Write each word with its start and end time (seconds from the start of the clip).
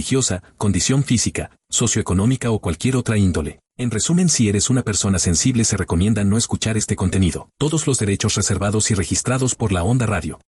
religiosa, 0.00 0.42
condición 0.56 1.04
física, 1.04 1.50
socioeconómica 1.68 2.50
o 2.50 2.58
cualquier 2.58 2.96
otra 2.96 3.18
índole. 3.18 3.60
En 3.76 3.90
resumen, 3.90 4.30
si 4.30 4.48
eres 4.48 4.70
una 4.70 4.82
persona 4.82 5.18
sensible 5.18 5.62
se 5.64 5.76
recomienda 5.76 6.24
no 6.24 6.38
escuchar 6.38 6.78
este 6.78 6.96
contenido. 6.96 7.50
Todos 7.58 7.86
los 7.86 7.98
derechos 7.98 8.34
reservados 8.34 8.90
y 8.90 8.94
registrados 8.94 9.54
por 9.54 9.72
la 9.72 9.82
onda 9.82 10.06
radio. 10.06 10.40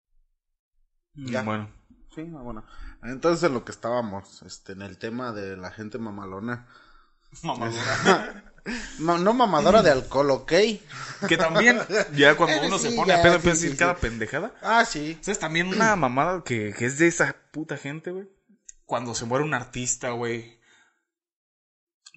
Ya. 1.14 1.42
Bueno. 1.42 1.68
Sí, 2.14 2.22
bueno. 2.22 2.64
Entonces 3.02 3.42
en 3.42 3.54
lo 3.54 3.64
que 3.64 3.72
estábamos, 3.72 4.42
este, 4.42 4.72
en 4.72 4.82
el 4.82 4.98
tema 4.98 5.32
de 5.32 5.56
la 5.56 5.72
gente 5.72 5.98
mamalona. 5.98 6.68
Mamalona. 7.42 8.44
no 9.00 9.32
mamadora 9.32 9.82
de 9.82 9.90
alcohol, 9.90 10.30
¿ok? 10.30 10.52
Que 11.26 11.36
también, 11.36 11.80
ya 12.14 12.36
cuando 12.36 12.62
uno 12.68 12.78
se 12.78 12.92
pone 12.92 13.14
a 13.14 13.20
pedo 13.20 13.34
a 13.34 13.38
decir 13.38 13.76
cada 13.76 13.96
pendejada. 13.96 14.52
Ah, 14.62 14.84
sí. 14.84 15.18
¿Sabes? 15.22 15.40
También 15.40 15.66
una 15.66 15.96
mamada 15.96 16.44
que, 16.44 16.72
que 16.78 16.86
es 16.86 16.98
de 16.98 17.08
esa 17.08 17.34
puta 17.50 17.76
gente, 17.76 18.12
güey 18.12 18.28
cuando 18.90 19.14
se 19.14 19.24
muere 19.24 19.44
un 19.44 19.54
artista, 19.54 20.10
güey. 20.10 20.58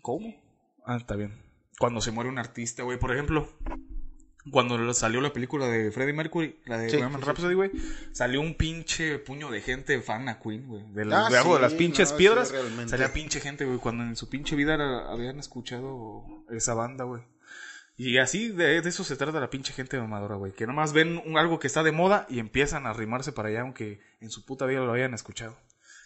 ¿Cómo? 0.02 0.34
Ah, 0.84 0.98
está 0.98 1.16
bien. 1.16 1.40
Cuando 1.78 2.02
se 2.02 2.10
muere 2.10 2.32
un 2.32 2.40
artista, 2.40 2.82
güey. 2.82 2.98
Por 2.98 3.14
ejemplo, 3.14 3.48
cuando 4.52 4.92
salió 4.96 5.22
la 5.22 5.32
película 5.34 5.68
de 5.68 5.92
Freddie 5.92 6.14
Mercury, 6.14 6.60
la 6.66 6.80
de 6.80 6.90
Rhapsody, 6.98 7.54
güey, 7.54 7.70
salió 8.12 8.42
un 8.42 8.56
pinche 8.56 9.20
puño 9.20 9.52
de 9.52 9.62
gente 9.62 10.02
fan 10.02 10.28
a 10.30 10.40
Queen, 10.40 10.68
güey. 10.68 10.84
De, 10.94 11.04
ah, 11.14 11.30
de, 11.30 11.62
las 11.62 11.76
pinches 11.76 12.12
piedras. 12.12 12.52
salía 12.88 13.14
pinche 13.14 13.40
gente, 13.40 13.66
güey, 13.66 13.78
cuando 13.78 14.02
en 14.06 14.16
su 14.16 14.28
pinche 14.28 14.56
vida 14.56 14.74
habían 15.12 15.38
escuchado 15.38 16.26
esa 16.50 16.74
banda, 16.74 17.04
güey. 17.04 17.22
Y 17.98 18.18
así 18.18 18.50
de, 18.50 18.80
eso 18.80 19.04
se 19.04 19.16
trata 19.16 19.40
la 19.40 19.52
pinche 19.52 19.74
gente 19.74 20.00
mamadora, 20.00 20.38
güey. 20.38 20.54
Que 20.54 20.66
nomás 20.66 20.92
ven 20.92 21.22
algo 21.38 21.60
que 21.60 21.68
está 21.68 21.84
de 21.84 21.92
moda 21.92 22.26
y 22.32 22.40
empiezan 22.40 22.88
a 22.88 22.90
arrimarse 22.90 23.32
para 23.32 23.50
allá, 23.50 23.62
aunque 23.62 24.02
en 24.22 24.32
su 24.32 24.44
puta 24.44 24.66
vida 24.66 24.80
lo 24.80 24.92
hayan 24.92 25.14
escuchado. 25.14 25.56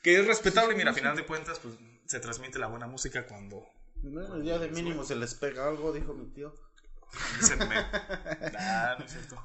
Que 0.08 0.18
es 0.18 0.26
respetable, 0.26 0.74
mira, 0.74 0.92
a 0.92 0.94
final 0.94 1.18
de 1.18 1.26
cuentas, 1.26 1.60
pues 1.60 1.76
se 2.06 2.22
transmite 2.22 2.58
la 2.60 2.68
buena 2.68 2.88
música 2.88 3.28
cuando. 3.28 3.68
Bueno, 3.96 4.42
ya 4.42 4.58
de 4.58 4.70
mínimo 4.70 5.04
se 5.04 5.18
les 5.18 5.36
pega 5.36 5.68
algo, 5.68 5.92
dijo 5.92 6.14
mi 6.14 6.28
tío. 6.28 6.54
nah, 8.54 8.96
no 9.00 9.04
es 9.04 9.12
cierto. 9.12 9.36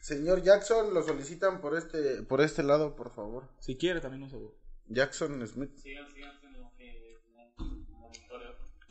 Señor 0.00 0.42
Jackson, 0.42 0.92
lo 0.92 1.04
solicitan 1.04 1.60
por 1.60 1.78
este, 1.78 2.24
por 2.24 2.40
este 2.40 2.64
lado, 2.64 2.96
por 2.96 3.14
favor. 3.14 3.48
Si 3.60 3.76
quiere, 3.76 4.00
también 4.00 4.22
no 4.22 4.28
seguro. 4.28 4.56
Jackson 4.88 5.46
Smith. 5.46 5.70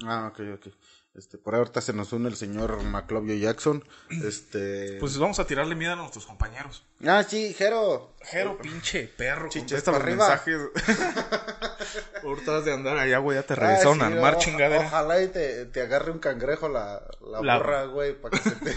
Ah, 0.05 0.31
ok, 0.31 0.39
ok. 0.53 0.73
Este, 1.15 1.37
por 1.37 1.53
ahorita 1.53 1.79
se 1.79 1.93
nos 1.93 2.11
une 2.11 2.27
el 2.27 2.35
señor 2.35 2.81
Maclovio 2.81 3.35
Jackson. 3.35 3.83
Este. 4.25 4.97
Pues 4.99 5.17
vamos 5.19 5.39
a 5.39 5.45
tirarle 5.45 5.75
miedo 5.75 5.93
a 5.93 5.95
nuestros 5.95 6.25
compañeros. 6.25 6.83
Ah, 7.05 7.23
sí, 7.23 7.53
Jero. 7.53 8.15
Jero, 8.21 8.57
pinche 8.57 9.07
perro. 9.07 9.49
Chiches 9.49 9.83
para 9.83 9.97
arriba. 9.97 10.27
mensajes. 10.27 10.57
ahorita 12.23 12.61
de 12.61 12.73
andar 12.73 12.97
allá, 12.97 13.19
güey, 13.19 13.37
ya 13.37 13.43
te 13.43 13.53
regresaron 13.53 14.01
ah, 14.01 14.09
mar 14.09 14.37
chingadera. 14.37 14.87
Ojalá 14.87 15.21
y 15.21 15.27
te, 15.27 15.65
te, 15.65 15.81
agarre 15.81 16.11
un 16.11 16.19
cangrejo 16.19 16.67
la, 16.67 17.03
la, 17.21 17.57
borra, 17.57 17.85
güey, 17.85 18.19
para 18.19 18.39
que 18.39 18.49
se 18.49 18.55
te. 18.55 18.75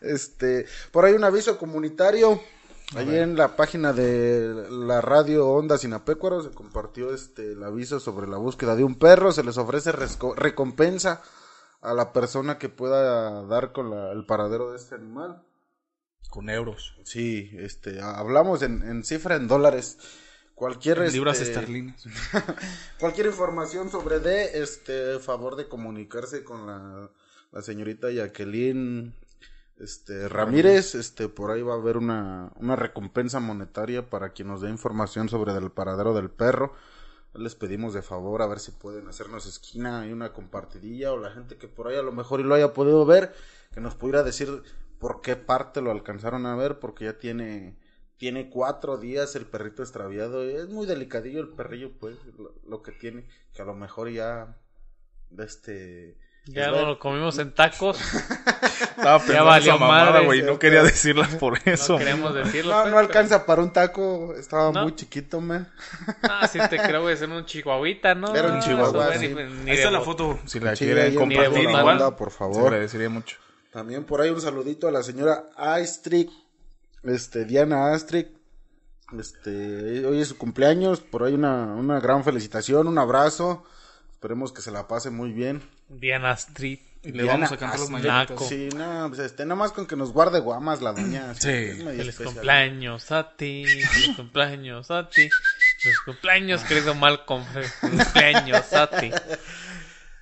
este. 0.00 0.66
Por 0.90 1.04
ahí 1.04 1.12
un 1.12 1.24
aviso 1.24 1.58
comunitario. 1.58 2.40
Allí 2.94 3.16
en 3.16 3.36
la 3.36 3.56
página 3.56 3.92
de 3.92 4.68
la 4.70 5.00
radio 5.00 5.48
Onda 5.48 5.76
Sinapecuaro 5.76 6.42
se 6.42 6.50
compartió 6.50 7.12
este 7.12 7.52
el 7.52 7.64
aviso 7.64 7.98
sobre 7.98 8.28
la 8.28 8.36
búsqueda 8.36 8.76
de 8.76 8.84
un 8.84 8.94
perro. 8.94 9.32
Se 9.32 9.42
les 9.42 9.58
ofrece 9.58 9.90
recompensa 10.36 11.20
a 11.80 11.94
la 11.94 12.12
persona 12.12 12.58
que 12.58 12.68
pueda 12.68 13.42
dar 13.46 13.72
con 13.72 13.92
el 13.92 14.24
paradero 14.24 14.70
de 14.70 14.76
este 14.76 14.94
animal. 14.94 15.42
Con 16.30 16.48
euros. 16.48 16.96
Sí, 17.04 17.50
este, 17.54 18.00
hablamos 18.00 18.62
en, 18.62 19.02
cifra 19.04 19.34
en 19.34 19.48
dólares. 19.48 19.98
Cualquier 20.54 20.98
en 20.98 21.12
libras 21.12 21.40
este, 21.40 21.54
esterlinas. 21.54 22.04
cualquier 23.00 23.26
información 23.26 23.90
sobre 23.90 24.20
de 24.20 24.62
este 24.62 25.18
favor 25.18 25.56
de 25.56 25.68
comunicarse 25.68 26.44
con 26.44 26.66
la, 26.66 27.10
la 27.50 27.62
señorita 27.62 28.10
Jacqueline 28.10 29.12
este, 29.78 30.28
Ramírez, 30.28 30.94
este, 30.94 31.28
por 31.28 31.50
ahí 31.50 31.62
va 31.62 31.74
a 31.74 31.76
haber 31.76 31.96
una, 31.96 32.52
una 32.56 32.76
recompensa 32.76 33.40
monetaria 33.40 34.08
para 34.08 34.30
quien 34.30 34.48
nos 34.48 34.60
dé 34.60 34.70
información 34.70 35.28
sobre 35.28 35.52
el 35.52 35.70
paradero 35.70 36.14
del 36.14 36.30
perro. 36.30 36.72
Les 37.34 37.54
pedimos 37.54 37.92
de 37.92 38.00
favor 38.00 38.40
a 38.40 38.46
ver 38.46 38.58
si 38.58 38.70
pueden 38.70 39.08
hacernos 39.08 39.44
esquina 39.44 40.06
y 40.06 40.12
una 40.12 40.32
compartidilla 40.32 41.12
o 41.12 41.18
la 41.18 41.30
gente 41.30 41.58
que 41.58 41.68
por 41.68 41.88
ahí 41.88 41.96
a 41.96 42.02
lo 42.02 42.12
mejor 42.12 42.40
y 42.40 42.44
lo 42.44 42.54
haya 42.54 42.72
podido 42.72 43.04
ver, 43.04 43.34
que 43.74 43.80
nos 43.82 43.94
pudiera 43.94 44.22
decir 44.22 44.62
por 44.98 45.20
qué 45.20 45.36
parte 45.36 45.82
lo 45.82 45.90
alcanzaron 45.90 46.46
a 46.46 46.56
ver, 46.56 46.78
porque 46.78 47.04
ya 47.04 47.18
tiene, 47.18 47.76
tiene 48.16 48.48
cuatro 48.48 48.96
días 48.96 49.36
el 49.36 49.44
perrito 49.44 49.82
extraviado. 49.82 50.42
Es 50.42 50.68
muy 50.68 50.86
delicadillo 50.86 51.40
el 51.40 51.50
perrillo, 51.50 51.92
pues, 51.98 52.16
lo, 52.66 52.82
que 52.82 52.92
tiene, 52.92 53.26
que 53.52 53.62
a 53.62 53.66
lo 53.66 53.74
mejor 53.74 54.10
ya, 54.10 54.56
este, 55.38 56.16
ya 56.46 56.70
no 56.70 56.86
lo 56.86 56.98
comimos 56.98 57.38
en 57.38 57.52
tacos. 57.52 57.98
Estaba 58.96 59.24
ya 59.26 59.42
valió 59.42 59.78
madre, 59.78 60.24
güey. 60.24 60.42
No 60.42 60.58
quería 60.58 60.82
decirla 60.82 61.28
por 61.40 61.58
eso. 61.64 61.94
No 61.94 61.98
queremos 61.98 62.34
decirlo. 62.34 62.72
No, 62.72 62.84
no 62.84 62.92
pues, 62.92 63.06
alcanza 63.06 63.44
para 63.44 63.62
un 63.62 63.72
taco. 63.72 64.34
Estaba 64.38 64.70
muy 64.70 64.94
chiquito, 64.94 65.40
man. 65.40 65.68
Ah, 66.22 66.46
sí 66.46 66.58
te 66.70 66.78
creo, 66.78 67.02
güey. 67.02 67.16
Ser 67.16 67.30
un 67.30 67.44
chihuahuita, 67.44 68.14
¿no? 68.14 68.34
Era 68.34 68.52
un 68.52 68.60
chihuahua. 68.60 69.10
Ahí 69.10 69.34
está 69.66 69.90
la 69.90 70.00
foto. 70.00 70.38
Si 70.46 70.60
la 70.60 70.74
quieren 70.74 71.14
compartir 71.14 71.68
igual. 71.68 72.14
por 72.16 72.30
favor. 72.30 72.54
Se 72.54 72.68
agradecería 72.68 73.10
mucho. 73.10 73.38
También 73.72 74.04
por 74.04 74.20
ahí 74.20 74.30
un 74.30 74.40
saludito 74.40 74.88
a 74.88 74.92
la 74.92 75.02
señora 75.02 75.46
Astrick. 75.56 76.30
Este, 77.02 77.44
Diana 77.44 77.92
Astrick. 77.92 78.28
Este, 79.18 80.06
hoy 80.06 80.20
es 80.20 80.28
su 80.28 80.38
cumpleaños. 80.38 81.00
Por 81.00 81.24
ahí 81.24 81.34
una, 81.34 81.74
una 81.74 81.98
gran 82.00 82.22
felicitación, 82.22 82.86
un 82.86 82.98
abrazo. 82.98 83.64
Esperemos 84.16 84.50
que 84.50 84.62
se 84.62 84.70
la 84.70 84.88
pase 84.88 85.10
muy 85.10 85.30
bien. 85.30 85.60
Diana 85.90 86.32
Street. 86.32 86.80
Y 87.02 87.12
le 87.12 87.24
vamos 87.24 87.52
a 87.52 87.58
cantar 87.58 87.78
los 87.78 87.90
mañanitos. 87.90 88.48
Sí, 88.48 88.70
no, 88.74 89.08
pues 89.08 89.20
este, 89.20 89.44
nada 89.44 89.56
más 89.56 89.72
con 89.72 89.86
que 89.86 89.94
nos 89.94 90.10
guarde 90.10 90.40
guamas 90.40 90.80
la 90.80 90.94
doña. 90.94 91.34
Sí. 91.34 91.74
Feliz 91.84 92.16
cumpleaños 92.16 93.12
a 93.12 93.36
ti, 93.36 93.66
feliz 93.66 94.16
cumpleaños 94.16 94.90
a 94.90 95.08
ti, 95.10 95.28
feliz 95.82 96.00
cumpleaños, 96.06 96.62
querido 96.62 96.94
Malcolm, 96.94 97.44
feliz 97.44 97.72
cumpleaños 97.78 98.72
a 98.72 98.88
ti. 98.88 99.10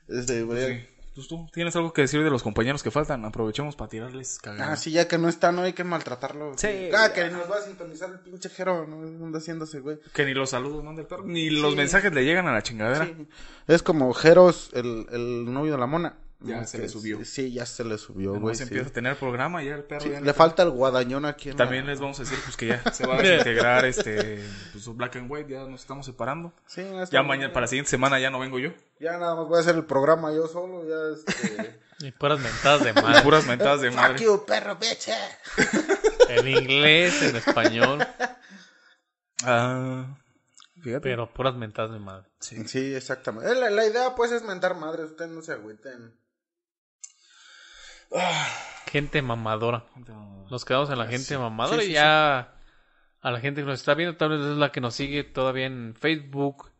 Este, 0.09 0.43
güey. 0.43 0.89
Pues 1.15 1.29
tú 1.29 1.47
tienes 1.53 1.77
algo 1.77 1.93
que 1.93 2.03
decir 2.03 2.25
de 2.25 2.31
los 2.31 2.43
compañeros 2.43 2.83
que 2.83 2.91
faltan. 2.91 3.25
Aprovechemos 3.25 3.77
para 3.77 3.89
tirarles 3.89 4.39
cagadas. 4.41 4.69
Ah, 4.69 4.77
sí, 4.77 4.91
ya 4.91 5.07
que 5.07 5.17
no 5.17 5.29
están, 5.29 5.55
no 5.55 5.63
hay 5.63 5.73
que 5.73 5.85
maltratarlo. 5.85 6.55
Sí. 6.57 6.91
Ah, 6.93 7.13
que 7.15 7.31
nos 7.31 7.49
va 7.49 7.57
a 7.59 7.61
sintonizar 7.63 8.11
el 8.11 8.19
pinche 8.19 8.49
jero, 8.49 8.85
no 8.87 8.97
anda 9.25 9.39
haciéndose, 9.39 9.79
güey. 9.79 9.99
Que 10.13 10.25
ni 10.25 10.35
los 10.35 10.51
saludos 10.51 10.83
manda 10.83 11.03
el 11.03 11.07
perro, 11.07 11.23
ni 11.25 11.51
los 11.51 11.77
mensajes 11.77 12.13
le 12.13 12.25
llegan 12.25 12.49
a 12.49 12.53
la 12.53 12.63
chingadera. 12.63 13.07
Sí. 13.07 13.29
Es 13.69 13.83
como 13.85 14.13
Jeros, 14.13 14.71
el, 14.75 15.07
el 15.13 15.53
novio 15.53 15.73
de 15.73 15.79
la 15.79 15.87
mona. 15.87 16.17
Ya 16.45 16.65
se 16.65 16.79
le 16.79 16.89
subió. 16.89 17.25
Sí, 17.25 17.53
ya 17.53 17.67
se 17.67 17.85
le 17.85 17.99
subió, 17.99 18.39
güey. 18.39 18.55
Se 18.55 18.65
empieza 18.65 18.89
a 18.89 18.93
tener 18.93 19.17
programa 19.17 19.63
y 19.63 19.67
ya 19.67 19.75
el 19.75 19.85
perro. 19.85 20.21
le 20.21 20.35
falta 20.35 20.63
el 20.63 20.71
guadañón 20.71 21.25
aquí. 21.25 21.53
También 21.53 21.87
les 21.87 22.01
vamos 22.01 22.19
a 22.21 22.23
decir 22.23 22.39
pues 22.45 22.57
que 22.57 22.69
ya 22.69 22.83
se 22.93 23.07
va 23.07 23.17
a 23.17 23.23
desintegrar 23.23 23.85
este 23.85 24.45
pues, 24.73 24.87
Black 24.97 25.17
and 25.17 25.31
White, 25.31 25.51
ya 25.51 25.65
nos 25.65 25.81
estamos 25.81 26.07
separando. 26.07 26.53
Sí, 26.67 26.83
ya 27.11 27.23
mañana, 27.23 27.53
para 27.53 27.65
la 27.65 27.69
siguiente 27.69 27.91
semana 27.91 28.19
ya 28.19 28.31
no 28.31 28.39
vengo 28.39 28.59
yo. 28.59 28.71
Ya 29.01 29.19
nada 29.19 29.35
más 29.35 29.49
voy 29.49 29.59
a 29.59 29.61
hacer 29.61 29.75
el 29.75 29.85
programa 29.85 30.33
yo 30.33 30.47
solo, 30.47 30.85
ya 30.89 31.17
este... 31.17 31.81
Y 32.01 32.11
puras 32.11 32.41
mentadas 32.41 32.83
de 32.83 32.93
madre. 32.93 33.23
puras 33.23 33.47
mentadas 33.47 33.81
de 33.81 33.91
madre. 33.91 34.19
Fuck 34.19 34.27
you, 34.27 34.45
perro, 34.45 34.77
bitch. 34.77 35.11
en 36.29 36.49
inglés, 36.49 37.23
en 37.23 37.37
español. 37.37 38.05
Ah... 39.45 40.19
Pero 41.03 41.33
puras 41.33 41.55
mentadas 41.55 41.93
de 41.93 41.99
madre. 41.99 42.27
Sí, 42.41 42.67
sí 42.69 42.95
exactamente. 42.95 43.55
La, 43.55 43.71
la, 43.71 43.87
idea, 43.87 44.15
pues, 44.15 44.33
es 44.33 44.43
mentar 44.43 44.77
madre. 44.77 45.05
Ustedes 45.05 45.31
no 45.31 45.43
se 45.43 45.53
agüiten. 45.53 46.15
Gente 48.91 49.23
mamadora. 49.23 49.85
Nos 50.51 50.65
quedamos 50.65 50.91
en 50.91 50.99
la 50.99 51.07
gente 51.07 51.37
mamadora 51.37 51.83
y 51.83 51.93
ya 51.93 52.55
a 53.21 53.31
la 53.31 53.41
gente 53.41 53.63
que 53.63 53.67
nos 53.67 53.81
está 53.81 53.95
viendo, 53.95 54.17
tal 54.17 54.31
vez 54.31 54.41
es 54.41 54.57
la 54.57 54.71
que 54.71 54.81
nos 54.81 54.95
sigue 54.95 55.25
todavía 55.25 55.67
en 55.67 55.95
Facebook. 55.95 56.71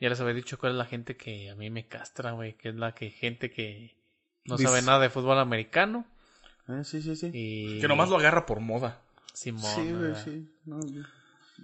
Ya 0.00 0.08
les 0.08 0.20
había 0.20 0.34
dicho 0.34 0.58
cuál 0.58 0.72
es 0.72 0.78
la 0.78 0.84
gente 0.84 1.16
que 1.16 1.50
a 1.50 1.56
mí 1.56 1.70
me 1.70 1.88
castra, 1.88 2.32
güey, 2.32 2.56
que 2.56 2.68
es 2.68 2.74
la 2.76 2.92
que 2.92 3.10
gente 3.10 3.50
que 3.50 3.96
no 4.44 4.58
sabe 4.58 4.82
nada 4.82 5.00
de 5.00 5.10
fútbol 5.10 5.38
americano. 5.38 6.06
Ah, 6.68 6.84
sí, 6.84 7.02
sí, 7.02 7.16
sí. 7.16 7.30
Y... 7.32 7.80
Que 7.80 7.88
nomás 7.88 8.08
lo 8.08 8.16
agarra 8.16 8.46
por 8.46 8.60
moda. 8.60 9.00
Simón. 9.32 9.74
Sí, 9.74 9.92
güey, 9.92 10.14
sí. 10.14 10.48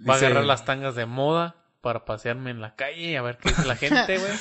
Va 0.07 0.15
a 0.15 0.17
agarrar 0.17 0.43
las 0.43 0.65
tangas 0.65 0.95
de 0.95 1.05
moda 1.05 1.64
para 1.85 2.03
pasearme 2.03 2.49
en 2.49 2.61
la 2.61 2.75
calle 2.75 3.11
y 3.11 3.15
a 3.15 3.21
ver 3.21 3.37
qué 3.37 3.49
dice 3.49 3.63
la 3.63 3.75
gente, 3.75 4.17
güey. 4.17 4.33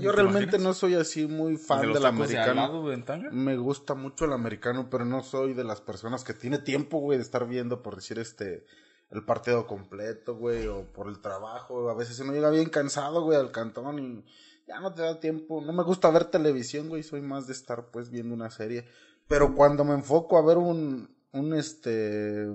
Yo 0.00 0.12
realmente, 0.12 0.58
no 0.58 0.72
soy 0.72 0.94
así 0.94 1.26
muy 1.26 1.58
fan 1.58 1.82
¿De 1.82 1.88
del 1.88 2.00
de 2.00 2.08
americano. 2.08 2.88
de 2.88 2.96
Tanga? 3.02 3.28
Me 3.30 3.58
gusta 3.58 3.92
mucho 3.92 4.24
el 4.24 4.32
americano, 4.32 4.88
pero 4.90 5.04
no 5.04 5.22
soy 5.22 5.52
de 5.52 5.62
las 5.64 5.82
personas 5.82 6.24
que 6.24 6.32
tiene 6.32 6.56
tiempo, 6.56 7.00
güey, 7.00 7.18
de 7.18 7.22
estar 7.22 7.46
viendo, 7.46 7.82
por 7.82 7.96
decir, 7.96 8.18
este, 8.18 8.64
el 9.10 9.26
partido 9.26 9.66
completo, 9.66 10.36
güey, 10.36 10.66
o 10.68 10.90
por 10.90 11.08
el 11.08 11.20
trabajo. 11.20 11.90
A 11.90 11.94
veces 11.94 12.18
uno 12.20 12.32
llega 12.32 12.48
bien 12.48 12.70
cansado, 12.70 13.20
güey, 13.24 13.38
al 13.38 13.52
cantón 13.52 13.98
y 13.98 14.24
ya 14.66 14.80
no 14.80 14.94
te 14.94 15.02
da 15.02 15.20
tiempo. 15.20 15.60
No 15.60 15.74
me 15.74 15.82
gusta 15.82 16.10
ver 16.10 16.24
televisión, 16.24 16.88
güey, 16.88 17.02
soy 17.02 17.20
más 17.20 17.46
de 17.46 17.52
estar, 17.52 17.90
pues, 17.90 18.08
viendo 18.08 18.34
una 18.34 18.48
serie. 18.48 18.86
Pero 19.26 19.54
cuando 19.54 19.84
me 19.84 19.92
enfoco 19.92 20.38
a 20.38 20.46
ver 20.46 20.56
un, 20.56 21.14
un, 21.30 21.52
este, 21.52 22.46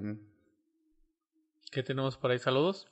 ¿Qué 1.69 1.83
tenemos 1.83 2.17
por 2.17 2.31
ahí? 2.31 2.39
Saludos. 2.39 2.87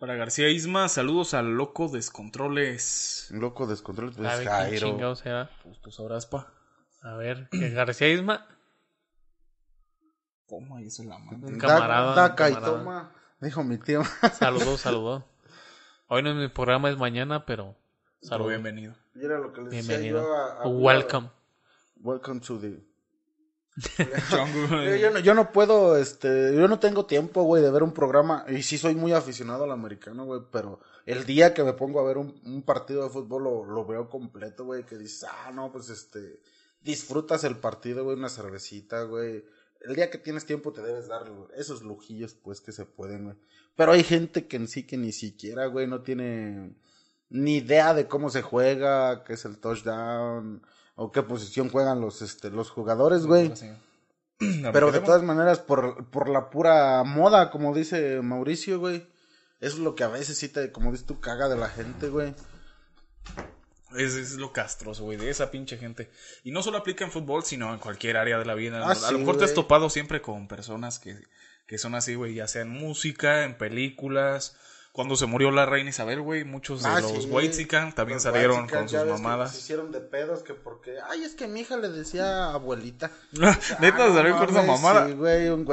Para 0.00 0.14
García 0.16 0.48
Isma, 0.48 0.88
saludos 0.88 1.34
al 1.34 1.52
loco 1.56 1.88
Descontroles. 1.88 3.28
un 3.32 3.40
loco 3.40 3.66
descontrol, 3.66 4.12
pues, 4.14 4.26
a 4.26 4.36
ver 4.36 4.44
quién 4.46 4.56
Jairo. 4.56 4.88
chingado 4.88 5.14
será. 5.14 5.50
Pues 5.62 5.78
tú 5.82 5.90
sabrás, 5.90 6.24
pa. 6.26 6.54
A 7.02 7.16
ver, 7.16 7.48
que 7.50 7.68
García 7.70 8.08
Isma. 8.08 8.46
Toma, 10.48 10.80
y 10.82 10.86
eso 10.86 11.02
es 11.02 11.08
la 11.08 11.18
mano. 11.18 11.46
Un 11.46 11.58
Da- 11.58 11.68
camarada, 11.68 12.14
daca 12.14 12.44
un 12.46 12.50
y 12.50 12.54
camarada. 12.54 12.78
toma, 12.78 13.12
dijo 13.42 13.62
mi 13.62 13.76
tío. 13.78 14.00
Saludó, 14.32 14.78
saludó. 14.78 15.28
Hoy 16.08 16.22
no 16.22 16.30
es 16.30 16.36
mi 16.36 16.48
programa, 16.48 16.88
es 16.90 16.96
mañana, 16.96 17.44
pero 17.44 17.76
Pero 18.20 18.28
saludos. 18.30 18.48
bienvenido. 18.50 18.94
Mira 19.14 19.38
lo 19.38 19.52
que 19.52 19.60
les 19.60 19.70
decía 19.70 19.98
Bienvenido. 19.98 20.22
yo 20.22 20.34
a- 20.34 20.62
a- 20.62 20.66
Welcome. 20.68 21.30
Welcome 21.96 22.40
to 22.40 22.58
the 22.58 22.82
Yo, 24.30 24.96
yo 24.96 25.10
no, 25.10 25.18
yo 25.20 25.34
no 25.34 25.52
puedo, 25.52 25.96
este, 25.96 26.54
yo 26.54 26.68
no 26.68 26.78
tengo 26.78 27.06
tiempo, 27.06 27.42
güey, 27.42 27.62
de 27.62 27.70
ver 27.70 27.82
un 27.82 27.92
programa, 27.92 28.44
y 28.48 28.62
sí 28.62 28.78
soy 28.78 28.94
muy 28.94 29.12
aficionado 29.12 29.64
al 29.64 29.70
americano, 29.70 30.24
güey, 30.24 30.40
pero 30.50 30.80
el 31.06 31.24
día 31.24 31.54
que 31.54 31.64
me 31.64 31.72
pongo 31.72 32.00
a 32.00 32.04
ver 32.04 32.18
un, 32.18 32.40
un 32.44 32.62
partido 32.62 33.04
de 33.04 33.10
fútbol 33.10 33.44
lo, 33.44 33.64
lo 33.64 33.86
veo 33.86 34.08
completo, 34.08 34.64
güey, 34.64 34.84
que 34.84 34.96
dices, 34.96 35.26
ah, 35.30 35.50
no, 35.52 35.72
pues, 35.72 35.88
este, 35.88 36.40
disfrutas 36.82 37.44
el 37.44 37.56
partido, 37.56 38.04
güey, 38.04 38.16
una 38.16 38.28
cervecita, 38.28 39.02
güey. 39.04 39.44
El 39.80 39.94
día 39.94 40.10
que 40.10 40.18
tienes 40.18 40.44
tiempo 40.44 40.72
te 40.72 40.82
debes 40.82 41.08
dar 41.08 41.24
esos 41.56 41.82
lujillos, 41.82 42.34
pues, 42.34 42.60
que 42.60 42.72
se 42.72 42.84
pueden, 42.84 43.24
güey. 43.24 43.36
Pero 43.76 43.92
hay 43.92 44.04
gente 44.04 44.46
que 44.46 44.56
en 44.56 44.68
sí 44.68 44.86
que 44.86 44.96
ni 44.96 45.12
siquiera, 45.12 45.66
güey, 45.66 45.86
no 45.86 46.02
tiene 46.02 46.74
ni 47.30 47.58
idea 47.58 47.94
de 47.94 48.06
cómo 48.06 48.28
se 48.28 48.42
juega, 48.42 49.24
qué 49.24 49.34
es 49.34 49.44
el 49.44 49.58
touchdown, 49.58 50.62
o 51.02 51.10
qué 51.10 51.22
posición 51.22 51.70
juegan 51.70 52.02
los, 52.02 52.20
este, 52.20 52.50
los 52.50 52.70
jugadores, 52.70 53.24
güey. 53.24 53.50
Pero 54.38 54.92
de 54.92 55.00
todas 55.00 55.22
maneras, 55.22 55.58
por, 55.58 56.10
por 56.10 56.28
la 56.28 56.50
pura 56.50 57.02
moda, 57.04 57.50
como 57.50 57.74
dice 57.74 58.20
Mauricio, 58.20 58.78
güey. 58.78 59.08
Eso 59.60 59.76
es 59.76 59.78
lo 59.78 59.94
que 59.94 60.04
a 60.04 60.08
veces 60.08 60.36
sí 60.36 60.50
te, 60.50 60.70
como 60.72 60.92
dices 60.92 61.06
tú, 61.06 61.18
caga 61.18 61.48
de 61.48 61.56
la 61.56 61.70
gente, 61.70 62.10
güey. 62.10 62.34
Es, 63.96 64.14
es 64.14 64.34
lo 64.34 64.52
castroso, 64.52 65.04
güey, 65.04 65.16
de 65.16 65.30
esa 65.30 65.50
pinche 65.50 65.78
gente. 65.78 66.10
Y 66.44 66.50
no 66.50 66.62
solo 66.62 66.76
aplica 66.76 67.02
en 67.02 67.10
fútbol, 67.10 67.44
sino 67.44 67.72
en 67.72 67.78
cualquier 67.78 68.18
área 68.18 68.38
de 68.38 68.44
la 68.44 68.54
vida. 68.54 68.86
Ah, 68.86 68.90
a 68.90 68.94
sí, 68.94 69.10
lo 69.10 69.20
mejor 69.20 69.38
te 69.38 69.44
has 69.44 69.54
topado 69.54 69.88
siempre 69.88 70.20
con 70.20 70.48
personas 70.48 70.98
que, 70.98 71.16
que 71.66 71.78
son 71.78 71.94
así, 71.94 72.14
güey, 72.14 72.34
ya 72.34 72.46
sea 72.46 72.60
en 72.60 72.68
música, 72.68 73.44
en 73.44 73.56
películas. 73.56 74.54
Cuando 74.92 75.14
se 75.14 75.26
murió 75.26 75.52
la 75.52 75.66
reina 75.66 75.90
Isabel, 75.90 76.20
güey, 76.20 76.42
muchos 76.44 76.82
de 76.82 76.88
Ah, 76.88 77.00
los 77.00 77.12
sí, 77.12 77.16
también 77.94 78.16
Los 78.16 78.24
salieron 78.24 78.66
con 78.66 78.88
sus 78.88 78.98
que 78.98 79.04
mamadas. 79.04 79.52
Se 79.52 79.58
hicieron 79.58 79.92
de 79.92 80.00
pedos 80.00 80.42
que 80.42 80.52
porque, 80.54 80.96
ay, 81.08 81.22
es 81.22 81.34
que 81.36 81.46
mi 81.46 81.60
hija 81.60 81.76
le 81.76 81.90
decía 81.90 82.50
abuelita. 82.50 83.12
Neta, 83.32 83.58
Ah, 83.78 84.08
no 84.08 84.14
salieron 84.14 84.38
con 84.38 84.50
esa 84.50 84.62
mamada. 84.62 85.06
Sí, 85.06 85.12
güey, 85.14 85.48
un 85.48 85.64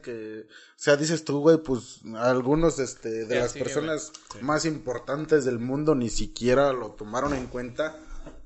que, 0.00 0.46
o 0.48 0.52
sea, 0.76 0.96
dices 0.96 1.24
tú, 1.24 1.40
güey, 1.40 1.58
pues 1.58 2.00
algunos, 2.16 2.78
este, 2.78 3.26
de 3.26 3.40
las 3.40 3.52
sí, 3.52 3.58
personas 3.58 4.12
más 4.40 4.64
importantes 4.64 5.44
del 5.44 5.58
mundo 5.58 5.96
ni 5.96 6.08
siquiera 6.08 6.72
lo 6.72 6.92
tomaron 6.92 7.34
en 7.34 7.48
cuenta. 7.48 7.98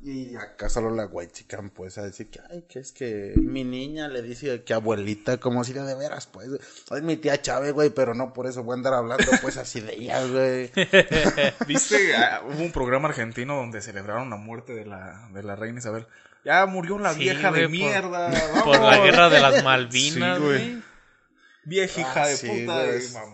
Y 0.06 0.36
acá 0.36 0.68
solo 0.68 0.90
la 0.90 1.04
güey 1.04 1.28
chican, 1.28 1.70
pues, 1.70 1.96
a 1.96 2.02
decir 2.02 2.28
que, 2.28 2.38
ay, 2.50 2.66
que 2.68 2.78
es 2.78 2.92
que 2.92 3.32
mi 3.36 3.64
niña 3.64 4.06
le 4.06 4.20
dice 4.20 4.62
que 4.62 4.74
abuelita, 4.74 5.38
como 5.40 5.64
si 5.64 5.72
de, 5.72 5.80
de 5.82 5.94
veras, 5.94 6.26
pues, 6.26 6.48
es 6.50 7.02
mi 7.02 7.16
tía 7.16 7.40
Chávez, 7.40 7.72
güey, 7.72 7.88
pero 7.88 8.12
no 8.14 8.34
por 8.34 8.46
eso 8.46 8.62
voy 8.62 8.74
a 8.74 8.76
andar 8.76 8.92
hablando, 8.92 9.24
pues, 9.40 9.56
así 9.56 9.80
de 9.80 9.94
ella, 9.94 10.22
güey. 10.26 10.70
¿Viste? 11.66 12.14
Ah, 12.16 12.42
hubo 12.46 12.62
un 12.62 12.70
programa 12.72 13.08
argentino 13.08 13.56
donde 13.56 13.80
celebraron 13.80 14.28
la 14.28 14.36
muerte 14.36 14.74
de 14.74 14.84
la, 14.84 15.26
de 15.32 15.42
la 15.42 15.56
reina 15.56 15.78
Isabel. 15.78 16.06
Ya 16.44 16.66
murió 16.66 16.98
la 16.98 17.14
Sí, 17.14 17.20
vieja 17.20 17.50
de 17.50 17.66
güey, 17.66 17.80
por- 17.80 17.88
mierda. 17.88 18.30
Por 18.64 18.74
la 18.76 18.80
vamos. 18.82 19.04
guerra 19.06 19.30
de 19.30 19.40
las 19.40 19.64
Malvinas, 19.64 20.36
Sí, 20.38 20.44
güey. 20.44 20.70
güey. 20.70 20.82
Vieja 21.64 22.00
hija 22.02 22.22
Ah, 22.24 22.28
de 22.28 22.36
sí, 22.36 22.46
puta. 22.48 22.84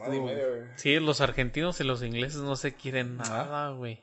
güey, 0.07 0.19
güey. 0.21 0.37
Sí, 0.77 1.01
los 1.01 1.21
argentinos 1.21 1.81
y 1.81 1.85
los 1.85 2.01
ingleses 2.05 2.39
no 2.43 2.55
se 2.55 2.75
quieren 2.75 3.17
nada, 3.17 3.71
güey. 3.71 4.01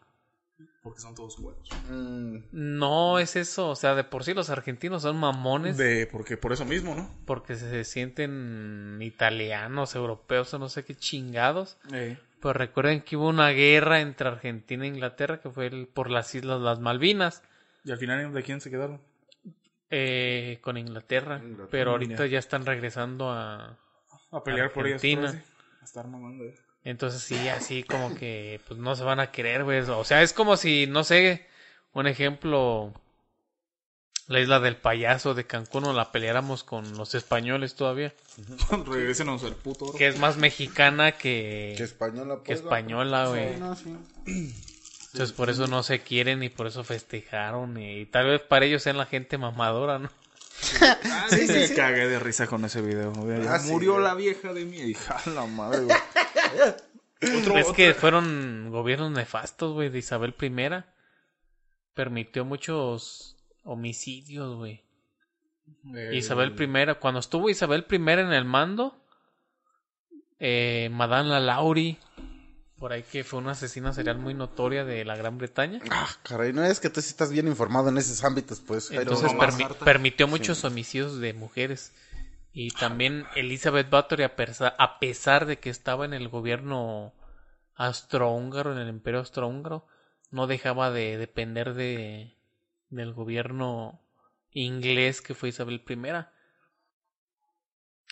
Porque 0.87 1.01
son 1.01 1.15
todos 1.15 1.37
huevos. 1.39 1.69
Mm, 1.89 2.37
No 2.51 3.19
es 3.19 3.35
eso, 3.35 3.69
o 3.69 3.75
sea, 3.75 3.93
de 3.95 4.03
por 4.03 4.23
sí 4.23 4.33
los 4.33 4.49
argentinos 4.49 5.01
son 5.01 5.17
mamones 5.17 5.77
De, 5.77 6.07
porque 6.07 6.37
por 6.37 6.53
eso 6.53 6.65
mismo, 6.65 6.95
¿no? 6.95 7.09
porque 7.25 7.55
se 7.55 7.83
sienten 7.83 8.97
italianos, 9.01 9.95
europeos 9.95 10.53
o 10.53 10.59
no 10.59 10.69
sé 10.69 10.85
qué 10.85 10.95
chingados. 10.95 11.77
Pero 12.39 12.53
recuerden 12.53 13.01
que 13.01 13.17
hubo 13.17 13.27
una 13.27 13.49
guerra 13.49 13.99
entre 13.99 14.27
Argentina 14.29 14.85
e 14.85 14.87
Inglaterra 14.87 15.41
que 15.41 15.49
fue 15.49 15.67
el- 15.67 15.87
por 15.87 16.09
las 16.09 16.33
islas 16.35 16.61
las 16.61 16.79
Malvinas 16.79 17.41
Y 17.83 17.91
al 17.91 17.97
final, 17.97 18.31
¿de 18.33 18.43
quién 18.43 18.61
se 18.61 18.69
quedaron? 18.69 19.01
eh, 19.89 20.59
con 20.61 20.77
Inglaterra, 20.77 21.37
Inglaterra, 21.41 21.67
pero 21.71 21.91
ahorita 21.91 22.25
ya. 22.27 22.39
están 22.39 22.65
regresando 22.65 23.31
a 23.31 23.77
A 24.31 24.43
pelear 24.43 24.71
por 24.73 24.85
ellas. 24.87 25.01
Sí. 25.01 25.15
A 25.15 25.83
estar 25.85 26.07
mamando. 26.07 26.43
eh. 26.43 26.55
Entonces 26.89 27.21
sí 27.21 27.49
así 27.49 27.83
como 27.83 28.15
que 28.15 28.61
pues 28.67 28.79
no 28.79 28.95
se 28.95 29.03
van 29.03 29.19
a 29.19 29.31
querer, 29.31 29.65
güey. 29.65 29.79
O 29.79 30.03
sea, 30.05 30.21
es 30.21 30.31
como 30.31 30.55
si 30.55 30.87
no 30.87 31.03
sé, 31.03 31.45
un 31.93 32.07
ejemplo 32.07 32.93
la 34.27 34.39
isla 34.39 34.59
del 34.59 34.77
payaso 34.77 35.33
de 35.33 35.45
Cancún 35.45 35.85
o 35.85 35.93
la 35.93 36.11
peleáramos 36.11 36.63
con 36.63 36.97
los 36.97 37.13
españoles 37.15 37.75
todavía, 37.75 38.13
Regrésenos 38.85 39.43
al 39.43 39.55
puto 39.55 39.85
oro. 39.85 39.97
que 39.97 40.07
es 40.07 40.17
más 40.17 40.37
mexicana 40.37 41.13
que 41.13 41.75
que 41.77 41.83
española, 41.83 42.35
que 42.37 42.53
pues, 42.53 42.59
española, 42.59 43.23
¿no? 43.23 43.29
güey. 43.31 43.53
Sí, 43.53 43.59
no, 43.59 43.75
sí. 43.75 43.97
Entonces 45.13 45.31
por 45.33 45.49
eso 45.49 45.67
no 45.67 45.83
se 45.83 45.99
quieren 45.99 46.43
y 46.43 46.49
por 46.49 46.67
eso 46.67 46.83
festejaron 46.83 47.77
y 47.81 48.05
tal 48.05 48.27
vez 48.27 48.41
para 48.41 48.65
ellos 48.65 48.83
sean 48.83 48.97
la 48.97 49.05
gente 49.05 49.37
mamadora, 49.37 49.99
¿no? 49.99 50.09
Sí, 51.29 51.45
me 51.47 51.75
cagué 51.75 52.07
de 52.07 52.19
risa 52.19 52.47
con 52.47 52.65
ese 52.65 52.81
video. 52.81 53.13
Ah, 53.49 53.59
sí, 53.59 53.71
murió 53.71 53.93
güey. 53.93 54.03
la 54.03 54.15
vieja 54.15 54.53
de 54.53 54.65
mi 54.65 54.77
hija, 54.77 55.21
la 55.33 55.45
madre, 55.45 55.81
güey. 55.85 55.97
Otro, 57.41 57.57
es 57.57 57.63
otro- 57.65 57.73
que 57.73 57.93
fueron 57.93 58.69
gobiernos 58.71 59.11
nefastos, 59.11 59.73
güey, 59.73 59.89
de 59.89 59.99
Isabel 59.99 60.35
I. 60.39 60.83
Permitió 61.93 62.45
muchos 62.45 63.35
homicidios, 63.63 64.55
güey. 64.55 64.83
Isabel 66.13 66.55
I, 66.59 66.95
cuando 66.99 67.19
estuvo 67.19 67.49
Isabel 67.49 67.85
I 67.89 67.95
en 67.95 68.33
el 68.33 68.45
mando, 68.45 69.03
eh, 70.39 70.89
Madame 70.91 71.29
la 71.29 71.39
Lauri, 71.39 71.97
por 72.79 72.93
ahí 72.93 73.03
que 73.03 73.23
fue 73.23 73.39
una 73.39 73.51
asesina 73.51 73.93
serial 73.93 74.17
muy 74.19 74.33
notoria 74.33 74.85
de 74.85 75.03
la 75.05 75.15
Gran 75.15 75.37
Bretaña. 75.37 75.79
Ah, 75.89 76.09
caray, 76.23 76.53
no 76.53 76.63
es 76.63 76.79
que 76.79 76.89
tú 76.89 77.01
sí 77.01 77.09
estás 77.09 77.31
bien 77.31 77.47
informado 77.47 77.89
en 77.89 77.97
esos 77.97 78.23
ámbitos, 78.23 78.59
pues. 78.59 78.87
Jairo. 78.89 79.03
Entonces 79.03 79.31
no 79.33 79.37
más 79.39 79.57
permi- 79.57 79.65
harta. 79.65 79.85
permitió 79.85 80.27
muchos 80.27 80.63
homicidios 80.63 81.19
de 81.19 81.33
mujeres. 81.33 81.93
Y 82.53 82.71
también 82.71 83.25
Elizabeth 83.35 83.89
Bathory, 83.89 84.23
a, 84.23 84.35
persa- 84.35 84.75
a 84.77 84.99
pesar 84.99 85.45
de 85.45 85.59
que 85.59 85.69
estaba 85.69 86.05
en 86.05 86.13
el 86.13 86.27
gobierno 86.29 87.13
austrohúngaro, 87.75 88.71
en 88.73 88.79
el 88.79 88.89
imperio 88.89 89.19
austrohúngaro, 89.19 89.85
no 90.31 90.47
dejaba 90.47 90.91
de 90.91 91.17
depender 91.17 91.73
de 91.73 92.35
del 92.89 93.13
gobierno 93.13 94.01
inglés 94.51 95.21
que 95.21 95.35
fue 95.35 95.49
Isabel 95.49 95.83
I. 95.87 96.25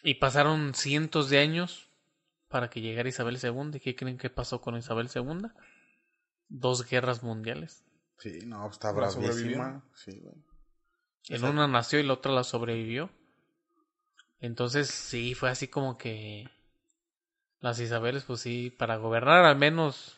Y 0.03 0.15
pasaron 0.15 0.75
cientos 0.75 1.29
de 1.29 1.39
años 1.39 1.85
para 2.47 2.69
que 2.69 2.81
llegara 2.81 3.09
Isabel 3.09 3.37
II. 3.41 3.71
¿Y 3.75 3.79
qué 3.79 3.95
creen 3.95 4.17
que 4.17 4.29
pasó 4.29 4.61
con 4.61 4.77
Isabel 4.77 5.09
II? 5.13 5.47
Dos 6.47 6.87
guerras 6.87 7.23
mundiales. 7.23 7.83
Sí, 8.19 8.39
no, 8.45 8.69
está 8.69 8.93
La 8.93 9.09
sobrevivió. 9.09 9.57
bravísima. 9.57 9.83
Sí, 9.93 10.19
güey. 10.21 10.35
En 11.27 11.43
una 11.43 11.67
nació 11.67 11.99
y 11.99 12.03
la 12.03 12.13
otra 12.13 12.31
la 12.31 12.43
sobrevivió. 12.43 13.09
Entonces, 14.39 14.89
sí, 14.89 15.33
fue 15.33 15.49
así 15.49 15.67
como 15.67 15.97
que 15.97 16.47
las 17.61 17.79
Isabeles, 17.79 18.23
pues 18.25 18.41
sí, 18.41 18.69
para 18.69 18.97
gobernar, 18.97 19.43
al 19.45 19.57
menos 19.57 20.15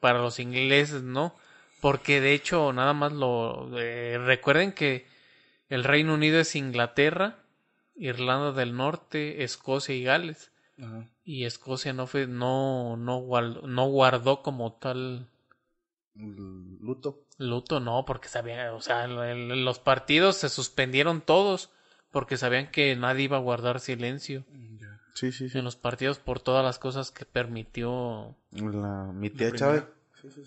para 0.00 0.20
los 0.20 0.38
ingleses, 0.38 1.02
¿no? 1.02 1.34
Porque 1.80 2.20
de 2.20 2.34
hecho, 2.34 2.72
nada 2.72 2.92
más 2.92 3.12
lo... 3.12 3.68
eh, 3.78 4.18
recuerden 4.18 4.72
que 4.72 5.06
el 5.68 5.82
Reino 5.84 6.14
Unido 6.14 6.38
es 6.38 6.54
Inglaterra, 6.54 7.38
Irlanda 7.96 8.52
del 8.52 8.76
Norte, 8.76 9.42
Escocia 9.42 9.94
y 9.94 10.04
Gales. 10.04 10.52
Ajá. 10.80 11.04
Y 11.30 11.44
Escocia 11.44 11.92
no 11.92 12.06
fue, 12.06 12.26
no, 12.26 12.96
no, 12.96 13.18
guardó, 13.20 13.66
no 13.66 13.86
guardó 13.86 14.40
como 14.42 14.72
tal 14.72 15.28
Luto. 16.14 17.20
Luto 17.36 17.80
no, 17.80 18.06
porque 18.06 18.28
sabían, 18.28 18.70
o 18.70 18.80
sea, 18.80 19.04
el- 19.04 19.62
los 19.62 19.78
partidos 19.78 20.36
se 20.36 20.48
suspendieron 20.48 21.20
todos 21.20 21.68
porque 22.12 22.38
sabían 22.38 22.70
que 22.70 22.96
nadie 22.96 23.24
iba 23.24 23.36
a 23.36 23.40
guardar 23.40 23.78
silencio. 23.78 24.44
Sí, 25.12 25.30
sí, 25.32 25.50
sí. 25.50 25.58
en 25.58 25.64
los 25.64 25.76
partidos 25.76 26.18
por 26.18 26.40
todas 26.40 26.64
las 26.64 26.78
cosas 26.78 27.10
que 27.10 27.26
permitió 27.26 28.34
La, 28.52 29.10
mi 29.12 29.28
tía 29.28 29.48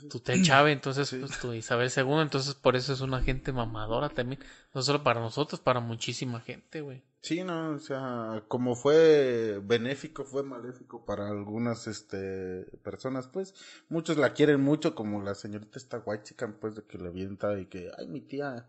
tu 0.10 0.20
tía 0.20 0.42
Chávez, 0.42 0.74
entonces 0.74 1.16
pues, 1.20 1.40
tu 1.40 1.54
Isabel 1.54 1.92
II, 1.96 2.22
entonces 2.22 2.56
por 2.56 2.76
eso 2.76 2.94
es 2.94 3.02
una 3.02 3.22
gente 3.22 3.52
mamadora 3.52 4.10
también, 4.10 4.42
no 4.74 4.82
solo 4.82 5.04
para 5.04 5.20
nosotros, 5.20 5.60
para 5.60 5.80
muchísima 5.80 6.42
gente, 6.42 6.82
güey. 6.82 7.04
Sí, 7.22 7.44
no, 7.44 7.72
o 7.72 7.80
sea, 7.80 8.44
como 8.48 8.76
fue 8.76 9.60
benéfico, 9.64 10.24
fue 10.24 10.42
maléfico 10.42 11.06
para 11.06 11.28
algunas 11.28 11.86
este 11.86 12.66
personas, 12.84 13.28
pues 13.28 13.54
muchos 13.90 14.18
la 14.18 14.34
quieren 14.34 14.60
mucho, 14.62 14.96
como 14.96 15.22
la 15.22 15.36
señorita 15.36 15.78
esta 15.78 16.02
white 16.04 16.24
chica, 16.24 16.52
pues 16.60 16.76
de 16.76 16.84
que 16.84 16.98
le 16.98 17.10
avienta 17.10 17.60
y 17.60 17.68
que, 17.68 17.92
ay, 17.96 18.08
mi 18.08 18.22
tía, 18.22 18.66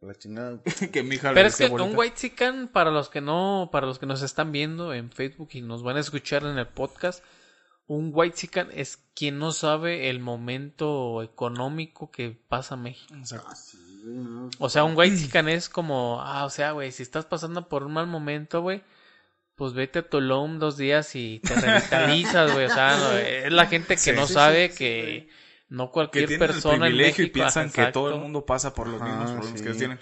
la 0.00 0.14
chingada. 0.16 0.60
que 0.92 1.02
mi 1.04 1.14
hija 1.14 1.28
le 1.28 1.34
Pero 1.34 1.48
es 1.48 1.56
que 1.56 1.66
un 1.66 1.80
abuelita. 1.80 1.98
white 1.98 2.16
chican 2.16 2.66
para 2.66 2.90
los 2.90 3.08
que 3.08 3.20
no, 3.20 3.68
para 3.70 3.86
los 3.86 4.00
que 4.00 4.06
nos 4.06 4.22
están 4.22 4.50
viendo 4.50 4.92
en 4.92 5.12
Facebook 5.12 5.50
y 5.52 5.60
nos 5.60 5.84
van 5.84 5.96
a 5.96 6.00
escuchar 6.00 6.42
en 6.42 6.58
el 6.58 6.66
podcast, 6.66 7.22
un 7.86 8.10
white 8.14 8.36
chican 8.36 8.68
es 8.72 9.02
quien 9.14 9.38
no 9.38 9.52
sabe 9.52 10.08
el 10.08 10.20
momento 10.20 11.22
económico 11.22 12.10
que 12.10 12.30
pasa 12.30 12.76
México. 12.76 13.14
Exacto. 13.14 13.52
O 14.58 14.68
sea, 14.68 14.84
un 14.84 14.96
white 14.96 15.16
chican 15.16 15.48
es 15.48 15.68
como, 15.68 16.20
ah, 16.22 16.44
o 16.44 16.50
sea, 16.50 16.72
güey, 16.72 16.90
si 16.92 17.02
estás 17.02 17.24
pasando 17.24 17.68
por 17.68 17.84
un 17.84 17.92
mal 17.92 18.06
momento, 18.06 18.62
güey, 18.62 18.82
pues 19.54 19.74
vete 19.74 20.00
a 20.00 20.08
Tulum 20.08 20.58
dos 20.58 20.76
días 20.76 21.14
y 21.14 21.40
te 21.40 21.54
revitalizas, 21.54 22.52
güey. 22.52 22.66
O 22.66 22.70
sea, 22.70 22.96
no, 22.98 23.12
es 23.16 23.52
la 23.52 23.66
gente 23.66 23.94
que 23.94 24.00
Sí, 24.00 24.12
no 24.12 24.26
sí, 24.26 24.34
sabe 24.34 24.68
sí, 24.68 24.72
sí, 24.72 24.78
que 24.78 25.28
no 25.68 25.86
que 25.86 25.92
cualquier 25.92 26.28
tienen 26.28 26.42
el 26.42 26.48
persona 26.48 26.74
en 26.86 26.92
privilegio 26.92 27.22
México 27.22 27.38
y 27.38 27.40
piensan 27.40 27.70
que 27.70 27.86
todo 27.92 28.14
el 28.14 28.20
mundo 28.20 28.44
pasa 28.44 28.74
por 28.74 28.88
los 28.88 29.00
Ajá, 29.00 29.10
mismos 29.10 29.30
problemas 29.32 29.58
sí. 29.58 29.64
que 29.64 29.68
ellos 29.70 29.78
tienen. 29.78 29.98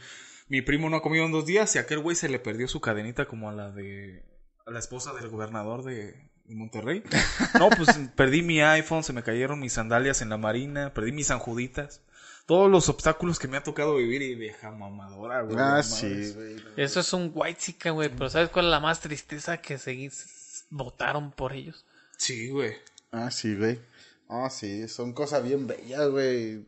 Mi 0.49 0.63
primo 0.63 0.91
no 0.91 0.97
ha 0.97 1.03
comido 1.03 1.25
en 1.25 1.33
dos 1.33 1.47
días 1.47 1.75
y 1.75 1.79
a 1.79 1.83
aquel 1.83 2.01
güey 2.01 2.17
se 2.17 2.29
le 2.29 2.39
perdió 2.39 2.69
su 2.69 2.81
cadenita 2.81 3.27
como 3.27 3.51
a 3.51 3.53
la 3.53 3.71
de 3.71 4.25
a 4.67 4.71
la 4.71 4.79
esposa 4.79 5.13
del 5.15 5.29
gobernador 5.29 5.85
de, 5.85 6.30
de 6.51 6.57
Monterrey. 6.57 7.03
No, 7.59 7.71
pues 7.71 7.89
perdí 8.17 8.43
mi 8.43 8.61
iPhone, 8.61 9.05
se 9.05 9.13
me 9.13 9.23
cayeron 9.23 9.61
mis 9.61 9.73
sandalias 9.73 10.21
en 10.23 10.29
la 10.29 10.37
marina, 10.37 10.93
perdí 10.93 11.13
mis 11.13 11.29
sanjuditas. 11.29 12.01
Todos 12.47 12.71
los 12.71 12.89
obstáculos 12.89 13.39
que 13.39 13.47
me 13.49 13.57
ha 13.57 13.63
tocado 13.63 13.97
vivir 13.97 14.23
y 14.23 14.35
vieja 14.35 14.71
mamadora, 14.73 15.43
güey. 15.43 15.57
Ah, 15.59 15.83
sí, 15.83 16.33
güey. 16.35 16.57
Eso 16.77 17.01
es 17.01 17.13
un 17.13 17.31
white 17.33 17.61
chican, 17.61 17.95
güey. 17.95 18.09
Pero 18.09 18.29
¿sabes 18.29 18.49
cuál 18.49 18.65
es 18.67 18.71
la 18.73 18.81
más 18.81 19.01
tristeza? 19.01 19.59
Que 19.59 19.79
seguí 19.79 20.11
votaron 20.71 21.31
por 21.31 21.53
ellos. 21.53 21.85
Sí, 22.17 22.51
güey. 22.51 22.73
Ah, 23.13 23.31
sí, 23.31 23.55
güey. 23.55 23.79
Ah, 24.29 24.51
sí, 24.51 24.89
son 24.89 25.13
cosas 25.13 25.45
bien 25.45 25.67
bellas, 25.69 26.09
güey. 26.09 26.65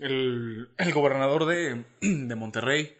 El, 0.00 0.68
el 0.78 0.92
gobernador 0.92 1.44
de, 1.46 1.84
de 2.00 2.34
Monterrey, 2.34 2.96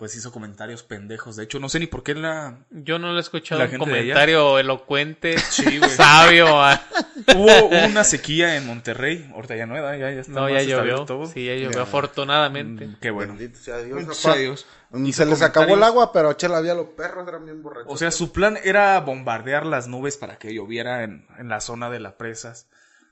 pues 0.00 0.16
hizo 0.16 0.32
comentarios 0.32 0.82
pendejos. 0.82 1.36
De 1.36 1.44
hecho, 1.44 1.60
no 1.60 1.68
sé 1.68 1.78
ni 1.78 1.86
por 1.86 2.02
qué 2.02 2.14
la, 2.14 2.56
Yo 2.70 2.98
no 2.98 3.12
le 3.12 3.18
he 3.18 3.20
escuchado 3.20 3.62
La 3.62 3.68
un 3.70 3.76
comentario 3.76 4.58
elocuente, 4.58 5.36
Sí, 5.50 5.76
güey. 5.78 5.90
sabio. 5.90 6.46
Hubo 7.36 7.66
una 7.86 8.02
sequía 8.02 8.56
en 8.56 8.66
Monterrey. 8.66 9.30
Ahorita 9.34 9.56
ya 9.56 9.66
no, 9.66 9.74
¿verdad? 9.74 9.92
ya, 9.98 10.10
ya 10.10 10.20
está 10.22 10.32
No, 10.32 10.48
ya 10.48 10.62
llovió. 10.62 11.04
todo. 11.04 11.26
Sí, 11.26 11.44
ya 11.44 11.52
llovió, 11.54 11.70
Ya. 11.72 11.82
afortunadamente. 11.82 12.86
Mm, 12.86 12.96
Qué 12.98 13.10
bueno. 13.10 13.34
Bendito 13.34 13.58
sea 13.58 13.76
Dios, 13.76 13.96
Bendito 13.98 14.12
papá. 14.16 14.32
sea 14.32 14.34
Dios. 14.36 14.66
Hizo 15.04 15.22
Se 15.24 15.28
les 15.30 15.42
acabó 15.42 15.74
el 15.74 15.82
agua, 15.82 16.12
pero 16.14 16.32
chela 16.32 16.56
había 16.56 16.72
los 16.74 16.86
perros, 16.86 17.28
eran 17.28 17.44
bien 17.44 17.62
borrachos. 17.62 17.92
O 17.92 17.98
sea, 17.98 18.10
su 18.10 18.32
plan 18.32 18.56
era 18.64 18.98
bombardear 19.00 19.66
las 19.66 19.86
nubes 19.86 20.16
para 20.16 20.38
que 20.38 20.54
lloviera 20.54 21.04
en, 21.04 21.26
en 21.38 21.48
la 21.50 21.60
zona 21.60 21.90
de 21.90 22.00
las 22.00 22.14
presas. 22.14 22.68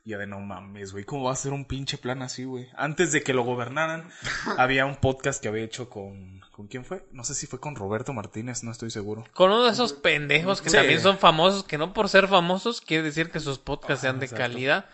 Y 0.07 0.12
ya 0.12 0.18
de 0.18 0.26
no 0.26 0.40
mames, 0.40 0.92
güey. 0.92 1.04
¿Cómo 1.04 1.25
va 1.25 1.33
a 1.33 1.37
ser 1.37 1.52
un 1.52 1.66
pinche 1.66 1.99
plan 1.99 2.23
así, 2.23 2.45
güey? 2.45 2.66
Antes 2.76 3.12
de 3.12 3.23
que 3.23 3.35
lo 3.35 3.42
gobernaran, 3.45 4.09
había 4.57 4.87
un 4.87 4.97
podcast 4.97 5.42
que 5.42 5.49
había 5.49 5.64
hecho 5.64 5.90
con. 5.90 6.38
¿Con 6.59 6.67
quién 6.67 6.85
fue? 6.85 7.07
No 7.12 7.23
sé 7.23 7.37
si 7.37 7.47
fue 7.47 7.61
con 7.61 7.77
Roberto 7.77 8.12
Martínez, 8.12 8.65
no 8.65 8.73
estoy 8.73 8.91
seguro. 8.91 9.25
Con 9.33 9.53
uno 9.53 9.62
de 9.67 9.71
esos 9.71 9.93
pendejos 9.93 10.61
que 10.61 10.71
Sí. 10.71 10.77
también 10.77 11.00
son 11.00 11.17
famosos, 11.17 11.62
que 11.62 11.79
no 11.79 11.93
por 11.93 12.09
ser 12.09 12.27
famosos 12.27 12.81
quiere 12.81 13.05
decir 13.05 13.31
que 13.31 13.38
sus 13.38 13.61
podcasts 13.61 14.00
sean 14.03 14.19
de 14.19 14.27
exacto. 14.27 14.43
calidad. 14.43 14.87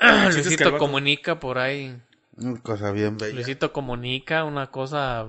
que 0.00 0.32
Luisito 0.32 0.64
vato- 0.64 0.78
comunica 0.78 1.38
por 1.40 1.58
ahí. 1.58 1.94
Una 2.38 2.58
cosa 2.62 2.90
bien 2.92 3.18
bella. 3.18 3.34
Luisito 3.34 3.70
comunica 3.70 4.44
una 4.44 4.68
cosa 4.70 5.26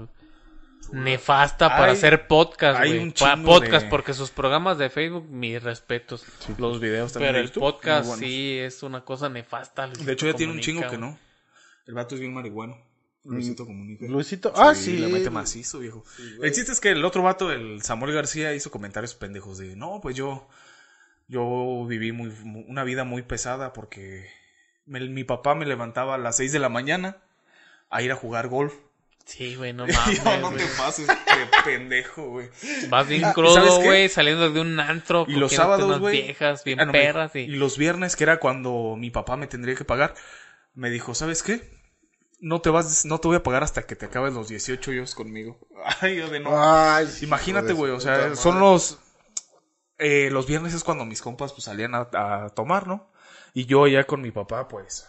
nefasta 0.93 1.67
para 1.69 1.91
hacer 1.91 2.27
podcast, 2.27 2.79
hay 2.79 2.89
güey. 2.91 3.03
un 3.03 3.11
Pa- 3.11 3.33
chingo 3.35 3.51
podcast, 3.51 3.83
de- 3.85 3.89
porque 3.89 4.13
sus 4.13 4.31
programas 4.31 4.77
de 4.77 4.89
Facebook, 4.89 5.27
mis 5.29 5.61
respetos. 5.61 6.23
Los 6.57 6.79
videos 6.79 7.11
también. 7.13 7.29
Pero 7.33 7.37
de 7.37 7.43
el 7.43 7.47
YouTube, 7.49 7.61
podcast 7.63 8.13
sí 8.19 8.57
es 8.59 8.81
una 8.83 9.03
cosa 9.03 9.27
nefasta. 9.27 9.87
De 9.87 10.13
hecho, 10.13 10.25
ya 10.27 10.33
tiene 10.35 10.53
un 10.53 10.59
chingo 10.61 10.87
que 10.89 10.97
no. 10.97 11.17
El 11.85 11.95
vato 11.95 12.15
es 12.15 12.21
bien 12.21 12.33
marihuano. 12.33 12.77
Luisito 13.35 13.65
comunica. 13.65 14.05
Luisito, 14.07 14.53
ah, 14.55 14.73
sí. 14.75 14.97
Le 14.97 15.07
mete 15.07 15.29
macizo, 15.29 15.79
viejo. 15.79 16.03
el 16.41 16.51
chiste 16.51 16.71
es 16.71 16.79
que 16.79 16.89
el 16.89 17.03
otro 17.05 17.21
vato, 17.23 17.51
el 17.51 17.81
Samuel 17.81 18.13
García, 18.13 18.53
hizo 18.53 18.71
comentarios 18.71 19.13
pendejos 19.15 19.57
de, 19.57 19.75
no, 19.75 19.99
pues 20.01 20.15
yo, 20.15 20.47
yo 21.27 21.85
viví 21.87 22.11
muy, 22.11 22.29
mu- 22.43 22.65
una 22.67 22.83
vida 22.83 23.03
muy 23.03 23.21
pesada 23.21 23.73
porque 23.73 24.27
me- 24.85 25.07
mi 25.09 25.23
papá 25.23 25.55
me 25.55 25.65
levantaba 25.65 26.15
a 26.15 26.17
las 26.17 26.37
6 26.37 26.51
de 26.51 26.59
la 26.59 26.69
mañana 26.69 27.17
a 27.89 28.01
ir 28.01 28.11
a 28.11 28.15
jugar 28.15 28.47
golf. 28.47 28.73
Sí, 29.25 29.55
güey, 29.55 29.73
no 29.73 29.87
Y 29.87 29.91
mames. 29.91 30.23
yo, 30.23 30.37
no 30.39 30.51
güey. 30.51 30.57
te 30.65 30.71
pases, 30.75 31.07
qué 31.25 31.61
pendejo, 31.63 32.29
güey. 32.29 32.49
Vas 32.89 33.07
bien 33.07 33.25
Ah, 33.25 33.29
¿y 33.29 33.33
crudo, 33.33 33.81
güey, 33.81 34.09
saliendo 34.09 34.49
de 34.49 34.59
un 34.59 34.79
antro. 34.79 35.25
Y 35.27 35.33
los 35.33 35.53
sábados, 35.53 35.85
unas 35.85 35.99
güey. 35.99 36.23
viejas 36.23 36.63
bien 36.63 36.79
Ah, 36.79 36.85
no, 36.85 36.91
perras. 36.91 37.35
y 37.35 37.39
Y... 37.41 37.47
los 37.47 37.77
viernes, 37.77 38.15
que 38.15 38.23
era 38.23 38.39
cuando 38.39 38.95
mi 38.97 39.11
papá 39.11 39.37
me 39.37 39.45
tendría 39.45 39.75
que 39.75 39.85
pagar, 39.85 40.15
me 40.73 40.89
dijo, 40.89 41.13
¿sabes 41.13 41.43
qué? 41.43 41.77
No 42.39 42.61
te 42.61 42.69
vas, 42.69 43.05
no 43.05 43.19
te 43.19 43.27
voy 43.27 43.37
a 43.37 43.43
pagar 43.43 43.63
hasta 43.63 43.85
que 43.85 43.95
te 43.95 44.05
acabes 44.05 44.33
los 44.33 44.47
18 44.49 44.91
años 44.91 45.15
conmigo. 45.15 45.59
Ay, 46.01 46.17
yo 46.17 46.29
de 46.29 46.39
no. 46.39 46.51
Ay, 46.53 47.07
Imagínate, 47.21 47.73
güey, 47.73 47.91
o 47.91 47.99
sea, 47.99 48.35
son 48.35 48.55
madre. 48.55 48.59
los... 48.59 48.99
eh, 49.97 50.29
los 50.31 50.47
viernes 50.47 50.73
es 50.73 50.83
cuando 50.83 51.05
mis 51.05 51.21
compas 51.21 51.53
pues 51.53 51.65
salían 51.65 51.93
a, 51.95 52.09
a 52.13 52.49
tomar, 52.49 52.87
¿no? 52.87 53.11
Y 53.53 53.65
yo 53.65 53.87
ya 53.87 54.05
con 54.05 54.21
mi 54.21 54.31
papá, 54.31 54.67
pues, 54.67 55.07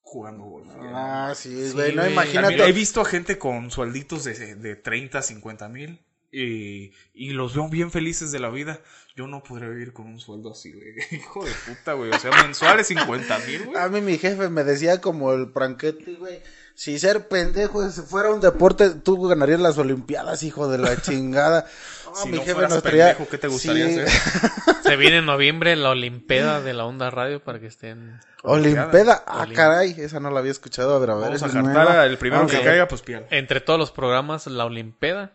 jugando 0.00 0.44
golf. 0.44 0.72
Ah, 0.78 1.32
sí, 1.34 1.70
Sí, 1.70 1.72
güey, 1.72 1.94
no 1.94 2.06
imagínate. 2.06 2.64
He 2.66 2.72
visto 2.72 3.00
a 3.00 3.04
gente 3.04 3.38
con 3.38 3.70
suelditos 3.70 4.24
de, 4.24 4.54
de 4.56 4.76
30, 4.76 5.22
50 5.22 5.68
mil 5.68 6.04
y, 6.30 6.92
y 7.14 7.30
los 7.30 7.54
veo 7.54 7.68
bien 7.68 7.90
felices 7.90 8.32
de 8.32 8.38
la 8.40 8.50
vida. 8.50 8.80
Yo 9.16 9.26
no 9.26 9.42
podría 9.42 9.68
vivir 9.70 9.92
con 9.94 10.06
un 10.06 10.20
sueldo 10.20 10.52
así, 10.52 10.72
güey. 10.72 10.94
Hijo 11.10 11.44
de 11.44 11.50
puta, 11.66 11.94
güey. 11.94 12.10
O 12.10 12.18
sea, 12.18 12.30
mensuales 12.44 12.86
50 12.88 13.38
mil, 13.46 13.64
güey. 13.66 13.78
A 13.82 13.88
mí 13.88 14.00
mi 14.02 14.18
jefe 14.18 14.48
me 14.50 14.62
decía 14.62 15.00
como 15.00 15.32
el 15.32 15.50
pranquete, 15.50 16.14
güey. 16.16 16.42
Si 16.74 16.98
ser 16.98 17.26
pendejo 17.26 17.88
si 17.90 18.02
fuera 18.02 18.30
un 18.30 18.42
deporte, 18.42 18.90
tú 18.90 19.26
ganarías 19.26 19.58
las 19.60 19.78
olimpiadas, 19.78 20.42
hijo 20.42 20.68
de 20.68 20.78
la 20.78 21.00
chingada. 21.00 21.66
No, 22.06 22.22
Si 22.22 22.28
mi 22.30 22.36
no 22.38 22.42
jefe 22.44 22.54
fueras 22.54 22.70
nos 22.72 22.82
traía... 22.82 23.06
pendejo, 23.08 23.28
¿qué 23.30 23.36
te 23.36 23.48
gustaría 23.48 23.88
Sí. 23.88 24.00
hacer? 24.00 24.74
Se 24.84 24.96
viene 24.96 25.18
en 25.18 25.26
noviembre 25.26 25.76
la 25.76 25.90
Olimpeda 25.90 26.62
de 26.62 26.72
la 26.72 26.86
Onda 26.86 27.10
Radio 27.10 27.42
para 27.44 27.58
que 27.60 27.66
estén. 27.66 28.18
Olimpeda, 28.42 29.22
ah, 29.26 29.42
Olim- 29.44 29.54
caray, 29.54 29.94
esa 29.98 30.18
no 30.18 30.30
la 30.30 30.38
había 30.38 30.52
escuchado, 30.52 30.94
a 30.94 30.98
ver, 30.98 31.10
a 31.10 31.14
ver. 31.16 31.24
Vamos 31.24 31.42
a 31.42 31.48
jartar 31.50 31.88
al 31.98 32.16
primero 32.16 32.44
Vamos 32.46 32.52
que 32.52 32.62
caiga, 32.62 32.88
pues 32.88 33.02
pierde. 33.02 33.26
Entre 33.36 33.60
todos 33.60 33.78
los 33.78 33.90
programas, 33.90 34.46
la 34.46 34.64
Olimpeda. 34.64 35.32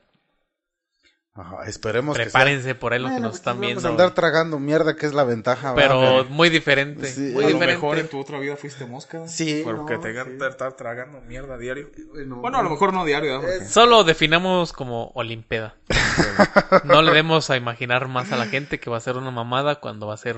Ajá, 1.34 1.64
esperemos 1.66 2.18
que 2.18 2.24
sea. 2.24 2.32
Prepárense 2.32 2.76
por 2.76 2.92
ahí 2.92 3.00
los 3.00 3.12
que 3.12 3.20
nos 3.22 3.36
están 3.36 3.56
vamos 3.56 3.68
viendo. 3.68 3.88
a 3.88 3.92
andar 3.92 4.12
tragando 4.14 4.60
mierda, 4.60 4.98
que 4.98 5.06
es 5.06 5.14
la 5.14 5.24
ventaja. 5.24 5.74
Pero 5.76 6.00
¿verdad? 6.02 6.26
muy 6.30 6.50
diferente. 6.50 7.08
Sí, 7.08 7.22
muy 7.34 7.46
a 7.46 7.48
lo 7.48 7.54
diferente. 7.54 7.68
mejor 7.68 8.00
en 8.00 8.10
tu 8.10 8.20
otra 8.20 8.38
vida 8.40 8.58
fuiste 8.58 8.86
mosca. 8.86 9.26
Sí, 9.30 9.62
Porque 9.64 9.94
no, 9.94 10.00
te 10.02 10.14
sí. 10.14 10.38
estar 10.50 10.74
tragando 10.74 11.22
mierda 11.22 11.58
diario. 11.58 11.90
Bueno, 12.10 12.36
Bueno, 12.38 12.58
a 12.58 12.64
lo 12.64 12.70
mejor 12.70 12.92
no 12.94 13.06
diario, 13.06 13.42
Solo 13.66 14.04
definamos 14.04 14.74
como 14.74 15.12
Olimpeda. 15.16 15.76
No 16.84 17.02
le 17.02 17.12
demos 17.14 17.50
a 17.50 17.58
imaginar 17.58 18.08
más 18.08 18.32
a 18.32 18.38
la 18.38 18.46
gente 18.46 18.80
que 18.80 18.90
va 18.90 18.98
a 18.98 19.02
ser 19.02 19.16
una 19.18 19.32
mamada 19.32 19.76
cuando 19.76 20.08
va 20.08 20.16
a 20.16 20.18
ser 20.18 20.38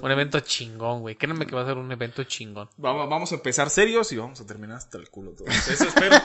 un 0.00 0.10
evento 0.10 0.40
chingón, 0.40 1.00
güey. 1.00 1.16
Créanme 1.16 1.46
que 1.46 1.54
va 1.56 1.62
a 1.62 1.66
ser 1.66 1.76
un 1.76 1.90
evento 1.90 2.22
chingón. 2.24 2.68
Vamos, 2.76 3.08
vamos 3.08 3.32
a 3.32 3.34
empezar 3.34 3.68
serios 3.70 4.12
y 4.12 4.16
vamos 4.16 4.40
a 4.40 4.46
terminar 4.46 4.76
hasta 4.76 4.96
el 4.98 5.08
culo 5.10 5.32
todo. 5.32 5.48
Eso 5.48 5.84
espero. 5.84 6.16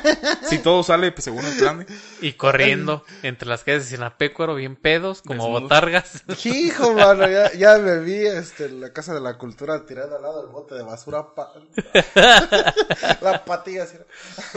si 0.48 0.60
todo 0.60 0.84
sale 0.84 1.12
pues, 1.12 1.24
según 1.26 1.44
el 1.46 1.58
plan. 1.58 1.86
Y 2.22 2.34
corriendo 2.34 3.04
entre 3.24 3.48
las 3.50 3.64
calles 3.64 3.90
de 3.90 3.96
Sinapecuaro, 3.96 4.56
bien 4.56 4.76
pedos, 4.76 5.22
como 5.22 5.50
botargas. 5.50 6.24
Hijo, 6.46 6.94
mano, 6.94 7.28
ya, 7.30 7.52
ya 7.54 7.78
me 7.80 8.00
vi 8.00 8.26
este, 8.28 8.66
en 8.66 8.82
la 8.82 8.94
Casa 8.94 9.14
de 9.14 9.22
la 9.22 9.38
Cultura 9.38 9.86
tirada 9.86 10.18
al 10.18 10.22
lado 10.22 10.42
del 10.44 10.52
bote 10.52 10.76
de 10.76 10.84
basura. 10.84 11.34
pa- 11.36 11.52
la 13.22 13.44
patilla 13.46 13.84
así. 13.84 13.98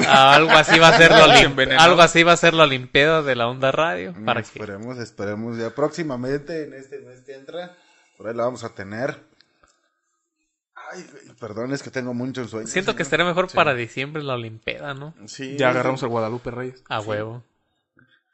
Ah, 0.07 0.35
algo 0.35 0.51
así 0.51 0.79
va 0.79 0.89
a 0.89 0.97
ser 0.97 1.11
la 1.11 1.27
Olim- 1.27 1.45
Envenenado. 1.47 1.89
algo 1.91 2.03
así 2.03 2.23
va 2.23 2.33
a 2.33 2.37
ser 2.37 2.55
la 2.55 2.65
Olimpeda 2.65 3.23
de 3.23 3.35
la 3.37 3.49
Onda 3.49 3.73
Radio. 3.73 4.15
Para 4.25 4.43
que 4.43 4.49
Esperemos, 4.49 4.99
esperemos 4.99 5.57
ya 5.59 5.71
próximamente 5.71 6.65
en 6.65 6.75
este 6.75 6.99
mes 7.01 7.21
que 7.23 7.35
entra. 7.35 7.77
Por 8.21 8.29
ahí 8.29 8.35
la 8.37 8.45
vamos 8.45 8.65
a 8.65 8.75
tener. 8.75 9.19
Ay, 10.93 11.07
perdón, 11.41 11.73
es 11.73 11.83
que 11.83 11.91
tengo 11.91 12.13
mucho 12.13 12.47
sueño. 12.47 12.67
siento 12.67 12.95
que 12.95 13.03
estaría 13.03 13.25
mejor 13.25 13.51
para 13.51 13.73
diciembre 13.73 14.23
la 14.23 14.35
Olimpeda, 14.35 14.93
¿no? 14.93 15.15
Sí, 15.27 15.57
Ya 15.57 15.71
agarramos 15.71 16.03
al 16.03 16.11
Guadalupe 16.11 16.51
Reyes. 16.51 16.85
A 16.91 17.01
huevo. 17.01 17.43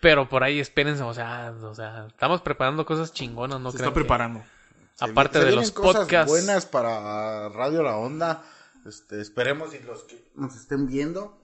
Pero 0.01 0.29
por 0.29 0.43
ahí 0.43 0.59
espérense, 0.59 1.05
o 1.05 1.15
sea, 1.15 1.55
o 1.63 1.73
sea, 1.77 2.07
estamos 2.09 2.43
preparando 2.43 2.85
cosas 2.85 3.13
chingonas, 3.13 3.61
¿no? 3.61 3.71
Se 3.71 3.77
está 3.77 3.91
que- 3.91 3.95
preparando. 3.95 4.43
Se 4.97 5.05
Aparte 5.05 5.39
de 5.45 5.53
los 5.53 5.71
cosas 5.71 6.03
podcasts. 6.03 6.29
buenas 6.33 6.67
para 6.67 7.49
Radio 7.51 7.85
La 7.85 7.97
Onda. 7.97 8.43
Este, 8.87 9.21
esperemos 9.21 9.73
y 9.73 9.79
los 9.85 10.03
que 10.03 10.33
nos 10.35 10.57
estén 10.57 10.89
viendo 10.89 11.39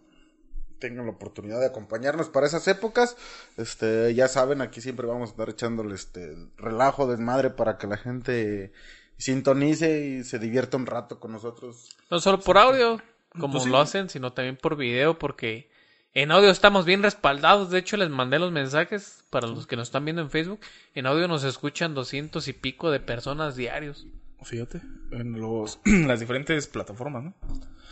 tengan 0.82 1.06
la 1.06 1.12
oportunidad 1.12 1.60
de 1.60 1.66
acompañarnos 1.66 2.28
para 2.28 2.44
esas 2.46 2.66
épocas. 2.66 3.16
Este, 3.56 4.12
ya 4.14 4.26
saben, 4.26 4.60
aquí 4.60 4.80
siempre 4.80 5.06
vamos 5.06 5.28
a 5.28 5.32
estar 5.32 5.48
echándole 5.48 5.94
este 5.94 6.36
relajo, 6.56 7.06
desmadre 7.06 7.50
para 7.50 7.78
que 7.78 7.86
la 7.86 7.96
gente 7.96 8.72
sintonice 9.16 10.04
y 10.04 10.24
se 10.24 10.40
divierta 10.40 10.76
un 10.76 10.86
rato 10.86 11.20
con 11.20 11.30
nosotros. 11.30 11.96
No 12.10 12.18
solo 12.18 12.40
por 12.40 12.58
audio, 12.58 13.00
como 13.38 13.52
Pues 13.52 13.64
sí. 13.64 13.70
lo 13.70 13.78
hacen, 13.78 14.08
sino 14.08 14.32
también 14.32 14.56
por 14.56 14.76
video, 14.76 15.20
porque 15.20 15.70
en 16.14 16.32
audio 16.32 16.50
estamos 16.50 16.84
bien 16.84 17.04
respaldados. 17.04 17.70
De 17.70 17.78
hecho, 17.78 17.96
les 17.96 18.10
mandé 18.10 18.40
los 18.40 18.50
mensajes 18.50 19.22
para 19.30 19.46
los 19.46 19.68
que 19.68 19.76
nos 19.76 19.86
están 19.88 20.04
viendo 20.04 20.20
en 20.22 20.30
Facebook. 20.30 20.60
En 20.96 21.06
audio 21.06 21.28
nos 21.28 21.44
escuchan 21.44 21.94
doscientos 21.94 22.48
y 22.48 22.52
pico 22.54 22.90
de 22.90 22.98
personas 22.98 23.54
diarios. 23.54 24.04
Fíjate, 24.42 24.80
en 25.12 25.40
los, 25.40 25.78
las 25.84 26.18
diferentes 26.18 26.66
plataformas, 26.66 27.22
¿no? 27.22 27.34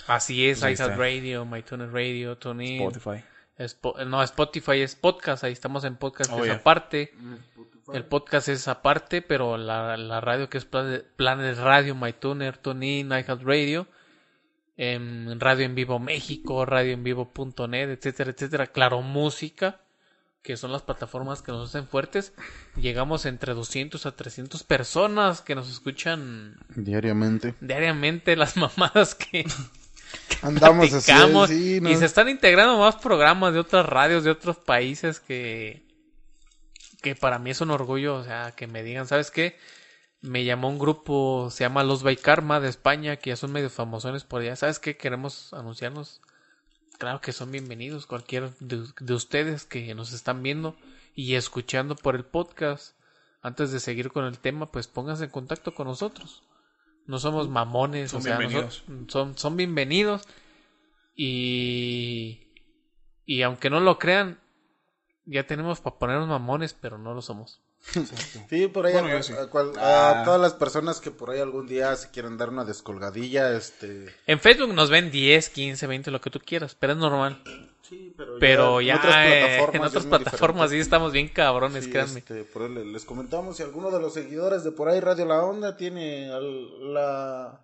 Así 0.07 0.47
es, 0.49 0.61
Pues 0.61 0.81
está. 0.81 0.97
Radio, 0.97 1.45
MyTuner 1.45 1.93
Radio, 1.93 2.37
TuneIn. 2.39 2.81
Spotify. 2.83 3.25
Spo- 3.59 4.05
no, 4.07 4.23
Spotify 4.23 4.81
es 4.81 4.97
podcast, 4.97 5.45
ahí 5.45 5.53
estamos 5.53 5.85
en 5.85 5.97
podcast, 5.97 6.31
Oh, 6.33 6.45
es 6.45 6.51
aparte. 6.51 7.13
El 7.93 8.05
podcast 8.07 8.49
es 8.49 8.69
aparte, 8.69 9.21
pero 9.21 9.57
la, 9.59 9.97
la 9.97 10.21
radio 10.21 10.49
que 10.49 10.59
es 10.59 10.65
Planet, 10.65 11.05
Planet 11.17 11.59
Radio, 11.59 11.95
MyTuner, 11.95 12.57
TuneIn, 12.57 13.09
iHeart 13.09 13.43
Radio, 13.43 13.87
em, 14.77 15.39
Radio 15.39 15.67
en 15.67 15.75
Vivo 15.75 15.99
México, 15.99 16.65
Radio 16.65 16.93
en 16.95 17.03
Vivo.net, 17.05 17.91
etcétera, 17.91 18.31
etcétera. 18.31 18.67
Claro, 18.69 19.03
Música, 19.03 19.81
que 20.43 20.57
son 20.57 20.73
las 20.73 20.83
plataformas 20.83 21.43
que 21.43 21.53
nos 21.53 21.69
hacen 21.69 21.87
fuertes. 21.87 22.33
Llegamos 22.77 23.27
entre 23.27 23.53
200 23.53 24.07
a 24.07 24.13
300 24.17 24.63
personas 24.63 25.43
que 25.43 25.55
nos 25.55 25.69
escuchan 25.71 26.57
Diariamente. 26.77 27.55
diariamente 27.61 28.37
las 28.37 28.57
mamadas 28.57 29.15
que 29.15 29.45
Andamos 30.43 30.93
así, 30.93 31.07
platicamos 31.07 31.49
sí, 31.49 31.81
¿no? 31.81 31.91
y 31.91 31.97
se 31.97 32.05
están 32.05 32.29
integrando 32.29 32.79
más 32.79 32.97
programas 32.97 33.53
de 33.53 33.61
otras 33.61 33.87
radios 33.87 34.25
de 34.25 34.31
otros 34.31 34.57
países 34.57 35.21
que 35.21 35.91
que 37.01 37.15
para 37.15 37.39
mí 37.39 37.51
es 37.51 37.61
un 37.61 37.71
orgullo, 37.71 38.17
o 38.17 38.25
sea, 38.25 38.53
que 38.53 38.67
me 38.67 38.83
digan, 38.83 39.07
¿sabes 39.07 39.31
qué? 39.31 39.57
Me 40.21 40.45
llamó 40.45 40.69
un 40.69 40.79
grupo, 40.79 41.49
se 41.51 41.65
llama 41.65 41.83
Los 41.83 42.03
By 42.03 42.17
Karma 42.17 42.61
de 42.61 42.69
España, 42.69 43.17
que 43.17 43.31
ya 43.31 43.37
son 43.37 43.53
medio 43.53 43.71
famosones 43.71 44.25
por 44.25 44.43
allá. 44.43 44.55
¿Sabes 44.57 44.79
qué? 44.79 44.97
Queremos 44.97 45.53
anunciarnos. 45.55 46.21
Claro 46.99 47.23
que 47.23 47.33
son 47.33 47.51
bienvenidos 47.51 48.07
cualquiera 48.07 48.51
de, 48.61 48.85
de 49.01 49.15
ustedes 49.15 49.65
que 49.65 49.95
nos 49.95 50.13
están 50.13 50.43
viendo 50.43 50.77
y 51.15 51.35
escuchando 51.37 51.97
por 51.97 52.17
el 52.17 52.25
podcast. 52.25 52.95
Antes 53.41 53.73
de 53.73 53.81
seguir 53.81 54.13
con 54.13 54.27
el 54.27 54.39
tema, 54.39 54.71
pues 54.71 54.87
pónganse 54.87 55.25
en 55.25 55.31
contacto 55.31 55.75
con 55.75 55.87
nosotros. 55.87 56.43
No 57.07 57.19
somos 57.19 57.49
mamones, 57.49 58.11
Son 58.13 58.21
o 58.21 58.23
sea, 58.23 58.39
bienvenidos. 58.39 58.85
nosotros- 58.89 59.13
son, 59.13 59.39
son 59.39 59.57
bienvenidos. 59.57 60.23
Y, 61.17 62.49
y 63.27 63.43
aunque 63.43 63.69
no 63.71 63.81
lo 63.81 63.99
crean, 63.99 64.41
ya 65.27 65.47
tenemos 65.47 65.81
para 65.81 65.99
ponernos 65.99 66.29
mamones, 66.29 66.75
pero 66.75 66.99
no 66.99 67.15
lo 67.15 67.23
somos. 67.23 67.61
Sí, 68.51 68.67
por 68.69 68.87
ahí 68.87 68.93
Bueno, 68.93 69.09
a, 69.09 69.13
yo 69.13 69.23
sí. 69.23 69.33
a 69.33 69.47
cual- 69.49 69.73
Ah. 69.79 70.21
a 70.21 70.25
todas 70.25 70.41
las 70.41 70.53
personas 70.55 71.01
que 71.01 71.11
por 71.11 71.31
ahí 71.31 71.41
algún 71.41 71.67
día 71.67 71.95
se 71.97 72.11
quieren 72.11 72.37
dar 72.37 72.51
una 72.51 72.65
descolgadilla, 72.65 73.53
este... 73.57 74.15
En 74.27 74.39
Facebook 74.39 74.75
nos 74.75 74.91
ven 74.91 75.11
10, 75.11 75.49
15, 75.51 75.87
20, 75.87 76.11
lo 76.11 76.21
que 76.21 76.31
tú 76.31 76.41
quieras, 76.41 76.75
pero 76.79 76.93
es 76.93 76.99
normal. 76.99 77.43
Sí, 77.83 78.15
pero, 78.17 78.39
Pero 78.39 78.81
ya, 78.81 78.95
en 78.95 78.99
otras 79.01 79.15
plataformas, 79.27 79.75
en 79.75 79.83
otras 79.83 80.07
sí 80.71 80.79
estamos 80.79 81.13
bien 81.13 81.29
cabrones, 81.29 81.85
Sí, 81.85 81.91
créanme. 81.91 82.19
este, 82.21 82.45
por 82.45 82.63
les 82.71 83.05
comentamos 83.05 83.57
si 83.57 83.63
alguno 83.63 83.91
de 83.91 84.01
los 84.01 84.15
seguidores 84.15 84.63
de 84.65 84.71
por 84.71 84.89
ahí 84.89 85.01
Radio 85.01 85.27
La 85.27 85.43
Onda 85.43 85.77
tiene 85.77 86.31
al- 86.31 86.95
la, 86.95 87.61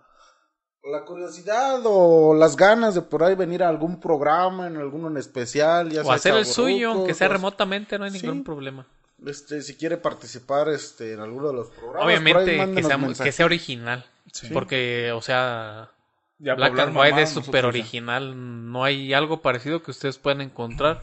la 0.82 1.04
curiosidad 1.04 1.80
o 1.84 2.34
las 2.34 2.56
ganas 2.56 2.94
de 2.94 3.02
por 3.02 3.22
ahí 3.22 3.34
venir 3.36 3.62
a 3.62 3.68
algún 3.68 4.00
programa, 4.00 4.66
en 4.66 4.76
alguno 4.78 5.08
en 5.08 5.16
especial, 5.16 5.90
ya 5.90 6.00
O 6.00 6.04
sea 6.04 6.14
hacer 6.14 6.34
el 6.34 6.46
suyo, 6.46 6.90
aunque 6.92 7.14
sea 7.14 7.28
remotamente, 7.28 7.98
no 7.98 8.04
hay 8.06 8.10
Sí. 8.12 8.22
ningún 8.22 8.42
problema. 8.42 8.86
Este, 9.24 9.62
si 9.62 9.76
quiere 9.76 9.96
participar 9.96 10.68
este, 10.68 11.12
en 11.14 11.20
alguno 11.20 11.48
de 11.48 11.54
los 11.54 11.68
programas, 11.70 12.04
Obviamente 12.04 12.44
que 12.74 12.82
sea, 12.82 12.96
que 12.96 13.02
mensajes. 13.06 13.34
sea 13.34 13.46
original. 13.46 14.04
Porque, 14.52 15.12
o 15.12 15.22
sea, 15.22 15.90
Ya 16.38 16.54
Black 16.54 16.78
and 16.78 16.96
White 16.96 17.22
es 17.22 17.30
súper 17.30 17.62
ya. 17.62 17.68
original. 17.68 18.70
No 18.70 18.84
hay 18.84 19.14
algo 19.14 19.40
parecido 19.42 19.82
que 19.82 19.90
ustedes 19.90 20.18
puedan 20.18 20.40
encontrar 20.42 21.02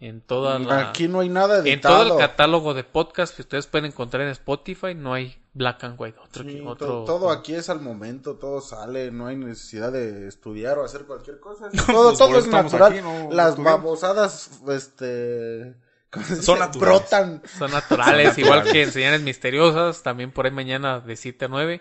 en 0.00 0.20
toda 0.20 0.58
la... 0.58 0.88
Aquí 0.90 1.06
no 1.08 1.20
hay 1.20 1.28
nada 1.28 1.60
En 1.60 1.66
editado. 1.66 2.02
todo 2.04 2.14
el 2.14 2.18
catálogo 2.26 2.74
de 2.74 2.82
podcast 2.84 3.34
que 3.36 3.42
ustedes 3.42 3.66
pueden 3.68 3.86
encontrar 3.86 4.22
en 4.22 4.28
Spotify, 4.30 4.94
no 4.94 5.14
hay 5.14 5.40
Black 5.52 5.84
and 5.84 5.94
White. 5.98 6.18
Otro, 6.22 6.42
Sí, 6.42 6.60
otro- 6.66 6.86
to- 6.88 7.04
todo 7.04 7.30
aquí 7.30 7.54
es 7.54 7.70
al 7.70 7.80
momento, 7.80 8.34
todo 8.34 8.60
sale, 8.60 9.12
no 9.12 9.28
hay 9.28 9.36
necesidad 9.36 9.92
de 9.92 10.26
estudiar 10.26 10.76
o 10.78 10.84
hacer 10.84 11.04
cualquier 11.04 11.38
cosa. 11.38 11.70
Todo, 11.86 12.08
Pues 12.08 12.18
todo 12.18 12.38
es 12.38 12.46
natural. 12.48 12.92
aquí, 12.92 13.00
no 13.00 13.30
Las 13.30 13.50
estudiamos. 13.50 13.64
babosadas, 13.82 14.60
este, 14.68 15.74
¿cómo 16.10 16.26
se 16.26 16.42
Son 16.42 16.58
naturales. 16.58 17.00
brotan. 17.00 17.42
Son 17.58 17.70
naturales, 17.70 18.36
igual 18.38 18.64
que 18.64 18.82
en 18.82 18.90
Señales 18.92 19.22
Misteriosas. 19.22 20.02
También 20.02 20.32
por 20.32 20.46
ahí 20.46 20.50
mañana 20.52 20.98
de 20.98 21.14
7 21.16 21.44
a 21.44 21.48
9 21.48 21.80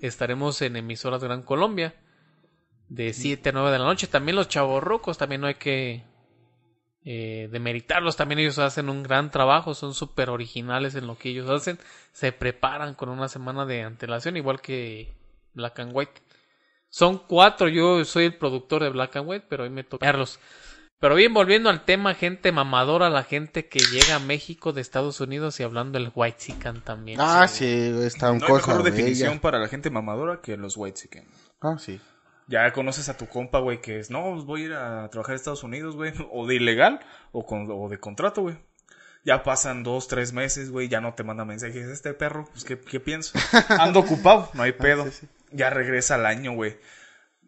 estaremos 0.00 0.62
en 0.62 0.76
Emisoras 0.76 1.22
Gran 1.22 1.42
Colombia. 1.42 1.94
De 2.90 3.12
7 3.12 3.48
a 3.48 3.52
9 3.52 3.70
de 3.70 3.78
la 3.78 3.84
noche. 3.84 4.08
También 4.08 4.36
los 4.36 4.48
chavorrucos, 4.48 5.16
también 5.16 5.40
no 5.40 5.46
hay 5.46 5.54
que 5.54 6.04
eh, 7.04 7.48
demeritarlos. 7.50 8.16
También 8.16 8.40
ellos 8.40 8.58
hacen 8.58 8.90
un 8.90 9.02
gran 9.02 9.30
trabajo, 9.30 9.74
son 9.74 9.94
súper 9.94 10.28
originales 10.28 10.94
en 10.96 11.06
lo 11.06 11.16
que 11.16 11.30
ellos 11.30 11.48
hacen. 11.48 11.78
Se 12.12 12.32
preparan 12.32 12.94
con 12.94 13.08
una 13.08 13.28
semana 13.28 13.64
de 13.64 13.82
antelación, 13.82 14.36
igual 14.36 14.60
que 14.60 15.14
Black 15.54 15.78
and 15.78 15.92
White. 15.94 16.20
Son 16.88 17.18
cuatro, 17.18 17.68
yo 17.68 18.04
soy 18.04 18.24
el 18.26 18.36
productor 18.36 18.82
de 18.82 18.90
Black 18.90 19.16
and 19.16 19.28
White, 19.28 19.46
pero 19.48 19.62
hoy 19.62 19.70
me 19.70 19.84
toca 19.84 20.04
verlos. 20.04 20.40
Pero 20.98 21.14
bien, 21.14 21.32
volviendo 21.32 21.70
al 21.70 21.84
tema, 21.84 22.14
gente 22.14 22.52
mamadora, 22.52 23.08
la 23.08 23.22
gente 23.22 23.68
que 23.68 23.78
llega 23.78 24.16
a 24.16 24.18
México 24.18 24.74
de 24.74 24.82
Estados 24.82 25.20
Unidos 25.20 25.58
y 25.58 25.62
hablando 25.62 25.96
el 25.96 26.12
White 26.14 26.40
Sican 26.40 26.82
también. 26.82 27.18
Ah, 27.22 27.48
sí, 27.48 27.64
está 28.02 28.26
No 28.26 28.32
un 28.34 28.42
hay 28.42 28.48
cosa 28.48 28.66
mejor 28.66 28.82
definición 28.82 29.38
para 29.38 29.58
la 29.58 29.68
gente 29.68 29.88
mamadora 29.88 30.42
que 30.42 30.58
los 30.58 30.76
white 30.76 31.00
chicken. 31.00 31.26
Ah, 31.62 31.76
sí. 31.78 31.98
Ya 32.50 32.72
conoces 32.72 33.08
a 33.08 33.16
tu 33.16 33.28
compa, 33.28 33.60
güey, 33.60 33.80
que 33.80 34.00
es, 34.00 34.10
no, 34.10 34.32
pues 34.32 34.44
voy 34.44 34.62
a 34.62 34.64
ir 34.64 34.72
a 34.72 35.08
trabajar 35.08 35.34
a 35.34 35.36
Estados 35.36 35.62
Unidos, 35.62 35.94
güey, 35.94 36.12
o 36.32 36.48
de 36.48 36.56
ilegal 36.56 36.98
o, 37.30 37.46
con, 37.46 37.68
o 37.70 37.88
de 37.88 37.98
contrato, 37.98 38.42
güey. 38.42 38.58
Ya 39.24 39.44
pasan 39.44 39.84
dos, 39.84 40.08
tres 40.08 40.32
meses, 40.32 40.72
güey, 40.72 40.88
ya 40.88 41.00
no 41.00 41.14
te 41.14 41.22
manda 41.22 41.44
mensajes. 41.44 41.86
Este 41.86 42.12
perro, 42.12 42.48
pues, 42.50 42.64
¿qué, 42.64 42.76
qué 42.76 42.98
pienso? 42.98 43.38
Ando 43.78 44.00
ocupado, 44.00 44.50
no 44.54 44.64
hay 44.64 44.72
pedo. 44.72 45.04
sí, 45.04 45.10
sí. 45.12 45.28
Ya 45.52 45.70
regresa 45.70 46.16
al 46.16 46.26
año, 46.26 46.52
güey. 46.54 46.78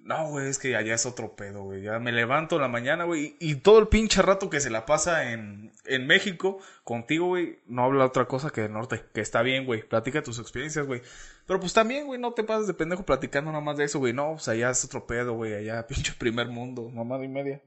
No, 0.05 0.31
güey, 0.31 0.49
es 0.49 0.59
que 0.59 0.75
allá 0.75 0.95
es 0.95 1.07
otro 1.07 1.37
pedo, 1.37 1.63
güey. 1.63 1.83
Ya 1.83 2.01
me 2.01 2.11
levanto 2.11 2.57
en 2.57 2.63
la 2.63 2.69
mañana, 2.69 3.05
güey, 3.05 3.37
y, 3.39 3.53
y 3.53 3.55
todo 3.57 3.79
el 3.79 3.87
pinche 3.87 4.21
rato 4.21 4.51
que 4.51 4.61
se 4.61 4.69
la 4.69 4.85
pasa 4.85 5.31
en, 5.31 5.73
en 5.85 6.07
México 6.09 6.59
contigo, 6.83 7.29
güey, 7.29 7.61
no 7.67 7.85
habla 7.85 8.07
otra 8.07 8.27
cosa 8.27 8.51
que 8.51 8.63
del 8.63 8.73
norte. 8.73 9.05
Que 9.15 9.21
está 9.21 9.43
bien, 9.43 9.65
güey. 9.65 9.87
Platica 9.87 10.23
tus 10.23 10.41
experiencias, 10.41 10.87
güey. 10.87 11.03
Pero 11.47 11.61
pues 11.61 11.73
también, 11.73 12.07
güey, 12.07 12.21
no 12.21 12.33
te 12.33 12.43
pases 12.43 12.67
de 12.67 12.75
pendejo 12.75 13.05
platicando 13.05 13.53
nada 13.53 13.63
más 13.63 13.77
de 13.77 13.85
eso, 13.85 14.01
güey. 14.01 14.13
No, 14.13 14.33
pues 14.33 14.49
allá 14.49 14.71
es 14.71 14.85
otro 14.85 15.07
pedo, 15.07 15.35
güey. 15.35 15.55
Allá, 15.55 15.87
pinche 15.87 16.13
primer 16.19 16.49
mundo, 16.49 16.89
mamada 16.89 17.25
y 17.25 17.29
media. 17.29 17.63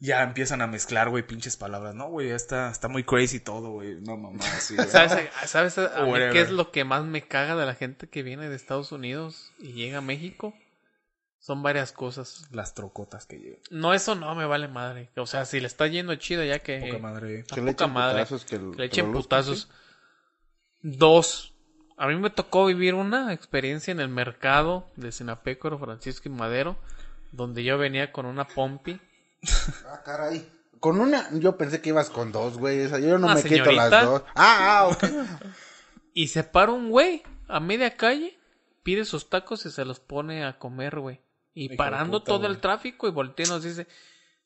Ya 0.00 0.22
empiezan 0.22 0.62
a 0.62 0.68
mezclar, 0.68 1.10
güey, 1.10 1.26
pinches 1.26 1.56
palabras. 1.56 1.94
No, 1.94 2.08
güey, 2.08 2.28
ya 2.28 2.36
está, 2.36 2.70
está 2.70 2.88
muy 2.88 3.02
crazy 3.02 3.40
todo, 3.40 3.72
güey. 3.72 4.00
No, 4.00 4.16
mamá, 4.16 4.38
güey. 4.70 4.88
¿Sabes, 4.88 5.28
¿sabes 5.44 5.76
a 5.76 6.02
mí 6.04 6.10
Whatever. 6.10 6.32
qué 6.32 6.40
es 6.40 6.50
lo 6.50 6.70
que 6.70 6.84
más 6.84 7.04
me 7.04 7.26
caga 7.26 7.56
de 7.56 7.66
la 7.66 7.74
gente 7.74 8.08
que 8.08 8.22
viene 8.22 8.48
de 8.48 8.56
Estados 8.56 8.92
Unidos 8.92 9.52
y 9.58 9.72
llega 9.72 9.98
a 9.98 10.02
México? 10.02 10.54
Son 11.48 11.62
varias 11.62 11.92
cosas. 11.92 12.46
Las 12.52 12.74
trocotas 12.74 13.24
que 13.24 13.38
llegan. 13.38 13.60
No, 13.70 13.94
eso 13.94 14.14
no 14.14 14.34
me 14.34 14.44
vale 14.44 14.68
madre. 14.68 15.08
O 15.16 15.24
sea, 15.24 15.46
si 15.46 15.60
le 15.60 15.66
está 15.66 15.86
yendo 15.86 16.14
chido 16.16 16.44
ya 16.44 16.58
que... 16.58 16.78
Poca 16.78 16.98
madre. 16.98 17.44
Que 17.44 17.62
le 17.62 17.72
poca 17.72 17.84
echen 17.84 17.94
madre. 17.94 18.18
putazos, 18.26 18.44
que, 18.44 18.58
Que 18.58 18.76
le 18.76 18.84
echen 18.84 19.12
putazos. 19.12 19.70
Dos. 20.82 21.54
A 21.96 22.06
mí 22.06 22.16
me 22.16 22.28
tocó 22.28 22.66
vivir 22.66 22.92
una 22.92 23.32
experiencia 23.32 23.92
en 23.92 24.00
el 24.00 24.10
mercado 24.10 24.90
de 24.96 25.10
Sinapécoro, 25.10 25.78
Francisco 25.78 26.28
y 26.28 26.32
Madero, 26.32 26.76
donde 27.32 27.64
yo 27.64 27.78
venía 27.78 28.12
con 28.12 28.26
una 28.26 28.46
pompi. 28.46 29.00
Ah, 29.86 30.02
caray. 30.04 30.46
Con 30.80 31.00
una, 31.00 31.30
yo 31.32 31.56
pensé 31.56 31.80
que 31.80 31.88
ibas 31.88 32.10
con 32.10 32.30
dos, 32.30 32.58
güey. 32.58 32.84
O 32.84 32.88
sea, 32.90 32.98
yo 32.98 33.16
no 33.16 33.24
Una 33.24 33.36
me 33.36 33.42
quito 33.42 33.72
las 33.72 33.90
dos. 33.90 34.22
Ah, 34.34 34.80
ah, 34.80 34.88
ok. 34.88 35.04
Y 36.12 36.28
se 36.28 36.44
para 36.44 36.72
un 36.72 36.90
güey 36.90 37.22
a 37.46 37.58
media 37.58 37.96
calle, 37.96 38.38
pide 38.82 39.06
sus 39.06 39.30
tacos 39.30 39.64
y 39.64 39.70
se 39.70 39.86
los 39.86 39.98
pone 39.98 40.44
a 40.44 40.58
comer, 40.58 41.00
güey. 41.00 41.26
Y 41.64 41.68
Hijo 41.74 41.76
parando 41.76 42.20
puta, 42.20 42.24
todo 42.24 42.40
güey. 42.40 42.50
el 42.50 42.60
tráfico 42.60 43.08
y 43.08 43.12
voltea 43.12 43.46
y 43.46 43.48
nos 43.50 43.62
dice, 43.64 43.86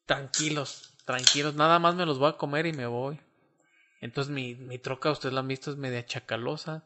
tranquilos, 0.07 0.94
tranquilos, 1.05 1.55
nada 1.55 1.79
más 1.79 1.94
me 1.94 2.07
los 2.07 2.18
voy 2.18 2.31
a 2.31 2.37
comer 2.38 2.66
y 2.66 2.72
me 2.72 2.87
voy. 2.87 3.20
Entonces 4.01 4.33
mi, 4.33 4.55
mi 4.55 4.79
troca, 4.79 5.11
ustedes 5.11 5.33
la 5.35 5.40
han 5.40 5.48
visto, 5.48 5.70
es 5.70 5.77
media 5.77 6.05
chacalosa. 6.07 6.85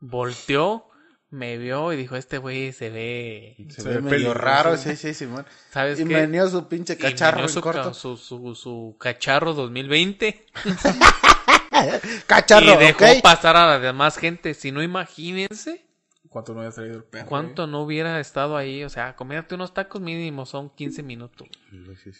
Volteó, 0.00 0.88
me 1.30 1.58
vio 1.58 1.92
y 1.92 1.96
dijo, 1.96 2.16
este 2.16 2.38
güey 2.38 2.72
se 2.72 2.90
ve... 2.90 3.56
Se, 3.68 3.82
Se 3.82 3.88
ve 3.88 3.96
ve 3.96 4.00
medio 4.00 4.34
peligroso. 4.34 4.34
raro, 4.34 4.76
sí, 4.76 4.96
sí, 4.96 5.14
Simón. 5.14 5.46
¿Sabes 5.70 6.00
Y 6.00 6.06
qué? 6.06 6.14
venía 6.14 6.46
su 6.48 6.68
pinche 6.68 6.96
Y 6.96 6.96
cacharro 6.96 7.42
en 7.42 7.48
su, 7.48 7.60
corto. 7.60 7.94
su, 7.94 8.16
su, 8.16 8.54
su 8.54 8.96
cacharro 8.98 9.54
2020 9.54 10.46
Cacharro, 12.26 12.74
y 12.74 12.76
dejó 12.76 13.04
pasar 13.22 13.56
a 13.56 13.66
la 13.66 13.78
demás 13.78 14.16
gente. 14.18 14.54
Si 14.54 14.72
no, 14.72 14.82
imagínense 14.82 15.86
¿Cuánto 16.30 16.54
no 16.54 16.60
había 16.60 16.70
traído 16.70 16.96
el 16.96 17.02
perro? 17.04 17.26
¿Cuánto 17.28 17.66
no 17.66 17.82
hubiera 17.82 18.20
estado 18.20 18.56
ahí? 18.56 18.84
O 18.84 18.88
sea, 18.88 19.16
comerte 19.16 19.56
unos 19.56 19.74
tacos 19.74 20.00
mínimo 20.00 20.46
son 20.46 20.70
15 20.70 21.02
minutos. 21.02 21.48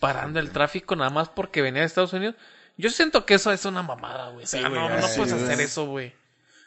Parando 0.00 0.40
el 0.40 0.50
tráfico 0.50 0.96
nada 0.96 1.10
más 1.10 1.28
porque 1.28 1.62
venía 1.62 1.82
de 1.82 1.86
Estados 1.86 2.12
Unidos. 2.12 2.34
Yo 2.76 2.90
siento 2.90 3.24
que 3.24 3.34
eso 3.34 3.52
es 3.52 3.64
una 3.64 3.84
mamada, 3.84 4.30
güey. 4.30 4.44
O 4.44 4.48
sea, 4.48 4.68
no, 4.68 4.88
ya 4.88 5.00
no 5.00 5.06
sí, 5.06 5.16
puedes 5.16 5.32
hacer 5.32 5.60
eso, 5.60 5.86
güey. 5.86 6.12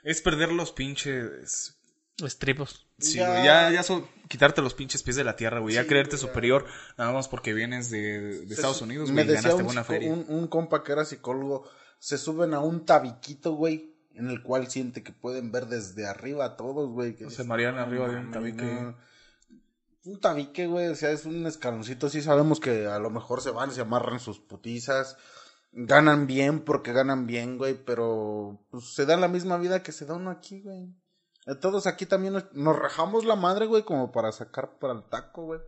Es 0.03 0.21
perder 0.21 0.53
los 0.53 0.71
pinches. 0.71 1.75
Estribos. 2.23 2.85
Sí, 2.97 3.17
Ya. 3.17 3.43
Ya, 3.43 3.71
ya 3.71 3.83
son 3.83 4.07
quitarte 4.29 4.61
los 4.61 4.73
pinches 4.73 5.03
pies 5.03 5.17
de 5.17 5.25
la 5.25 5.35
tierra, 5.35 5.59
güey. 5.59 5.75
Ya 5.75 5.85
creerte 5.85 6.17
superior, 6.17 6.65
nada 6.97 7.11
más 7.11 7.27
porque 7.27 7.53
vienes 7.53 7.89
de, 7.89 8.45
de 8.45 8.53
Estados 8.53 8.81
Unidos, 8.81 9.11
güey. 9.11 9.27
Ganaste 9.27 9.53
un, 9.55 9.65
buena 9.65 9.83
feria. 9.83 10.13
un, 10.13 10.25
un 10.29 10.47
compa 10.47 10.81
que 10.83 10.93
era 10.93 11.03
psicólogo, 11.03 11.69
se 11.99 12.17
suben 12.17 12.53
a 12.53 12.59
un 12.59 12.85
tabiquito, 12.85 13.53
güey, 13.53 13.92
en 14.15 14.29
el 14.29 14.43
cual 14.43 14.67
siente 14.67 15.03
que 15.03 15.11
pueden 15.11 15.51
ver 15.51 15.67
desde 15.67 16.05
arriba 16.05 16.45
a 16.45 16.55
todos, 16.57 16.89
güey. 16.91 17.15
que 17.15 17.29
Se 17.29 17.43
marean 17.43 17.75
"No 17.75 17.81
arriba 17.81 18.07
de 18.09 18.17
un 18.17 18.31
tabique". 18.31 18.63
no". 18.63 18.95
Un 20.05 20.19
tabique, 20.19 20.67
güey, 20.67 20.87
o 20.87 20.95
sea, 20.95 21.11
es 21.11 21.25
un 21.25 21.45
escaloncito, 21.47 22.09
sí 22.09 22.21
sabemos 22.21 22.59
que 22.59 22.87
a 22.87 22.99
lo 22.99 23.09
mejor 23.09 23.41
se 23.41 23.51
van 23.51 23.69
y 23.69 23.73
se 23.73 23.81
amarran 23.81 24.19
sus 24.19 24.37
putizas, 24.39 25.15
ganan 25.71 26.27
bien 26.27 26.59
porque 26.59 26.91
ganan 26.91 27.25
bien, 27.25 27.57
güey, 27.57 27.73
pero 27.85 28.59
pues 28.69 28.93
se 28.93 29.05
dan 29.05 29.21
la 29.21 29.29
misma 29.29 29.57
vida 29.57 29.81
que 29.81 29.93
se 29.93 30.05
da 30.05 30.15
uno 30.15 30.29
aquí, 30.29 30.61
güey. 30.61 30.93
Eh, 31.45 31.55
Todos 31.55 31.87
aquí 31.87 32.05
también 32.05 32.33
nos, 32.33 32.51
nos 32.53 32.77
rajamos 32.77 33.23
la 33.25 33.35
madre, 33.37 33.65
güey, 33.65 33.83
como 33.83 34.11
para 34.11 34.31
sacar 34.33 34.77
para 34.77 34.93
el 34.93 35.03
taco, 35.03 35.45
güey. 35.45 35.61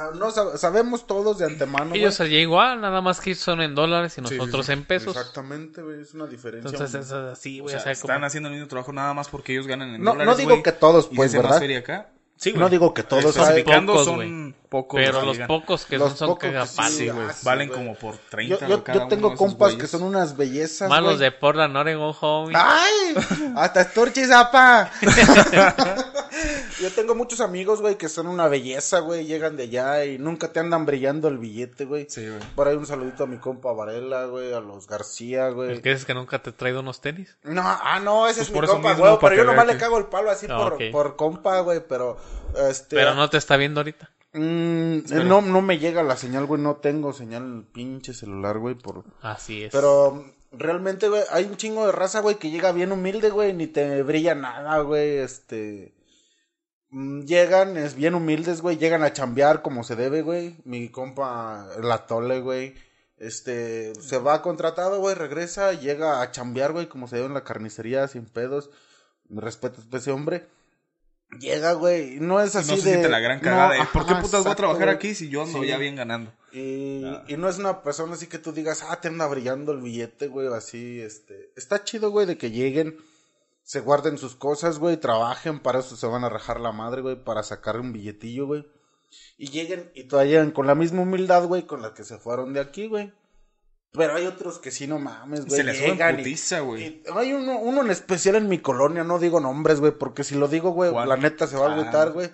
O 0.00 0.14
no 0.14 0.30
sab- 0.30 0.56
sabemos 0.56 1.06
todos 1.06 1.38
de 1.38 1.46
antemano. 1.46 1.94
Ellos 1.94 2.20
allá 2.20 2.38
igual, 2.38 2.80
nada 2.80 3.00
más 3.00 3.20
que 3.20 3.34
son 3.34 3.60
en 3.60 3.74
dólares 3.74 4.16
y 4.18 4.20
Sí, 4.22 4.26
sí, 4.28 4.36
nosotros 4.36 4.66
sí. 4.66 4.72
en 4.72 4.84
pesos. 4.84 5.16
Exactamente, 5.16 5.82
güey, 5.82 6.00
es 6.02 6.14
una 6.14 6.26
diferencia. 6.26 6.70
Entonces 6.70 7.06
es 7.06 7.12
así, 7.12 7.60
O 7.60 7.64
güey. 7.64 7.72
sea, 7.72 7.80
O 7.80 7.82
sea, 7.84 7.92
están 7.92 8.16
como- 8.16 8.26
haciendo 8.26 8.48
el 8.48 8.54
mismo 8.54 8.68
trabajo 8.68 8.92
nada 8.92 9.12
más 9.14 9.28
porque 9.28 9.52
ellos 9.52 9.66
ganan 9.66 9.94
en 9.94 10.02
No, 10.02 10.12
dólares, 10.12 10.26
no 10.32 10.36
digo 10.36 10.50
güey, 10.50 10.62
que 10.62 10.72
todos, 10.72 11.08
y 11.10 11.16
pues, 11.16 11.30
se 11.30 11.36
hace 11.38 11.42
más 11.42 11.50
¿verdad? 11.52 11.60
feria 11.60 11.78
acá. 11.78 12.10
Sí. 12.38 12.52
No 12.54 12.68
digo 12.68 12.94
que 12.94 13.02
todos, 13.02 13.36
Especificando 13.36 13.92
Pocos, 13.94 14.06
son 14.06 14.54
pocos. 14.68 15.00
pero 15.00 15.22
los 15.22 15.38
pocos 15.40 15.84
que 15.86 15.98
Los 15.98 16.10
son, 16.10 16.16
son 16.18 16.28
pocos 16.28 16.40
que 16.44 16.52
cagapalos, 16.52 16.92
sí, 16.94 17.04
Sí, 17.04 17.08
güey. 17.10 17.26
Sí, 17.30 17.40
Valen 17.44 17.68
como 17.68 17.94
por 17.96 18.14
Yo, 18.14 18.20
30 18.30 18.68
yo, 18.68 18.84
cada 18.84 18.98
yo 18.98 19.04
uno 19.04 19.08
tengo 19.08 19.34
compas 19.34 19.74
que 19.74 19.86
son 19.88 20.04
unas 20.04 20.36
bellezas, 20.36 20.88
Más 20.88 21.02
los 21.02 21.16
güey. 21.16 21.30
de 21.30 21.32
Portland, 21.32 21.76
Oregon, 21.76 22.14
homie. 22.20 22.56
¡Ay! 22.56 23.14
¡Hasta 23.56 23.80
estorches, 23.80 24.30
apa! 24.30 24.90
Yo 26.80 26.92
tengo 26.92 27.16
muchos 27.16 27.40
amigos, 27.40 27.80
güey, 27.80 27.96
que 27.96 28.08
son 28.08 28.28
una 28.28 28.46
belleza, 28.46 29.00
güey. 29.00 29.26
Llegan 29.26 29.56
de 29.56 29.64
allá 29.64 30.04
y 30.04 30.18
nunca 30.18 30.52
te 30.52 30.60
andan 30.60 30.86
brillando 30.86 31.26
el 31.26 31.38
billete, 31.38 31.84
güey. 31.84 32.06
Sí, 32.08 32.24
güey. 32.28 32.38
Por 32.54 32.68
ahí 32.68 32.76
un 32.76 32.86
saludito 32.86 33.24
a 33.24 33.26
mi 33.26 33.38
compa 33.38 33.72
Varela, 33.72 34.26
güey, 34.26 34.52
a 34.52 34.60
los 34.60 34.86
García, 34.86 35.48
güey. 35.48 35.80
dices 35.80 36.04
que 36.04 36.14
nunca 36.14 36.40
te 36.40 36.50
he 36.50 36.52
traído 36.52 36.80
unos 36.80 37.00
tenis. 37.00 37.36
No, 37.42 37.62
ah, 37.64 37.98
no, 38.00 38.28
ese 38.28 38.44
Pues 38.44 38.48
es 38.70 38.76
mi 38.76 38.82
compa, 38.82 38.94
güey. 38.94 39.18
Pero 39.20 39.34
yo 39.34 39.44
nomás 39.44 39.66
le 39.66 39.76
cago 39.76 39.98
el 39.98 40.06
palo 40.06 40.30
así 40.30 40.46
Ah, 40.48 40.70
por 40.92 41.16
compa, 41.16 41.60
güey, 41.60 41.80
pero... 41.88 42.16
Este, 42.68 42.96
Pero 42.96 43.14
no 43.14 43.28
te 43.30 43.36
está 43.38 43.56
viendo 43.56 43.80
ahorita. 43.80 44.10
Mm, 44.32 44.98
no, 45.26 45.40
no 45.40 45.62
me 45.62 45.78
llega 45.78 46.02
la 46.02 46.16
señal, 46.16 46.46
güey. 46.46 46.60
No 46.60 46.76
tengo 46.76 47.12
señal 47.12 47.66
pinche 47.72 48.12
celular, 48.14 48.58
güey. 48.58 48.74
Por... 48.74 49.04
Así 49.22 49.64
es. 49.64 49.72
Pero 49.72 50.24
realmente, 50.52 51.08
güey, 51.08 51.22
hay 51.30 51.44
un 51.44 51.56
chingo 51.56 51.86
de 51.86 51.92
raza, 51.92 52.20
güey, 52.20 52.36
que 52.36 52.50
llega 52.50 52.72
bien 52.72 52.92
humilde, 52.92 53.30
güey. 53.30 53.52
Ni 53.52 53.66
te 53.66 54.02
brilla 54.02 54.34
nada, 54.34 54.80
güey. 54.80 55.18
Este. 55.18 55.94
mm, 56.90 57.22
Llegan, 57.22 57.76
es 57.76 57.94
bien 57.94 58.14
humildes, 58.14 58.60
güey. 58.60 58.76
Llegan 58.76 59.02
a 59.02 59.12
chambear 59.12 59.62
como 59.62 59.84
se 59.84 59.96
debe, 59.96 60.22
güey. 60.22 60.56
Mi 60.64 60.88
compa, 60.88 61.66
la 61.82 62.06
tole, 62.06 62.40
güey. 62.40 62.74
Este, 63.18 63.94
se 63.96 64.18
va 64.18 64.42
contratado, 64.42 65.00
güey, 65.00 65.16
regresa, 65.16 65.72
llega 65.72 66.22
a 66.22 66.30
chambear, 66.30 66.70
güey, 66.72 66.86
como 66.86 67.08
se 67.08 67.16
debe 67.16 67.26
en 67.26 67.34
la 67.34 67.42
carnicería, 67.42 68.06
sin 68.06 68.26
pedos. 68.26 68.70
Respeto 69.28 69.82
a 69.92 69.96
ese 69.96 70.12
hombre. 70.12 70.46
Llega, 71.38 71.74
güey, 71.74 72.20
no 72.20 72.40
es 72.40 72.56
así 72.56 72.70
no 72.70 72.76
se 72.78 72.82
de... 72.84 72.90
siente 72.90 73.08
la 73.10 73.20
gran 73.20 73.38
no, 73.38 73.42
cagada. 73.44 73.74
de, 73.74 73.84
¿Por 73.92 74.06
qué 74.06 74.14
putas 74.14 74.30
voy 74.30 74.38
a 74.38 74.40
exacto, 74.40 74.56
trabajar 74.56 74.84
güey. 74.86 74.96
aquí 74.96 75.14
si 75.14 75.28
yo 75.28 75.42
ando 75.42 75.60
Sí. 75.60 75.66
ya 75.68 75.76
bien 75.76 75.94
ganando? 75.96 76.32
Y, 76.52 77.04
Ah. 77.04 77.24
y 77.28 77.36
no 77.36 77.48
es 77.50 77.58
una 77.58 77.82
persona 77.82 78.14
así 78.14 78.26
que 78.28 78.38
tú 78.38 78.52
digas, 78.52 78.82
ah, 78.88 78.98
te 79.00 79.08
anda 79.08 79.26
brillando 79.26 79.72
el 79.72 79.82
billete, 79.82 80.28
güey, 80.28 80.48
así, 80.52 81.00
este. 81.00 81.52
Está 81.54 81.84
chido, 81.84 82.10
güey, 82.10 82.26
de 82.26 82.38
que 82.38 82.50
lleguen, 82.50 82.96
se 83.62 83.80
guarden 83.80 84.16
sus 84.16 84.34
cosas, 84.36 84.78
güey, 84.78 84.96
trabajen, 84.96 85.60
para 85.60 85.80
eso 85.80 85.96
se 85.96 86.06
van 86.06 86.24
a 86.24 86.30
rajar 86.30 86.60
la 86.60 86.72
madre, 86.72 87.02
güey, 87.02 87.22
para 87.22 87.42
sacar 87.42 87.78
un 87.78 87.92
billetillo, 87.92 88.46
güey. 88.46 88.66
Y 89.36 89.50
lleguen 89.50 89.90
y 89.94 90.04
todavía 90.04 90.32
llegan 90.38 90.50
con 90.52 90.66
la 90.66 90.74
misma 90.74 91.02
humildad, 91.02 91.44
güey, 91.46 91.66
con 91.66 91.82
la 91.82 91.92
que 91.92 92.04
se 92.04 92.16
fueron 92.18 92.54
de 92.54 92.60
aquí, 92.60 92.86
güey. 92.86 93.12
Pero 93.92 94.14
hay 94.16 94.26
otros 94.26 94.58
que 94.58 94.70
sí, 94.70 94.86
no 94.86 94.98
mames, 94.98 95.46
güey. 95.46 95.56
Se 95.56 95.64
les 95.64 95.80
llegan 95.80 96.16
putiza, 96.16 96.60
güey. 96.60 97.02
hay 97.14 97.32
uno, 97.32 97.58
uno 97.58 97.82
en 97.82 97.90
especial 97.90 98.36
en 98.36 98.48
mi 98.48 98.58
colonia, 98.58 99.02
no 99.02 99.18
digo 99.18 99.40
nombres, 99.40 99.80
güey, 99.80 99.92
porque 99.92 100.24
si 100.24 100.34
lo 100.34 100.46
digo, 100.46 100.70
güey, 100.70 100.90
¿Cuál? 100.92 101.08
la 101.08 101.16
neta 101.16 101.46
se 101.46 101.56
va 101.56 101.66
a 101.66 101.70
Ah. 101.70 101.74
agüitar, 101.74 102.12
güey. 102.12 102.30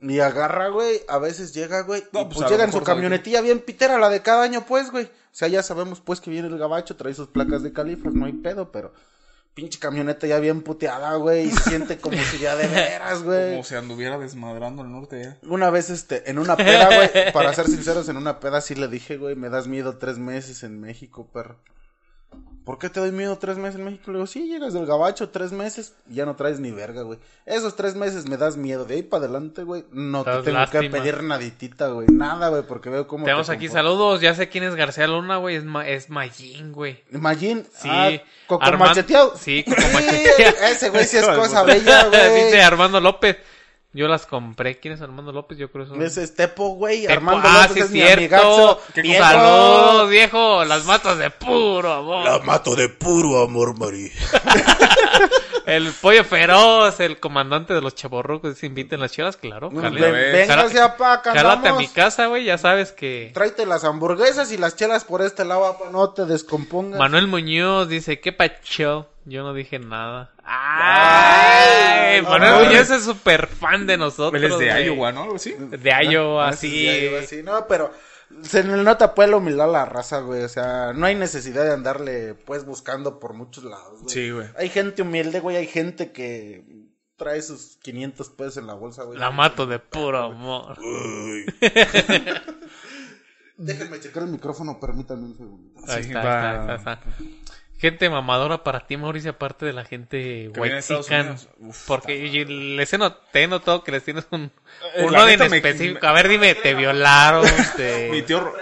Y 0.00 0.20
agarra, 0.20 0.68
güey, 0.68 1.00
a 1.08 1.18
veces 1.18 1.54
llega, 1.54 1.82
güey, 1.82 2.02
No, 2.12 2.22
y 2.22 2.24
pues, 2.26 2.38
pues, 2.38 2.50
llega 2.50 2.64
en 2.64 2.72
su 2.72 2.82
camionetilla 2.82 3.40
bien 3.40 3.60
pitera, 3.60 3.98
la 3.98 4.08
de 4.10 4.22
cada 4.22 4.42
año, 4.42 4.64
pues, 4.66 4.90
güey. 4.90 5.04
O 5.06 5.08
sea, 5.38 5.48
ya 5.48 5.62
sabemos, 5.62 6.00
pues, 6.00 6.20
que 6.20 6.30
viene 6.30 6.48
el 6.48 6.58
gabacho, 6.58 6.96
trae 6.96 7.14
sus 7.14 7.28
placas 7.28 7.62
de 7.62 7.72
califas, 7.72 8.14
no 8.14 8.26
hay 8.26 8.32
pedo, 8.32 8.70
pero 8.72 8.92
pinche 9.58 9.80
camioneta 9.80 10.24
ya 10.28 10.38
bien 10.38 10.62
puteada, 10.62 11.16
güey, 11.16 11.48
y 11.48 11.50
se 11.50 11.70
siente 11.70 11.98
como 11.98 12.16
si 12.16 12.38
ya 12.38 12.54
de 12.54 12.68
veras, 12.68 13.24
güey. 13.24 13.50
Como 13.50 13.64
si 13.64 13.74
anduviera 13.74 14.16
desmadrando 14.16 14.82
el 14.82 14.92
norte 14.92 15.20
ya. 15.20 15.48
Una 15.48 15.68
vez, 15.68 15.90
este, 15.90 16.30
en 16.30 16.38
una 16.38 16.56
peda, 16.56 16.86
güey, 16.94 17.32
para 17.32 17.52
ser 17.52 17.66
sinceros, 17.66 18.08
en 18.08 18.16
una 18.16 18.38
peda 18.38 18.60
sí 18.60 18.76
le 18.76 18.86
dije, 18.86 19.16
güey, 19.16 19.34
me 19.34 19.48
das 19.48 19.66
miedo 19.66 19.98
tres 19.98 20.18
meses 20.18 20.62
en 20.62 20.80
México, 20.80 21.26
perro. 21.32 21.58
¿Por 22.68 22.78
qué 22.78 22.90
te 22.90 23.00
doy 23.00 23.12
miedo 23.12 23.38
tres 23.38 23.56
meses 23.56 23.76
en 23.76 23.86
México? 23.86 24.02
Le 24.08 24.18
digo, 24.18 24.26
sí, 24.26 24.46
llegas 24.46 24.74
del 24.74 24.84
gabacho 24.84 25.30
tres 25.30 25.52
meses 25.52 25.94
y 26.06 26.16
ya 26.16 26.26
no 26.26 26.36
traes 26.36 26.60
ni 26.60 26.70
verga, 26.70 27.00
güey. 27.00 27.18
Esos 27.46 27.74
tres 27.76 27.94
meses 27.94 28.28
me 28.28 28.36
das 28.36 28.58
miedo. 28.58 28.84
De 28.84 28.96
ahí 28.96 29.02
para 29.02 29.24
adelante, 29.24 29.62
güey, 29.62 29.86
no 29.90 30.22
te 30.22 30.32
tengo 30.42 30.58
lástima. 30.58 30.82
que 30.82 30.90
pedir 30.90 31.22
naditita, 31.22 31.88
güey. 31.88 32.08
Nada, 32.12 32.50
güey, 32.50 32.64
porque 32.64 32.90
veo 32.90 33.06
cómo 33.08 33.24
Tenemos 33.24 33.46
te 33.46 33.54
aquí 33.54 33.68
comportas. 33.68 33.90
saludos. 33.90 34.20
Ya 34.20 34.34
sé 34.34 34.50
quién 34.50 34.64
es 34.64 34.74
García 34.74 35.06
Luna, 35.06 35.38
güey. 35.38 35.56
Es, 35.56 35.64
Ma 35.64 35.88
es 35.88 36.10
Mayín, 36.10 36.72
güey. 36.72 37.02
Imagín, 37.10 37.64
Sí. 37.74 37.88
ah, 37.90 38.10
coco 38.46 38.62
Armand- 38.66 38.88
macheteado. 38.90 39.34
Sí, 39.38 39.64
coco 39.64 39.80
macheteado. 39.94 40.56
Ese 40.70 40.90
güey 40.90 41.06
sí 41.06 41.16
es 41.16 41.26
cosa 41.26 41.62
bella, 41.62 42.04
güey. 42.10 42.44
Dice 42.44 42.60
Armando 42.60 43.00
López. 43.00 43.38
Yo 43.94 44.06
las 44.06 44.26
compré. 44.26 44.78
¿Quién 44.78 44.94
es 44.94 45.00
Armando 45.00 45.32
López? 45.32 45.56
Yo 45.56 45.70
creo 45.72 45.90
que 45.90 46.04
Ese 46.04 46.22
es 46.22 46.34
Tepo, 46.34 46.74
güey. 46.74 47.06
Armando 47.06 47.48
ah, 47.48 47.62
López 47.62 47.72
sí, 47.74 47.80
es 47.80 47.90
mi 47.90 48.00
cierto. 48.00 48.18
amigazo. 48.18 48.80
Qué 48.94 49.02
Viejo. 49.02 49.24
Saludos, 49.24 50.10
viejo. 50.10 50.64
Las 50.66 50.84
matas 50.84 51.18
de 51.18 51.30
puro 51.30 51.92
amor. 51.92 52.44
mato 52.44 52.76
de 52.76 52.90
puro 52.90 53.42
amor, 53.42 53.78
Mari. 53.78 54.12
El 55.68 55.92
pollo 55.92 56.24
feroz, 56.24 56.98
el 57.00 57.20
comandante 57.20 57.74
de 57.74 57.80
los 57.82 57.94
chaborrucos. 57.94 58.56
Se 58.56 58.66
inviten 58.66 59.00
las 59.00 59.12
chelas, 59.12 59.36
claro. 59.36 59.68
Véngase 59.70 60.80
acá 60.80 61.20
Jálate 61.24 61.68
a 61.68 61.74
mi 61.74 61.88
casa, 61.88 62.26
güey. 62.26 62.44
Ya 62.44 62.56
sabes 62.56 62.92
que. 62.92 63.30
Tráete 63.34 63.66
las 63.66 63.84
hamburguesas 63.84 64.50
y 64.50 64.56
las 64.56 64.76
chelas 64.76 65.04
por 65.04 65.20
este 65.22 65.44
lado, 65.44 65.66
apa, 65.66 65.90
no 65.90 66.10
te 66.10 66.24
descompongas. 66.24 66.98
Manuel 66.98 67.26
Muñoz 67.26 67.88
dice, 67.88 68.18
¿qué 68.20 68.32
pacho? 68.32 69.08
Yo 69.26 69.42
no 69.42 69.52
dije 69.52 69.78
nada. 69.78 70.30
Ay, 70.42 72.14
¡Ay! 72.16 72.22
Manuel. 72.22 72.66
Muñoz 72.66 72.88
es 72.88 73.04
súper 73.04 73.46
fan 73.46 73.86
de 73.86 73.98
nosotros. 73.98 74.42
Él 74.42 74.50
es 74.50 74.58
de. 74.58 74.84
Iowa, 74.86 75.12
¿no? 75.12 75.34
Así. 75.34 75.54
De 75.58 75.92
Iowa, 76.10 76.48
Ah, 76.48 76.52
sí. 76.54 76.70
sí, 76.70 76.84
ya 76.86 76.92
iba 76.96 77.20
así. 77.20 77.42
No, 77.42 77.66
pero 77.66 77.92
se 78.42 78.62
le 78.64 78.82
nota 78.82 79.14
pues 79.14 79.28
la 79.28 79.36
humildad 79.36 79.68
a 79.68 79.72
la 79.72 79.84
raza, 79.84 80.20
güey. 80.20 80.42
O 80.42 80.48
sea, 80.48 80.92
no 80.94 81.06
hay 81.06 81.14
necesidad 81.14 81.64
de 81.64 81.72
andarle 81.72 82.34
pues 82.34 82.64
buscando 82.64 83.18
por 83.20 83.34
muchos 83.34 83.64
lados, 83.64 84.02
güey. 84.02 84.14
Sí, 84.14 84.30
güey. 84.30 84.48
Hay 84.56 84.68
gente 84.68 85.02
humilde, 85.02 85.40
güey. 85.40 85.56
Hay 85.56 85.66
gente 85.66 86.12
que 86.12 86.64
trae 87.16 87.42
sus 87.42 87.78
500 87.82 88.30
pesos 88.30 88.56
en 88.58 88.66
la 88.66 88.74
bolsa, 88.74 89.02
güey. 89.02 89.18
La 89.18 89.30
mato 89.30 89.66
de 89.66 89.78
puro 89.78 90.18
amor. 90.18 90.78
Déjenme 93.56 93.98
checar 93.98 94.22
el 94.22 94.28
micrófono, 94.28 94.78
permítanme 94.78 95.24
un 95.24 95.36
segundo. 95.36 95.80
Ahí 95.88 96.04
Sí, 96.04 96.10
está, 96.10 96.74
está, 96.74 96.74
está. 96.76 97.00
Gente 97.78 98.10
mamadora 98.10 98.64
para 98.64 98.86
ti, 98.86 98.96
Mauricio, 98.96 99.30
aparte 99.30 99.64
de 99.64 99.72
la 99.72 99.84
gente 99.84 100.50
Que 100.52 100.60
viene 100.60 100.74
de 100.74 100.78
Estados 100.80 101.08
white 101.08 101.36
Porque 101.86 102.28
yo- 102.30 102.44
les 102.44 102.92
he 102.92 102.98
not- 102.98 103.30
te 103.30 103.44
he 103.44 103.46
notado 103.46 103.84
que 103.84 103.92
les 103.92 104.02
tienes 104.04 104.26
un... 104.32 104.50
Eh, 104.96 105.02
Uno 105.04 105.12
la 105.12 105.20
en 105.22 105.26
neta 105.38 105.48
me- 105.48 105.58
específico. 105.58 106.04
A 106.06 106.12
ver, 106.12 106.28
dime, 106.28 106.54
te 106.56 106.74
violaron, 106.74 107.46
te, 107.76 108.08
Mi 108.12 108.22
tío... 108.22 108.52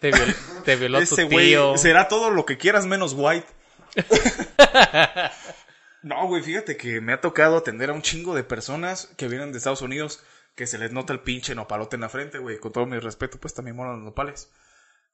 Te, 0.00 0.12
viol- 0.12 0.36
te 0.64 0.76
violó 0.76 0.98
Ese 0.98 1.22
tu 1.24 1.30
güey 1.30 1.48
tío. 1.48 1.76
será 1.78 2.06
todo 2.08 2.30
lo 2.30 2.44
que 2.44 2.58
quieras 2.58 2.84
menos 2.86 3.14
white. 3.16 3.46
no, 6.02 6.26
güey, 6.28 6.42
fíjate 6.42 6.76
que 6.76 7.00
me 7.00 7.12
ha 7.12 7.20
tocado 7.20 7.56
atender 7.56 7.90
a 7.90 7.94
un 7.94 8.02
chingo 8.02 8.34
de 8.34 8.44
personas 8.44 9.08
que 9.16 9.28
vienen 9.28 9.52
de 9.52 9.58
Estados 9.58 9.82
Unidos 9.82 10.22
que 10.54 10.66
se 10.66 10.78
les 10.78 10.92
nota 10.92 11.12
el 11.12 11.20
pinche 11.20 11.54
nopalote 11.54 11.96
en 11.96 12.02
la 12.02 12.08
frente, 12.08 12.38
güey. 12.38 12.58
Con 12.58 12.72
todo 12.72 12.86
mi 12.86 12.98
respeto, 12.98 13.38
pues 13.38 13.54
también 13.54 13.76
moran 13.76 13.94
los 13.96 14.04
nopales. 14.04 14.50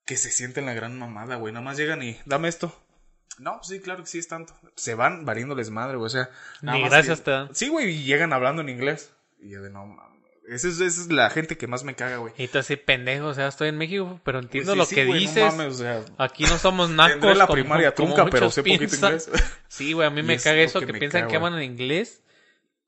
Que 0.06 0.16
se 0.16 0.30
sienten 0.30 0.66
la 0.66 0.74
gran 0.74 0.98
mamada, 0.98 1.36
güey. 1.36 1.52
Nada 1.52 1.64
más 1.64 1.76
llegan 1.76 2.02
y 2.02 2.18
dame 2.26 2.48
esto. 2.48 2.78
No, 3.38 3.60
sí, 3.62 3.80
claro 3.80 4.02
que 4.02 4.08
sí 4.08 4.18
es 4.18 4.28
tanto. 4.28 4.54
Se 4.76 4.94
van 4.94 5.24
valiéndoles 5.24 5.70
madre, 5.70 5.96
güey. 5.96 6.06
O 6.06 6.10
sea, 6.10 6.30
nada 6.62 6.76
Ni 6.78 6.82
más 6.84 6.92
gracias 6.92 7.18
que- 7.18 7.24
te 7.24 7.30
dan. 7.32 7.54
Sí, 7.54 7.68
güey, 7.68 7.90
y 7.90 8.04
llegan 8.04 8.32
hablando 8.32 8.62
en 8.62 8.68
inglés. 8.68 9.12
Y 9.40 9.50
yo 9.50 9.62
de 9.62 9.70
no 9.70 9.86
mames. 9.86 10.14
Esa 10.46 10.68
es, 10.68 10.78
esa 10.80 11.00
es 11.00 11.10
la 11.10 11.30
gente 11.30 11.56
que 11.56 11.66
más 11.66 11.84
me 11.84 11.94
caga, 11.94 12.18
güey. 12.18 12.34
Y 12.36 12.48
tú 12.48 12.58
así, 12.58 12.76
pendejo, 12.76 13.28
o 13.28 13.34
sea, 13.34 13.48
estoy 13.48 13.68
en 13.70 13.78
México, 13.78 14.20
pero 14.24 14.40
entiendo 14.40 14.72
Pues 14.72 14.78
lo 14.78 14.84
sí, 14.84 14.94
que 14.94 15.06
güey, 15.06 15.24
no 15.24 15.30
dices. 15.30 15.42
mames, 15.56 15.74
o 15.74 15.78
sea, 15.78 16.04
Aquí 16.18 16.44
no 16.44 16.58
somos 16.58 16.90
nacos. 16.90 17.36
La 17.36 17.46
como- 17.46 17.54
primaria 17.54 17.94
como 17.94 18.14
trunca, 18.14 18.30
pero 18.30 18.50
sé 18.50 18.62
poquito 18.62 18.94
inglés. 18.94 19.30
Sí, 19.68 19.94
güey, 19.94 20.06
a 20.06 20.10
mí 20.10 20.22
me 20.22 20.36
caga 20.38 20.56
lo 20.56 20.62
eso 20.62 20.80
que 20.80 20.86
piensan 20.92 21.22
caga, 21.22 21.30
que 21.30 21.36
hablan 21.36 21.54
en 21.54 21.62
inglés 21.62 22.22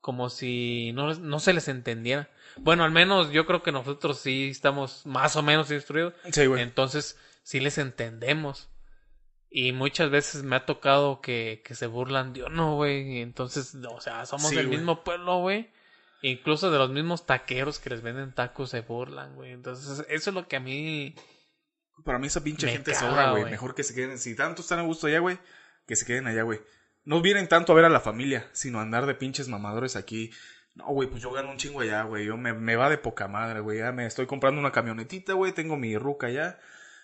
como 0.01 0.29
si 0.29 0.91
no, 0.93 1.13
no 1.15 1.39
se 1.39 1.51
les 1.53 1.67
entendiera. 1.67 2.29
Bueno, 2.57 2.83
al 2.85 2.91
menos 2.91 3.31
yo 3.31 3.45
creo 3.47 3.61
que 3.63 3.71
nosotros 3.71 4.19
sí 4.19 4.49
estamos 4.49 5.05
más 5.05 5.35
o 5.35 5.41
menos 5.43 5.69
instruidos. 5.71 6.13
Sí, 6.31 6.45
güey. 6.45 6.61
Entonces, 6.61 7.17
sí 7.43 7.59
les 7.59 7.77
entendemos. 7.79 8.69
Y 9.49 9.71
muchas 9.71 10.09
veces 10.09 10.43
me 10.43 10.55
ha 10.57 10.65
tocado 10.65 11.21
que, 11.21 11.61
que 11.63 11.73
se 11.73 11.87
burlan 11.87 12.33
de 12.33 12.43
uno, 12.43 12.75
güey. 12.75 13.21
Entonces, 13.21 13.75
o 13.75 14.01
sea, 14.01 14.25
somos 14.25 14.49
Sí, 14.49 14.55
del 14.55 14.67
mismo 14.67 15.03
pueblo, 15.03 15.39
güey. 15.39 15.71
Incluso 16.21 16.71
de 16.71 16.77
los 16.77 16.89
mismos 16.89 17.25
taqueros 17.25 17.79
que 17.79 17.89
les 17.89 18.01
venden 18.01 18.33
tacos 18.33 18.71
se 18.71 18.81
burlan, 18.81 19.35
güey. 19.35 19.51
Entonces, 19.51 20.05
eso 20.09 20.29
es 20.29 20.33
lo 20.33 20.47
que 20.47 20.57
a 20.57 20.59
mí... 20.59 21.15
Para 22.03 22.19
mí 22.19 22.27
esa 22.27 22.43
pinche 22.43 22.67
gente 22.67 22.91
caga, 22.91 23.07
sobra, 23.09 23.29
güey. 23.31 23.41
güey. 23.43 23.51
Mejor 23.51 23.73
que 23.73 23.83
se 23.83 23.95
queden. 23.95 24.19
Si 24.19 24.35
tanto 24.35 24.61
están 24.61 24.79
a 24.79 24.83
gusto 24.83 25.07
allá, 25.07 25.19
güey, 25.19 25.39
que 25.87 25.95
se 25.95 26.05
queden 26.05 26.27
allá, 26.27 26.43
güey. 26.43 26.59
No 27.05 27.21
vienen 27.21 27.47
tanto 27.47 27.71
a 27.71 27.75
ver 27.75 27.85
a 27.85 27.89
la 27.89 28.01
familia, 28.01 28.47
sino 28.51 28.79
a 28.79 28.81
andar 28.81 29.05
de 29.05 29.15
pinches 29.15 29.47
mamadores 29.47 29.95
aquí. 29.95 30.31
No, 30.75 30.87
güey, 30.87 31.09
pues 31.09 31.23
yo 31.23 31.31
gano 31.31 31.49
un 31.49 31.57
chingo 31.57 31.81
allá, 31.81 32.03
güey. 32.03 32.25
Yo 32.25 32.37
me, 32.37 32.53
me 32.53 32.75
va 32.75 32.89
de 32.89 32.97
poca 32.97 33.27
madre, 33.27 33.61
güey. 33.61 33.79
Ya 33.79 33.91
me 33.91 34.05
estoy 34.05 34.27
comprando 34.27 34.59
una 34.59 34.71
camionetita, 34.71 35.33
güey. 35.33 35.53
Tengo 35.53 35.77
mi 35.77 35.97
ruca 35.97 36.27
allá. 36.27 36.59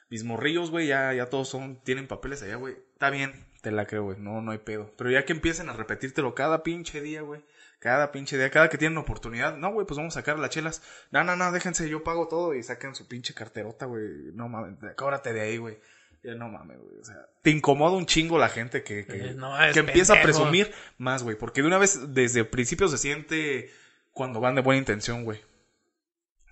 Mis 0.09 0.23
morrillos, 0.23 0.71
güey, 0.71 0.87
ya, 0.87 1.13
ya 1.13 1.27
todos 1.27 1.49
son, 1.49 1.77
tienen 1.83 2.07
papeles 2.07 2.43
allá, 2.43 2.55
güey. 2.55 2.75
Está 2.93 3.09
bien, 3.09 3.33
te 3.61 3.71
la 3.71 3.85
creo, 3.85 4.03
güey. 4.03 4.17
No, 4.19 4.41
no 4.41 4.51
hay 4.51 4.59
pedo. 4.59 4.91
Pero 4.97 5.09
ya 5.09 5.25
que 5.25 5.33
empiecen 5.33 5.69
a 5.69 5.73
repetírtelo 5.73 6.35
cada 6.35 6.63
pinche 6.63 7.01
día, 7.01 7.21
güey. 7.21 7.41
Cada 7.79 8.11
pinche 8.11 8.37
día, 8.37 8.49
cada 8.49 8.69
que 8.69 8.77
tienen 8.77 8.97
oportunidad. 8.97 9.57
No, 9.57 9.71
güey, 9.73 9.85
pues 9.85 9.97
vamos 9.97 10.15
a 10.15 10.19
sacar 10.21 10.39
las 10.39 10.51
chelas. 10.51 10.81
No, 11.11 11.23
no, 11.23 11.35
no, 11.35 11.51
déjense, 11.51 11.89
yo 11.89 12.03
pago 12.03 12.27
todo 12.27 12.53
y 12.53 12.63
saquen 12.63 12.95
su 12.95 13.07
pinche 13.07 13.33
carterota, 13.33 13.85
güey. 13.85 14.31
No 14.33 14.47
mames, 14.47 14.77
cóbrate 14.95 15.33
de 15.33 15.41
ahí, 15.41 15.57
güey. 15.57 15.79
Ya 16.23 16.35
no 16.35 16.47
mames, 16.47 16.77
güey. 16.77 16.99
O 17.01 17.03
sea, 17.03 17.27
te 17.41 17.49
incomoda 17.49 17.97
un 17.97 18.05
chingo 18.05 18.37
la 18.37 18.47
gente 18.47 18.83
que, 18.83 19.05
que, 19.05 19.31
Eh, 19.31 19.33
no, 19.35 19.53
que 19.73 19.79
empieza 19.79 20.13
a 20.13 20.21
presumir 20.21 20.71
más, 20.97 21.23
güey. 21.23 21.37
Porque 21.37 21.61
de 21.61 21.67
una 21.67 21.77
vez, 21.77 22.13
desde 22.13 22.41
el 22.41 22.47
principio 22.47 22.87
se 22.87 22.97
siente 22.97 23.69
cuando 24.13 24.39
van 24.39 24.55
de 24.55 24.61
buena 24.61 24.79
intención, 24.79 25.25
güey. 25.25 25.41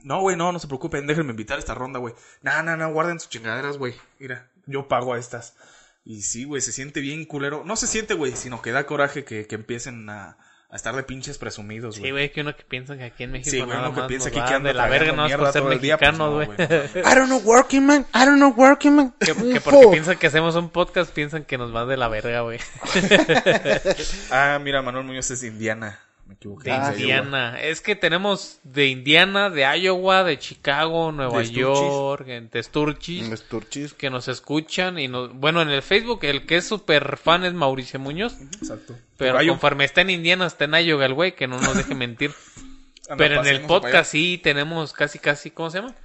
No, 0.04 0.22
güey, 0.22 0.36
no, 0.36 0.52
no 0.52 0.60
se 0.60 0.68
preocupen, 0.68 1.08
déjenme 1.08 1.32
invitar 1.32 1.58
a 1.58 1.60
esta 1.60 1.74
ronda, 1.74 2.00
güey. 2.00 2.14
No, 2.42 2.64
no, 2.64 2.76
no, 2.78 2.92
guarden 2.92 3.20
sus 3.20 3.30
chingaderas, 3.30 3.78
güey. 3.78 3.94
Mira, 4.20 4.48
yo 4.66 4.88
pago 4.88 5.14
a 5.14 5.20
estas. 5.20 5.56
Y 6.04 6.24
sí, 6.24 6.46
güey, 6.46 6.62
se 6.62 6.72
siente 6.72 7.00
bien 7.00 7.26
culero. 7.26 7.64
No 7.66 7.76
se 7.76 7.88
siente, 7.88 8.14
güey, 8.16 8.36
sino 8.36 8.62
que 8.62 8.72
da 8.72 8.86
coraje 8.86 9.24
que, 9.24 9.46
que 9.46 9.54
empiecen 9.56 10.10
a, 10.10 10.36
a 10.70 10.76
estar 10.76 10.96
de 10.96 11.04
pinches 11.04 11.38
presumidos, 11.38 11.96
Sí, 11.96 12.00
güey. 12.02 12.12
güey, 12.12 12.32
que 12.32 12.42
uno 12.42 12.56
que 12.56 12.64
piensa 12.64 12.98
que 12.98 13.04
aquí 13.04 13.24
en 13.24 13.34
México 13.34 13.52
Sí, 13.52 13.62
güey, 13.62 13.78
uno 13.78 13.94
que 13.94 14.02
piensa 14.04 14.30
aquí 14.30 14.42
que 14.42 14.54
anda 14.54 14.70
de 14.70 14.74
la 14.74 14.88
verga 14.88 15.12
no 15.12 15.28
es 15.28 15.36
por 15.36 15.52
ser 15.52 15.62
todo 15.62 15.72
el 15.74 15.80
día, 15.82 15.98
pues 16.00 16.10
mexicano, 16.12 16.30
no, 16.32 16.36
güey. 16.38 16.48
güey. 16.48 16.58
I 17.06 17.16
don't 17.16 17.28
know 17.28 17.42
working 17.44 17.86
man, 17.86 18.08
I 18.16 18.26
don't 18.26 18.38
know 18.38 18.52
working 18.56 18.96
man. 18.96 19.14
que, 19.20 19.36
porque 19.62 19.88
piensan 19.92 20.18
que 20.18 20.28
hacemos 20.28 20.56
un 20.56 20.70
podcast, 20.70 21.12
piensan 21.14 21.44
que 21.46 21.58
nos 21.60 21.76
va 21.76 21.86
de 21.86 21.98
la 21.98 22.08
verga, 22.08 22.42
güey. 22.42 22.60
Ah, 24.32 24.60
mira, 24.62 24.82
Manuel 24.82 25.06
Muñoz 25.06 25.30
es 25.32 25.42
de 25.42 25.48
Indiana. 25.48 26.00
Me 26.32 26.36
equivoqué. 26.36 26.70
De 26.70 26.76
Ah, 26.76 26.94
Indiana. 26.96 27.60
Es 27.62 27.82
que 27.82 27.98
tenemos 27.98 28.60
de 28.64 28.88
Indiana, 28.88 29.50
de 29.50 29.64
Iowa, 29.80 30.24
de 30.24 30.40
Chicago, 30.40 31.12
Nueva 31.12 31.40
De. 31.40 31.52
York, 31.52 32.26
en- 32.30 32.50
de 32.50 32.64
Sturgis, 32.64 33.28
Los 33.30 33.44
turchis. 33.50 33.94
que 33.94 34.10
nos 34.10 34.30
escuchan 34.30 34.98
y 34.98 35.10
nos... 35.10 35.34
Bueno, 35.34 35.62
en 35.62 35.70
el 35.70 35.82
Facebook, 35.82 36.20
el 36.24 36.46
que 36.46 36.56
es 36.56 36.66
súper 36.66 37.18
fan 37.18 37.44
es 37.44 37.54
Mauricio 37.54 38.00
Muñoz. 38.00 38.38
Exacto. 38.62 38.98
pero 39.18 39.38
hay 39.38 39.48
un- 39.50 39.56
conforme 39.56 39.84
está 39.84 40.00
en 40.02 40.10
Indiana, 40.12 40.46
está 40.48 40.64
en 40.66 40.74
Iowa 40.76 41.06
el 41.06 41.14
güey, 41.14 41.36
que 41.36 41.48
no 41.48 41.60
nos 41.60 41.76
deje 41.76 41.94
mentir. 41.96 42.32
anda 43.10 43.18
pero 43.18 43.42
en 43.42 43.48
el 43.48 43.62
podcast 43.64 44.10
sí 44.14 44.40
tenemos 44.42 44.94
casi, 44.94 45.20
casi, 45.20 45.52
¿cómo 45.52 45.70
se 45.70 45.80
llama? 45.82 45.96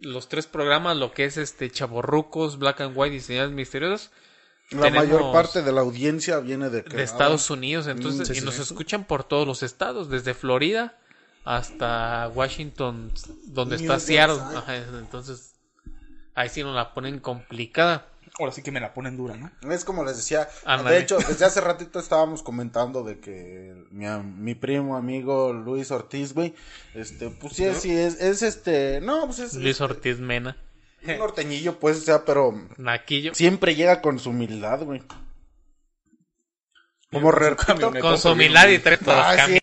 Los 0.00 0.28
tres 0.30 0.46
programas, 0.46 0.96
lo 0.96 1.12
que 1.12 1.26
es 1.26 1.36
este 1.36 1.70
Chaborrucos, 1.70 2.58
Black 2.58 2.80
and 2.80 2.92
White 2.96 3.16
y 3.16 3.20
Señales 3.20 3.50
Misteriosas. 3.50 4.10
La 4.70 4.82
Tenemos- 4.82 5.08
mayor 5.08 5.32
parte 5.32 5.62
de 5.62 5.72
la 5.72 5.80
audiencia 5.80 6.38
viene 6.40 6.70
de, 6.70 6.82
de 6.82 7.02
Estados 7.02 7.50
Unidos, 7.50 7.86
entonces, 7.88 8.30
Mm, 8.30 8.32
sí, 8.34 8.38
y 8.40 8.44
nos 8.44 8.54
sí. 8.54 8.62
escuchan 8.62 9.04
por 9.04 9.24
todos 9.24 9.46
los 9.46 9.62
estados, 9.64 10.08
desde 10.10 10.32
Florida 10.34 10.96
hasta 11.44 12.30
Washington, 12.34 13.12
donde 13.46 13.76
New 13.78 13.84
está 13.86 13.98
Seattle. 13.98 14.38
Ajá, 14.56 14.76
entonces, 14.76 15.54
ahí 16.34 16.48
sí 16.48 16.62
nos 16.62 16.74
la 16.74 16.94
ponen 16.94 17.18
complicada. 17.18 18.06
Ahora 18.38 18.52
sí 18.52 18.62
que 18.62 18.70
me 18.70 18.78
la 18.78 18.94
ponen 18.94 19.16
dura, 19.16 19.36
¿no? 19.36 19.50
Es 19.72 19.84
como 19.84 20.04
les 20.04 20.16
decía, 20.16 20.48
de 20.86 20.98
hecho, 20.98 21.18
desde 21.18 21.44
hace 21.44 21.60
ratito 21.60 21.98
estábamos 21.98 22.42
comentando 22.44 23.02
de 23.02 23.18
que 23.18 23.74
mi, 23.90 24.06
am- 24.06 24.40
mi 24.40 24.54
primo, 24.54 24.96
amigo 24.96 25.52
Luis 25.52 25.90
Ortiz, 25.90 26.32
güey, 26.32 26.54
este, 26.94 27.28
pues 27.30 27.54
sí, 27.54 27.64
es, 27.64 27.78
sí 27.78 27.90
es, 27.90 28.20
es 28.20 28.42
este, 28.42 29.00
no, 29.00 29.26
pues 29.26 29.40
es, 29.40 29.54
Luis 29.54 29.80
Ortiz 29.80 30.20
Mena, 30.20 30.56
un 31.06 31.18
norteñillo, 31.18 31.78
pues, 31.78 31.98
o 31.98 32.00
sea, 32.00 32.24
pero 32.24 32.52
Naquillo, 32.76 33.34
siempre 33.34 33.74
llega 33.74 34.00
con 34.00 34.18
su 34.18 34.30
humildad, 34.30 34.80
güey. 34.82 35.02
Como 37.10 37.30
Con 37.30 37.32
su 37.32 37.38
repito, 37.38 37.92
con 38.00 38.18
su 38.18 38.30
humildad 38.30 38.68
y 38.68 38.78
trae 38.78 38.96
todas 38.98 39.26
Ah, 39.26 39.34
las 39.34 39.46
sí. 39.48 39.58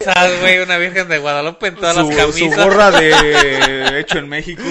camisas, 0.00 0.40
güey, 0.40 0.58
una 0.60 0.78
virgen 0.78 1.08
de 1.08 1.18
Guadalupe 1.18 1.66
en 1.66 1.74
todas 1.76 1.94
su, 1.96 2.10
las 2.10 2.34
su 2.34 2.38
camisas. 2.40 2.64
gorra 2.64 2.90
de 2.90 3.98
hecho 4.00 4.18
en 4.18 4.28
México. 4.28 4.62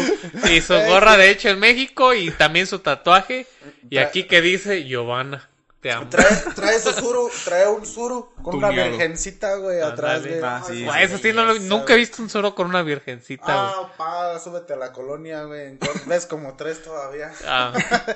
Y 0.51 0.61
su 0.61 0.73
gorra 0.73 1.17
de 1.17 1.29
hecho 1.29 1.49
en 1.49 1.59
México 1.59 2.15
y 2.15 2.31
también 2.31 2.65
su 2.65 2.79
tatuaje. 2.79 3.45
Y 3.91 3.97
aquí 3.99 4.23
que 4.23 4.41
dice, 4.41 4.85
Giovanna, 4.85 5.49
te 5.81 5.91
amo. 5.91 6.09
trae, 6.09 6.27
trae 6.55 6.79
su 6.79 6.91
suru, 6.91 7.29
trae 7.45 7.67
un 7.67 7.85
suru 7.85 8.29
con 8.43 8.55
una 8.55 8.69
virgencita, 8.69 9.55
güey, 9.55 9.79
atrás, 9.81 10.25
güey. 10.25 10.39
Ah, 10.43 10.63
sí, 10.67 10.85
eso 10.99 11.17
sí, 11.17 11.31
no 11.33 11.45
lo- 11.45 11.59
nunca 11.59 11.93
he 11.93 11.97
visto 11.97 12.21
un 12.21 12.29
solo 12.29 12.53
con 12.55 12.67
una 12.67 12.81
virgencita, 12.83 13.45
güey. 13.45 13.85
Ah, 13.85 13.93
pa, 13.97 14.39
súbete 14.39 14.73
a 14.73 14.75
la 14.77 14.91
colonia, 14.91 15.43
güey. 15.43 15.67
entonces 15.67 16.05
Ves 16.07 16.25
como 16.25 16.55
tres 16.55 16.83
todavía. 16.83 17.31
Ah. 17.45 17.73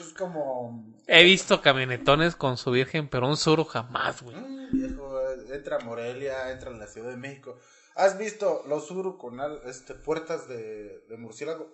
Es 0.00 0.12
como. 0.12 0.84
He 1.06 1.24
visto 1.24 1.62
camionetones 1.62 2.36
con 2.36 2.56
su 2.58 2.70
virgen, 2.70 3.08
pero 3.08 3.28
un 3.28 3.36
suru 3.36 3.64
jamás, 3.64 4.22
güey. 4.22 4.36
mm, 4.36 4.68
viejo, 4.72 5.20
entra 5.52 5.76
a 5.76 5.80
Morelia, 5.80 6.50
entra 6.52 6.70
en 6.70 6.78
la 6.78 6.86
Ciudad 6.86 7.10
de 7.10 7.16
México. 7.16 7.56
¿Has 7.94 8.18
visto 8.18 8.62
los 8.68 8.86
suru 8.86 9.16
con 9.16 9.40
este, 9.66 9.94
puertas 9.94 10.48
de, 10.48 11.02
de 11.08 11.16
murciélago? 11.16 11.66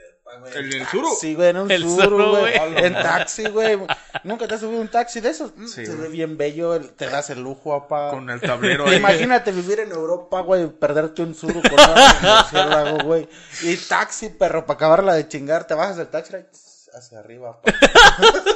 Trepa, 0.00 0.38
güey. 0.40 0.52
¿El 0.54 0.86
suru? 0.86 1.08
güey, 1.36 1.48
en 1.50 1.56
un 1.56 1.70
El 1.70 1.82
suru, 1.82 2.02
suru, 2.02 2.30
güey. 2.30 2.58
güey. 2.58 2.84
En 2.84 2.92
taxi, 2.94 3.44
güey. 3.48 3.78
¿Nunca 4.24 4.46
te 4.48 4.54
has 4.54 4.60
subido 4.60 4.80
un 4.80 4.88
taxi 4.88 5.20
de 5.20 5.30
esos? 5.30 5.52
Mm, 5.56 5.66
Sí, 5.66 5.86
se 5.86 5.94
ve 5.96 6.08
bien 6.08 6.36
bello, 6.36 6.74
el- 6.74 6.90
te 6.92 7.08
das 7.08 7.30
el 7.30 7.40
lujo, 7.42 7.74
apá. 7.74 8.10
Con 8.10 8.28
el 8.30 8.40
tablero 8.40 8.86
ahí. 8.86 8.96
Imagínate 8.96 9.52
vivir 9.52 9.80
en 9.80 9.90
Europa, 9.92 10.40
güey, 10.40 10.68
perderte 10.68 11.22
un 11.22 11.34
suru 11.34 11.60
con 11.62 12.92
un 12.94 12.98
güey. 13.06 13.28
Y 13.62 13.76
taxi, 13.76 14.30
perro, 14.30 14.66
para 14.66 14.76
acabarla 14.76 15.14
de 15.14 15.28
chingar, 15.28 15.66
te 15.66 15.74
bajas 15.74 15.96
del 15.96 16.08
taxi 16.08 16.34
hacia 16.94 17.18
arriba. 17.18 17.60
pa. 17.60 17.72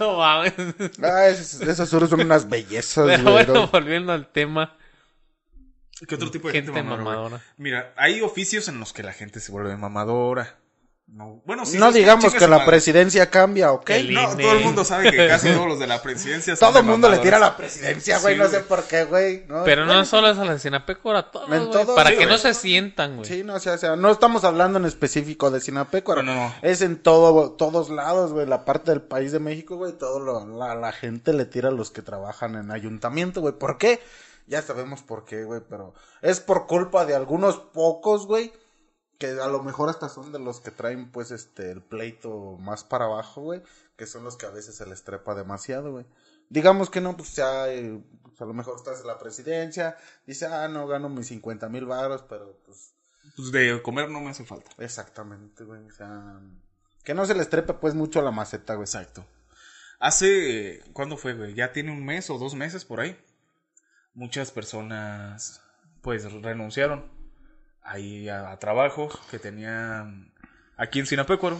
No 0.00 0.16
mames. 0.18 0.52
Ah, 1.02 1.28
esos, 1.28 1.60
esos 1.60 1.88
surus 1.88 2.10
son 2.10 2.20
unas 2.20 2.48
bellezas, 2.48 3.06
Pero 3.06 3.22
güey. 3.22 3.34
bueno, 3.46 3.54
¿no? 3.54 3.68
volviendo 3.68 4.12
al 4.12 4.26
tema. 4.26 4.76
¿Qué 6.08 6.14
otro 6.16 6.30
tipo 6.30 6.48
de 6.48 6.54
gente, 6.54 6.72
Gente 6.72 6.88
mamadora? 6.88 7.40
Mira, 7.56 7.92
hay 7.96 8.20
oficios 8.20 8.68
en 8.68 8.80
los 8.80 8.92
que 8.92 9.02
la 9.02 9.12
gente 9.12 9.40
se 9.40 9.52
vuelve 9.52 9.76
mamadora. 9.76 10.56
No, 11.06 11.42
bueno, 11.44 11.66
sí, 11.66 11.76
no 11.76 11.92
digamos 11.92 12.32
que 12.32 12.40
la 12.48 12.56
madre. 12.56 12.64
presidencia 12.66 13.28
cambia, 13.30 13.72
¿ok? 13.72 13.90
El 13.90 14.14
No, 14.14 14.32
INE. 14.32 14.42
todo 14.42 14.52
el 14.54 14.64
mundo 14.64 14.84
sabe 14.84 15.10
que 15.10 15.28
casi 15.28 15.48
todos 15.52 15.68
los 15.68 15.78
de 15.78 15.86
la 15.86 16.02
presidencia 16.02 16.56
son 16.56 16.70
Todo 16.70 16.78
el 16.80 16.86
mundo 16.86 17.10
le 17.10 17.18
tira 17.18 17.36
a 17.36 17.40
la 17.40 17.56
presidencia, 17.58 18.18
güey. 18.20 18.34
Sí, 18.34 18.40
no 18.40 18.48
sé 18.48 18.60
por 18.60 18.84
qué, 18.84 19.04
güey. 19.04 19.44
¿no? 19.46 19.64
Pero 19.64 19.84
no 19.84 20.04
solo 20.06 20.30
es 20.30 20.38
a 20.38 20.44
la 20.46 20.58
Sinapecuara, 20.58 21.30
para 21.30 22.10
sí, 22.10 22.16
que 22.16 22.24
no 22.26 22.38
se 22.38 22.54
sientan, 22.54 23.16
güey. 23.16 23.28
Sí, 23.28 23.44
no, 23.44 23.54
o 23.54 23.60
sea, 23.60 23.74
o 23.74 23.78
sea, 23.78 23.96
no 23.96 24.10
estamos 24.10 24.44
hablando 24.44 24.78
en 24.78 24.86
específico 24.86 25.50
de 25.50 25.60
Sinapecuaro. 25.60 26.22
No, 26.22 26.34
no, 26.34 26.48
no. 26.48 26.54
Es 26.62 26.80
en 26.80 26.96
todo, 26.96 27.52
todos 27.52 27.90
lados, 27.90 28.32
güey. 28.32 28.46
La 28.46 28.64
parte 28.64 28.90
del 28.90 29.02
país 29.02 29.30
de 29.30 29.40
México, 29.40 29.76
güey. 29.76 29.92
Todo 29.92 30.18
lo- 30.20 30.58
la, 30.58 30.74
la 30.74 30.90
gente 30.92 31.34
le 31.34 31.44
tira 31.44 31.68
a 31.68 31.72
los 31.72 31.90
que 31.90 32.00
trabajan 32.00 32.56
en 32.56 32.70
ayuntamiento, 32.70 33.42
güey. 33.42 33.52
¿Por 33.54 33.76
qué? 33.76 34.00
Ya 34.46 34.62
sabemos 34.62 35.02
por 35.02 35.24
qué, 35.24 35.44
güey. 35.44 35.62
Pero 35.68 35.94
es 36.22 36.40
por 36.40 36.66
culpa 36.66 37.04
de 37.06 37.14
algunos 37.14 37.56
pocos, 37.58 38.26
güey. 38.26 38.52
Que 39.18 39.28
a 39.40 39.46
lo 39.48 39.62
mejor 39.62 39.88
hasta 39.88 40.08
son 40.08 40.32
de 40.32 40.38
los 40.38 40.60
que 40.60 40.70
traen, 40.70 41.10
pues, 41.12 41.30
este, 41.30 41.70
el 41.70 41.82
pleito 41.82 42.56
más 42.58 42.84
para 42.84 43.04
abajo, 43.06 43.42
güey. 43.42 43.62
Que 43.96 44.06
son 44.06 44.24
los 44.24 44.36
que 44.36 44.46
a 44.46 44.50
veces 44.50 44.76
se 44.76 44.86
les 44.86 45.04
trepa 45.04 45.34
demasiado, 45.34 45.92
güey. 45.92 46.06
Digamos 46.50 46.90
que 46.90 47.00
no, 47.00 47.16
pues 47.16 47.34
ya, 47.34 47.68
eh, 47.72 48.02
pues, 48.22 48.40
a 48.40 48.44
lo 48.44 48.54
mejor 48.54 48.76
estás 48.76 49.00
en 49.00 49.06
la 49.06 49.18
presidencia. 49.18 49.96
Dice, 50.26 50.46
ah, 50.46 50.68
no, 50.68 50.86
gano 50.86 51.08
mis 51.08 51.28
50 51.28 51.68
mil 51.68 51.86
varos, 51.86 52.22
pero 52.28 52.58
pues 52.64 52.94
Pues 53.36 53.52
de 53.52 53.80
comer 53.82 54.10
no 54.10 54.20
me 54.20 54.30
hace 54.30 54.44
falta. 54.44 54.70
Exactamente, 54.78 55.64
güey. 55.64 55.86
O 55.86 55.92
sea, 55.92 56.40
que 57.04 57.14
no 57.14 57.24
se 57.26 57.34
les 57.34 57.48
trepe 57.48 57.74
pues 57.74 57.94
mucho 57.94 58.20
a 58.20 58.22
la 58.22 58.30
maceta, 58.30 58.74
güey. 58.74 58.84
Exacto. 58.84 59.24
Hace, 60.00 60.82
¿cuándo 60.92 61.16
fue, 61.16 61.34
güey? 61.34 61.54
Ya 61.54 61.72
tiene 61.72 61.92
un 61.92 62.04
mes 62.04 62.28
o 62.30 62.38
dos 62.38 62.54
meses 62.54 62.84
por 62.84 63.00
ahí. 63.00 63.16
Muchas 64.14 64.50
personas, 64.50 65.62
pues, 66.00 66.30
renunciaron 66.32 67.10
ahí 67.82 68.28
a, 68.28 68.50
a 68.50 68.58
trabajos 68.58 69.18
que 69.30 69.38
tenían 69.38 70.32
aquí 70.76 71.00
en 71.00 71.06
Sinapecuaro. 71.06 71.58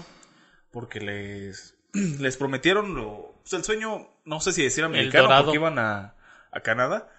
Porque 0.71 1.01
les, 1.01 1.77
les 1.93 2.37
prometieron 2.37 2.95
lo, 2.95 3.35
pues, 3.43 3.53
el 3.53 3.65
sueño, 3.65 4.09
no 4.25 4.41
sé 4.41 4.53
si 4.53 4.63
decir 4.63 4.85
americano, 4.85 5.29
porque 5.45 5.57
iban 5.57 5.79
a, 5.79 6.15
a 6.51 6.61
Canadá. 6.61 7.11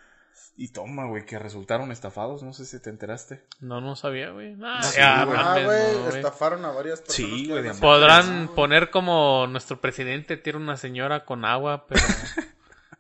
Y 0.57 0.69
toma, 0.69 1.05
güey, 1.05 1.25
que 1.25 1.37
resultaron 1.37 1.91
estafados. 1.91 2.41
No 2.43 2.53
sé 2.53 2.65
si 2.65 2.81
te 2.81 2.89
enteraste. 2.89 3.45
No, 3.59 3.81
no 3.81 3.95
sabía, 3.97 4.29
güey. 4.29 4.55
Ah, 4.63 4.83
sí. 4.83 4.99
Ah, 5.01 5.25
güey, 5.63 5.97
no, 5.97 6.09
estafaron 6.09 6.63
a 6.63 6.71
varias 6.71 7.01
personas. 7.01 7.31
Sí, 7.31 7.47
güey, 7.47 7.73
Podrán 7.79 8.49
poner 8.55 8.89
como 8.89 9.47
nuestro 9.47 9.81
presidente 9.81 10.37
tiene 10.37 10.59
una 10.59 10.77
señora 10.77 11.25
con 11.25 11.43
agua, 11.43 11.87
pero 11.87 12.01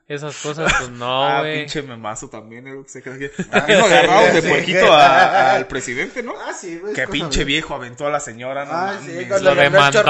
esas 0.07 0.35
cosas, 0.37 0.71
pues 0.77 0.89
no, 0.91 1.23
ah, 1.27 1.43
pinche 1.43 1.81
memazo 1.81 2.29
también. 2.29 2.67
eh, 2.67 2.83
se 2.85 3.01
cree 3.01 3.17
que- 3.17 3.31
Ah, 3.51 3.65
agarraron 3.67 4.33
de 4.35 4.41
puerquito 4.43 4.93
a- 4.93 5.53
al 5.55 5.67
presidente, 5.67 6.21
¿no? 6.23 6.33
Ah, 6.39 6.53
sí, 6.53 6.77
güey. 6.77 6.93
Que 6.93 7.07
pinche 7.07 7.39
bien. 7.43 7.47
viejo 7.61 7.73
aventó 7.75 8.05
a 8.05 8.11
la 8.11 8.19
señora, 8.19 8.65
no 8.65 8.71
Ah, 8.71 8.93
mames. 8.97 9.01
sí, 9.05 9.25
Lo 9.25 9.39
dio 9.39 9.51
el 9.51 9.71
demandó. 9.71 10.03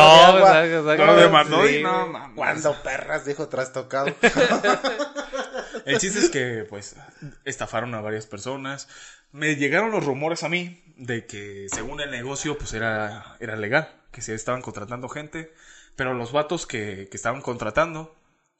Lo 0.97 1.15
demandó 1.15 1.69
y 1.69 1.81
no 1.81 2.07
mames. 2.07 2.35
Cuando 2.35 2.81
perras, 2.83 3.25
dijo 3.25 3.47
trastocado. 3.47 4.07
El 5.85 5.99
chiste 5.99 6.19
es 6.19 6.29
que, 6.29 6.65
pues, 6.69 6.95
estafaron 7.43 7.93
a 7.95 8.01
varias 8.01 8.25
personas. 8.25 8.87
Me 9.31 9.55
llegaron 9.55 9.91
los 9.91 10.03
rumores 10.05 10.43
a 10.43 10.49
mí 10.49 10.81
de 10.97 11.25
que, 11.25 11.67
según 11.69 12.01
el 12.01 12.09
negocio, 12.11 12.57
pues 12.57 12.73
era, 12.73 13.35
era 13.39 13.55
legal, 13.55 13.93
que 14.11 14.21
se 14.21 14.33
estaban 14.33 14.61
contratando 14.61 15.09
gente, 15.09 15.53
pero 15.95 16.13
los 16.13 16.31
vatos 16.31 16.65
que, 16.65 17.07
que 17.11 17.17
estaban 17.17 17.41
contratando, 17.41 18.15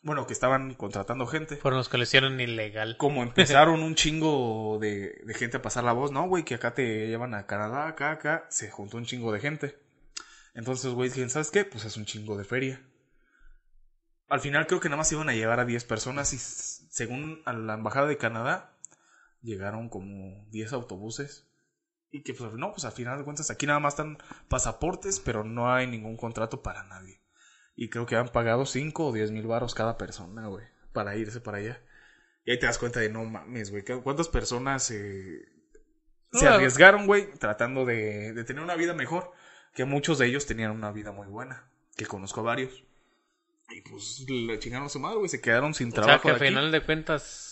bueno, 0.06 0.28
que 0.28 0.34
estaban 0.34 0.76
contratando 0.76 1.26
gente, 1.26 1.58
Fueron 1.58 1.80
los 1.80 1.90
que 1.90 1.98
lo 1.98 2.04
hicieron 2.04 2.40
ilegal. 2.40 2.96
como 2.96 3.24
empezaron 3.24 3.82
un 3.82 3.96
chingo 3.96 4.78
de, 4.80 5.22
de 5.26 5.34
gente 5.34 5.58
a 5.58 5.62
pasar 5.64 5.84
la 5.84 5.94
voz, 5.94 6.12
no, 6.12 6.28
güey, 6.28 6.46
que 6.46 6.54
acá 6.54 6.76
te 6.76 7.08
llevan 7.08 7.34
a 7.34 7.48
Canadá, 7.48 7.88
acá, 7.88 8.12
acá, 8.12 8.46
se 8.50 8.70
juntó 8.70 8.98
un 8.98 9.06
chingo 9.06 9.32
de 9.32 9.40
gente. 9.40 9.80
Entonces, 10.54 10.94
güey, 10.94 11.10
dijeron, 11.10 11.32
¿sabes 11.32 11.50
qué? 11.50 11.66
Pues 11.66 11.86
es 11.86 11.98
un 11.98 12.06
chingo 12.06 12.38
de 12.38 12.44
feria. 12.44 12.82
Al 14.30 14.40
final 14.40 14.68
creo 14.68 14.80
que 14.80 14.90
nada 14.90 14.98
más 14.98 15.12
iban 15.12 15.28
a 15.28 15.34
llevar 15.34 15.60
a 15.60 15.66
10 15.66 15.84
personas 15.86 16.34
y 16.34 16.38
según 16.38 17.42
a 17.46 17.54
la 17.54 17.74
embajada 17.74 18.08
de 18.08 18.18
Canadá 18.18 18.78
llegaron 19.42 19.90
como 19.90 20.46
10 20.52 20.72
autobuses. 20.74 21.50
Y 22.12 22.22
que 22.22 22.36
pues 22.36 22.54
no, 22.54 22.72
pues 22.72 22.86
al 22.86 22.92
final 22.92 23.18
de 23.18 23.24
cuentas 23.24 23.50
aquí 23.50 23.66
nada 23.66 23.80
más 23.80 23.94
están 23.94 24.20
pasaportes, 24.48 25.20
pero 25.20 25.44
no 25.44 25.74
hay 25.74 25.88
ningún 25.88 26.16
contrato 26.16 26.62
para 26.62 26.84
nadie. 26.84 27.25
Y 27.76 27.90
creo 27.90 28.06
que 28.06 28.16
han 28.16 28.30
pagado 28.30 28.66
5 28.66 29.08
o 29.08 29.12
10 29.14 29.32
mil 29.32 29.48
baros 29.48 29.76
cada 29.76 29.98
persona, 29.98 30.48
güey, 30.48 30.66
para 30.94 31.16
irse 31.18 31.42
para 31.42 31.58
allá. 31.58 31.82
Y 32.46 32.52
ahí 32.52 32.60
te 32.60 32.68
das 32.68 32.78
cuenta 32.78 33.00
de 33.00 33.10
no 33.10 33.26
mames, 33.26 33.72
güey, 33.72 33.84
¿cu- 33.84 34.02
¿cuántas 34.04 34.30
personas 34.30 34.90
eh, 34.92 35.46
se 36.32 36.46
No, 36.46 36.52
arriesgaron, 36.52 37.06
güey, 37.08 37.34
tratando 37.34 37.86
de, 37.86 38.34
de 38.34 38.44
tener 38.44 38.64
una 38.64 38.76
vida 38.76 38.94
mejor? 38.94 39.32
Que 39.74 39.84
muchos 39.84 40.20
de 40.20 40.28
ellos 40.28 40.46
tenían 40.46 40.72
una 40.72 40.92
vida 40.92 41.12
muy 41.12 41.28
buena, 41.28 41.68
que 41.98 42.06
conozco 42.06 42.40
a 42.42 42.44
varios. 42.44 42.84
Y 43.70 43.82
pues 43.82 44.26
le 44.30 44.60
chingaron 44.60 44.86
a 44.86 44.90
su 44.90 45.00
madre, 45.00 45.18
güey, 45.18 45.28
se 45.28 45.42
quedaron 45.42 45.74
sin 45.74 45.88
O 45.88 45.92
sea 45.92 46.04
trabajo 46.04 46.24
que 46.24 46.30
al 46.30 46.40
final 46.40 46.72
de 46.72 46.82
cuentas 46.82 47.45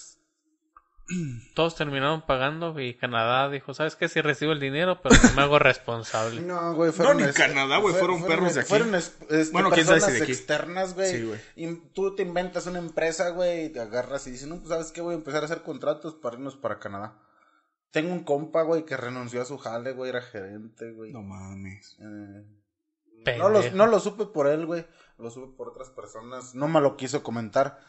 todos 1.56 1.76
terminaron 1.76 2.26
pagando 2.26 2.80
y 2.80 2.96
Canadá 2.96 3.50
dijo, 3.50 3.74
¿sabes 3.74 3.96
qué? 3.96 4.08
Sí 4.08 4.22
recibo 4.22 4.52
el 4.54 4.60
dinero, 4.60 5.02
pero 5.02 5.16
no 5.22 5.34
me 5.34 5.42
hago 5.42 5.60
responsable. 5.60 6.42
No, 6.48 6.74
güey, 6.76 6.92
fueron... 6.92 7.18
ni 7.18 7.24
es- 7.24 7.36
Canadá, 7.36 7.78
güey, 7.78 7.94
fue- 7.94 8.00
fueron 8.08 8.24
perros 8.26 8.56
de 8.56 8.62
aquí. 8.62 8.70
Fueron 8.70 8.96
es- 8.96 9.16
este, 9.30 9.52
Bueno, 9.52 9.70
quién 9.72 9.86
sabe 9.86 10.00
si 10.00 10.06
personas 10.06 10.20
de 10.20 10.24
aquí. 10.24 10.32
externas, 10.32 10.94
güey. 10.96 11.12
Sí, 11.12 11.24
güey. 11.26 11.40
Y 11.56 11.76
tú 11.94 12.16
te 12.16 12.24
inventas 12.24 12.68
una 12.68 12.80
empresa, 12.80 13.30
güey, 13.30 13.66
y 13.66 13.70
te 13.70 13.80
agarras 13.82 14.26
y 14.28 14.32
dices, 14.32 14.48
no, 14.48 14.58
pues, 14.58 14.70
¿sabes 14.70 14.92
qué? 14.92 15.02
Voy 15.02 15.14
a 15.14 15.18
empezar 15.18 15.42
a 15.42 15.46
hacer 15.46 15.62
contratos 15.62 16.16
para 16.16 16.36
irnos 16.36 16.56
para 16.56 16.80
Canadá. 16.80 17.20
Tengo 17.92 18.12
un 18.12 18.24
compa, 18.24 18.64
güey, 18.64 18.86
que 18.86 18.98
renunció 18.98 19.42
a 19.42 19.46
su 19.46 19.58
jale, 19.60 19.92
güey, 19.92 20.10
era 20.10 20.22
gerente, 20.22 20.92
güey. 20.94 21.12
No 21.12 21.22
mames. 21.22 21.96
Eh, 22.00 23.38
no, 23.38 23.50
lo, 23.50 23.62
no 23.72 23.86
lo 23.88 24.00
supe 24.00 24.26
por 24.26 24.48
él, 24.48 24.66
güey. 24.66 24.86
Lo 25.20 25.30
supe 25.30 25.56
por 25.56 25.70
otras 25.70 25.90
personas. 25.92 26.56
No 26.56 26.68
me 26.68 26.82
lo 26.82 26.98
quiso 26.98 27.22
comentar. 27.24 27.80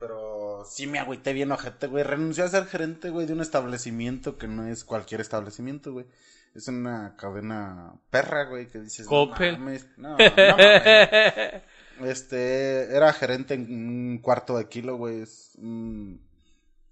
Pero 0.00 0.64
sí 0.64 0.86
me 0.86 0.98
agüité 0.98 1.34
bien 1.34 1.52
ojete, 1.52 1.86
güey. 1.86 2.02
Renunció 2.02 2.44
a 2.44 2.48
ser 2.48 2.64
gerente, 2.64 3.10
güey, 3.10 3.26
de 3.26 3.34
un 3.34 3.42
establecimiento 3.42 4.38
que 4.38 4.48
no 4.48 4.66
es 4.66 4.82
cualquier 4.82 5.20
establecimiento, 5.20 5.92
güey. 5.92 6.06
Es 6.54 6.66
una 6.68 7.14
cadena 7.16 7.92
perra, 8.10 8.44
güey, 8.46 8.66
que 8.68 8.80
dices... 8.80 9.04
no 9.04 9.10
Coppel. 9.10 9.58
mames. 9.58 9.86
No, 9.98 10.16
no 10.16 10.16
mames. 10.16 11.62
Este, 12.00 12.96
era 12.96 13.12
gerente 13.12 13.52
en 13.52 13.70
un 13.70 14.18
cuarto 14.22 14.56
de 14.56 14.66
kilo, 14.68 14.96
güey. 14.96 15.20
Es 15.20 15.52
un, 15.58 16.18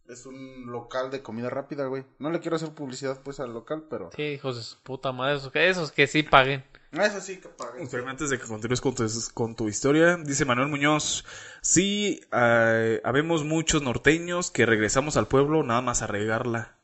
es 0.07 0.27
un 0.27 0.67
local 0.67 1.11
de 1.11 1.23
comida 1.23 1.49
rápida, 1.49 1.87
güey. 1.87 2.05
No 2.19 2.31
le 2.31 2.41
quiero 2.41 2.57
hacer 2.57 2.75
publicidad, 2.75 3.23
pues, 3.23 3.41
al 3.41 3.55
local, 3.55 3.87
pero... 3.89 4.11
Sí, 4.15 4.23
hijos 4.23 4.57
de 4.57 4.63
su 4.63 4.79
puta 4.83 5.13
madre, 5.13 5.37
esos 5.37 5.51
que, 5.51 5.67
esos 5.67 5.93
que 5.93 6.07
sí 6.07 6.23
paguen. 6.25 6.63
Eso 6.93 7.21
sí 7.21 7.37
que 7.37 7.49
pague. 7.49 7.87
Pero 7.91 8.09
antes 8.09 8.31
de 8.31 8.39
que 8.39 8.47
continúes 8.47 8.81
con 8.81 8.95
tu, 8.95 9.07
con 9.35 9.55
tu 9.55 9.69
historia, 9.69 10.17
dice 10.17 10.45
Manuel 10.45 10.69
Muñoz, 10.69 11.25
sí, 11.61 12.21
eh, 12.33 13.01
habemos 13.05 13.45
muchos 13.45 13.83
norteños 13.83 14.51
que 14.51 14.65
regresamos 14.65 15.17
al 15.17 15.29
pueblo 15.29 15.63
nada 15.63 15.83
más 15.83 16.01
a 16.03 16.07
regarla. 16.07 16.77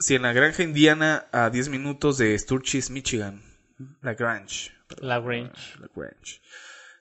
Si 0.00 0.14
en 0.14 0.22
la 0.22 0.32
granja 0.32 0.62
indiana 0.62 1.26
a 1.32 1.50
10 1.50 1.68
minutos 1.68 2.18
de 2.18 2.36
Sturgis, 2.38 2.90
Michigan. 2.90 3.42
La 4.02 4.14
Grange. 4.14 4.72
La 4.98 5.20
Grange. 5.20 5.78
La 5.80 5.88
Grange. 5.94 6.40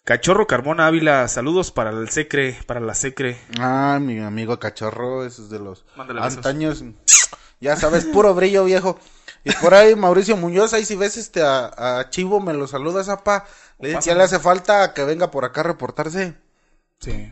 Cachorro 0.03 0.47
Carmona 0.47 0.88
Ávila, 0.88 1.27
saludos 1.27 1.71
para 1.71 1.89
el 1.89 2.10
secre, 2.10 2.58
para 2.65 2.80
la 2.80 2.93
secre. 2.93 3.38
Ah, 3.60 3.99
mi 4.01 4.19
amigo 4.19 4.58
cachorro, 4.58 5.25
ese 5.25 5.41
es 5.41 5.49
de 5.49 5.60
los 5.60 5.86
Mándale 5.95 6.21
besos. 6.21 6.38
antaños. 6.38 6.84
Ya 7.60 7.75
sabes, 7.75 8.06
puro 8.06 8.34
brillo, 8.34 8.63
viejo. 8.65 8.99
Y 9.50 9.54
por 9.62 9.74
ahí 9.74 9.96
Mauricio 9.96 10.36
Muñoz, 10.38 10.74
ahí 10.74 10.84
si 10.86 10.96
ves 10.96 11.18
este 11.18 11.42
a, 11.42 12.00
a 12.00 12.10
Chivo, 12.10 12.40
me 12.40 12.54
lo 12.54 12.68
saludas, 12.68 13.10
apa. 13.10 13.46
Le 13.80 13.90
dices, 13.90 14.06
ya 14.06 14.16
le 14.16 14.24
hace 14.24 14.40
falta 14.40 14.94
que 14.94 15.04
venga 15.04 15.30
por 15.32 15.46
acá 15.46 15.62
a 15.62 15.66
reportarse. 15.66 16.36
Sí. 17.00 17.32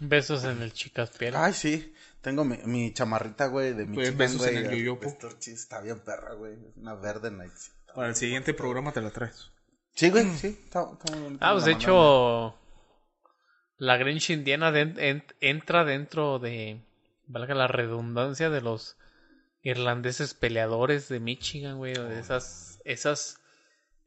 Besos 0.00 0.44
en 0.44 0.60
el 0.62 0.72
chicas 0.72 1.10
piel. 1.10 1.34
Ay, 1.36 1.52
sí. 1.54 1.94
Tengo 2.20 2.44
mi, 2.44 2.58
mi 2.64 2.92
chamarrita, 2.92 3.46
güey, 3.46 3.72
de 3.72 3.86
mi 3.86 3.94
Pues, 3.96 4.16
besos 4.16 4.46
en 4.46 4.56
el 4.58 4.70
yoyopo. 4.70 5.06
Está 5.46 5.80
bien 5.80 6.00
perra, 6.00 6.34
güey. 6.34 6.52
Es 6.54 6.76
una 6.76 6.94
verde 6.94 7.30
night. 7.30 7.52
Para 7.94 8.08
el 8.08 8.16
siguiente 8.16 8.52
programa 8.52 8.92
te 8.92 9.00
la 9.00 9.10
traes. 9.10 9.50
Sí, 9.94 10.10
güey, 10.10 10.30
sí. 10.36 10.48
Está, 10.64 10.86
está 10.92 11.12
muy 11.14 11.22
bonita 11.22 11.48
Ah, 11.48 11.52
pues 11.52 11.64
de 11.64 11.72
hecho, 11.72 12.54
la 13.78 13.96
Grange 13.96 14.32
indiana 14.34 14.70
de- 14.72 14.94
en- 15.08 15.24
entra 15.40 15.84
dentro 15.84 16.38
de, 16.38 16.80
valga 17.26 17.54
la 17.54 17.68
redundancia, 17.68 18.50
de 18.50 18.60
los 18.60 18.96
irlandeses 19.70 20.34
peleadores 20.34 21.08
de 21.08 21.20
Michigan, 21.20 21.78
güey, 21.78 21.94
de 21.94 22.20
esas, 22.20 22.80
esas 22.84 23.40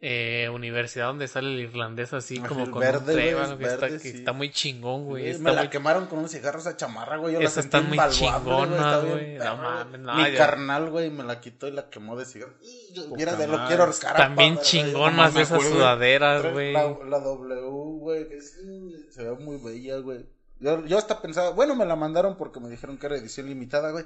eh, 0.02 0.48
universidades 0.54 1.10
donde 1.10 1.28
sale 1.28 1.50
el 1.54 1.60
irlandés 1.60 2.14
así 2.14 2.38
Ajá, 2.38 2.48
como 2.48 2.64
el 2.64 2.72
con 2.72 2.80
verde, 2.80 3.00
un 3.00 3.20
trébano, 3.20 3.58
que, 3.58 3.66
está, 3.66 3.78
verde, 3.88 3.98
que 4.02 4.12
sí. 4.12 4.18
está 4.20 4.32
muy 4.32 4.50
chingón, 4.52 5.04
güey. 5.04 5.28
Está 5.28 5.44
me 5.44 5.52
la 5.52 5.62
muy- 5.64 5.70
quemaron 5.70 6.06
con 6.08 6.20
un 6.20 6.30
cigarro 6.30 6.60
esa 6.60 6.78
chamarra, 6.78 7.18
güey. 7.18 7.34
Yo 7.34 7.50
sentí 7.50 7.66
están 7.68 7.90
muy 7.90 7.98
está 7.98 8.08
bien 8.08 8.34
güey. 9.12 9.34
No 9.34 9.40
perra, 9.44 9.56
mames, 9.58 10.00
no, 10.00 10.16
Mi 10.16 10.32
ya- 10.32 10.38
carnal, 10.38 10.90
güey, 10.90 11.10
me 11.10 11.24
la 11.26 11.42
quitó 11.42 11.68
y 11.68 11.72
la 11.72 11.90
quemó 11.90 12.16
de 12.16 12.24
cigarro. 12.26 12.54
Mira, 13.18 13.36
de 13.36 13.48
lo 13.48 13.68
quiero 13.68 13.84
ahorcar. 13.84 14.16
También 14.16 14.58
chingonas 14.60 15.36
esas 15.36 15.62
sudaderas, 15.62 16.54
güey. 16.54 16.72
La, 16.72 16.84
la 17.06 17.20
W, 17.20 17.60
güey, 18.00 18.30
que 18.30 18.42
sí, 18.42 19.06
se 19.12 19.24
ve 19.24 19.36
muy 19.36 19.58
bella, 19.58 19.98
güey. 19.98 20.26
Yo, 20.60 20.86
yo 20.86 20.98
hasta 20.98 21.22
pensaba, 21.22 21.52
bueno, 21.52 21.76
me 21.76 21.86
la 21.86 21.96
mandaron 21.96 22.36
porque 22.38 22.60
me 22.60 22.70
dijeron 22.70 22.98
que 22.98 23.06
era 23.08 23.16
edición 23.18 23.48
limitada, 23.48 23.92
güey. 23.92 24.06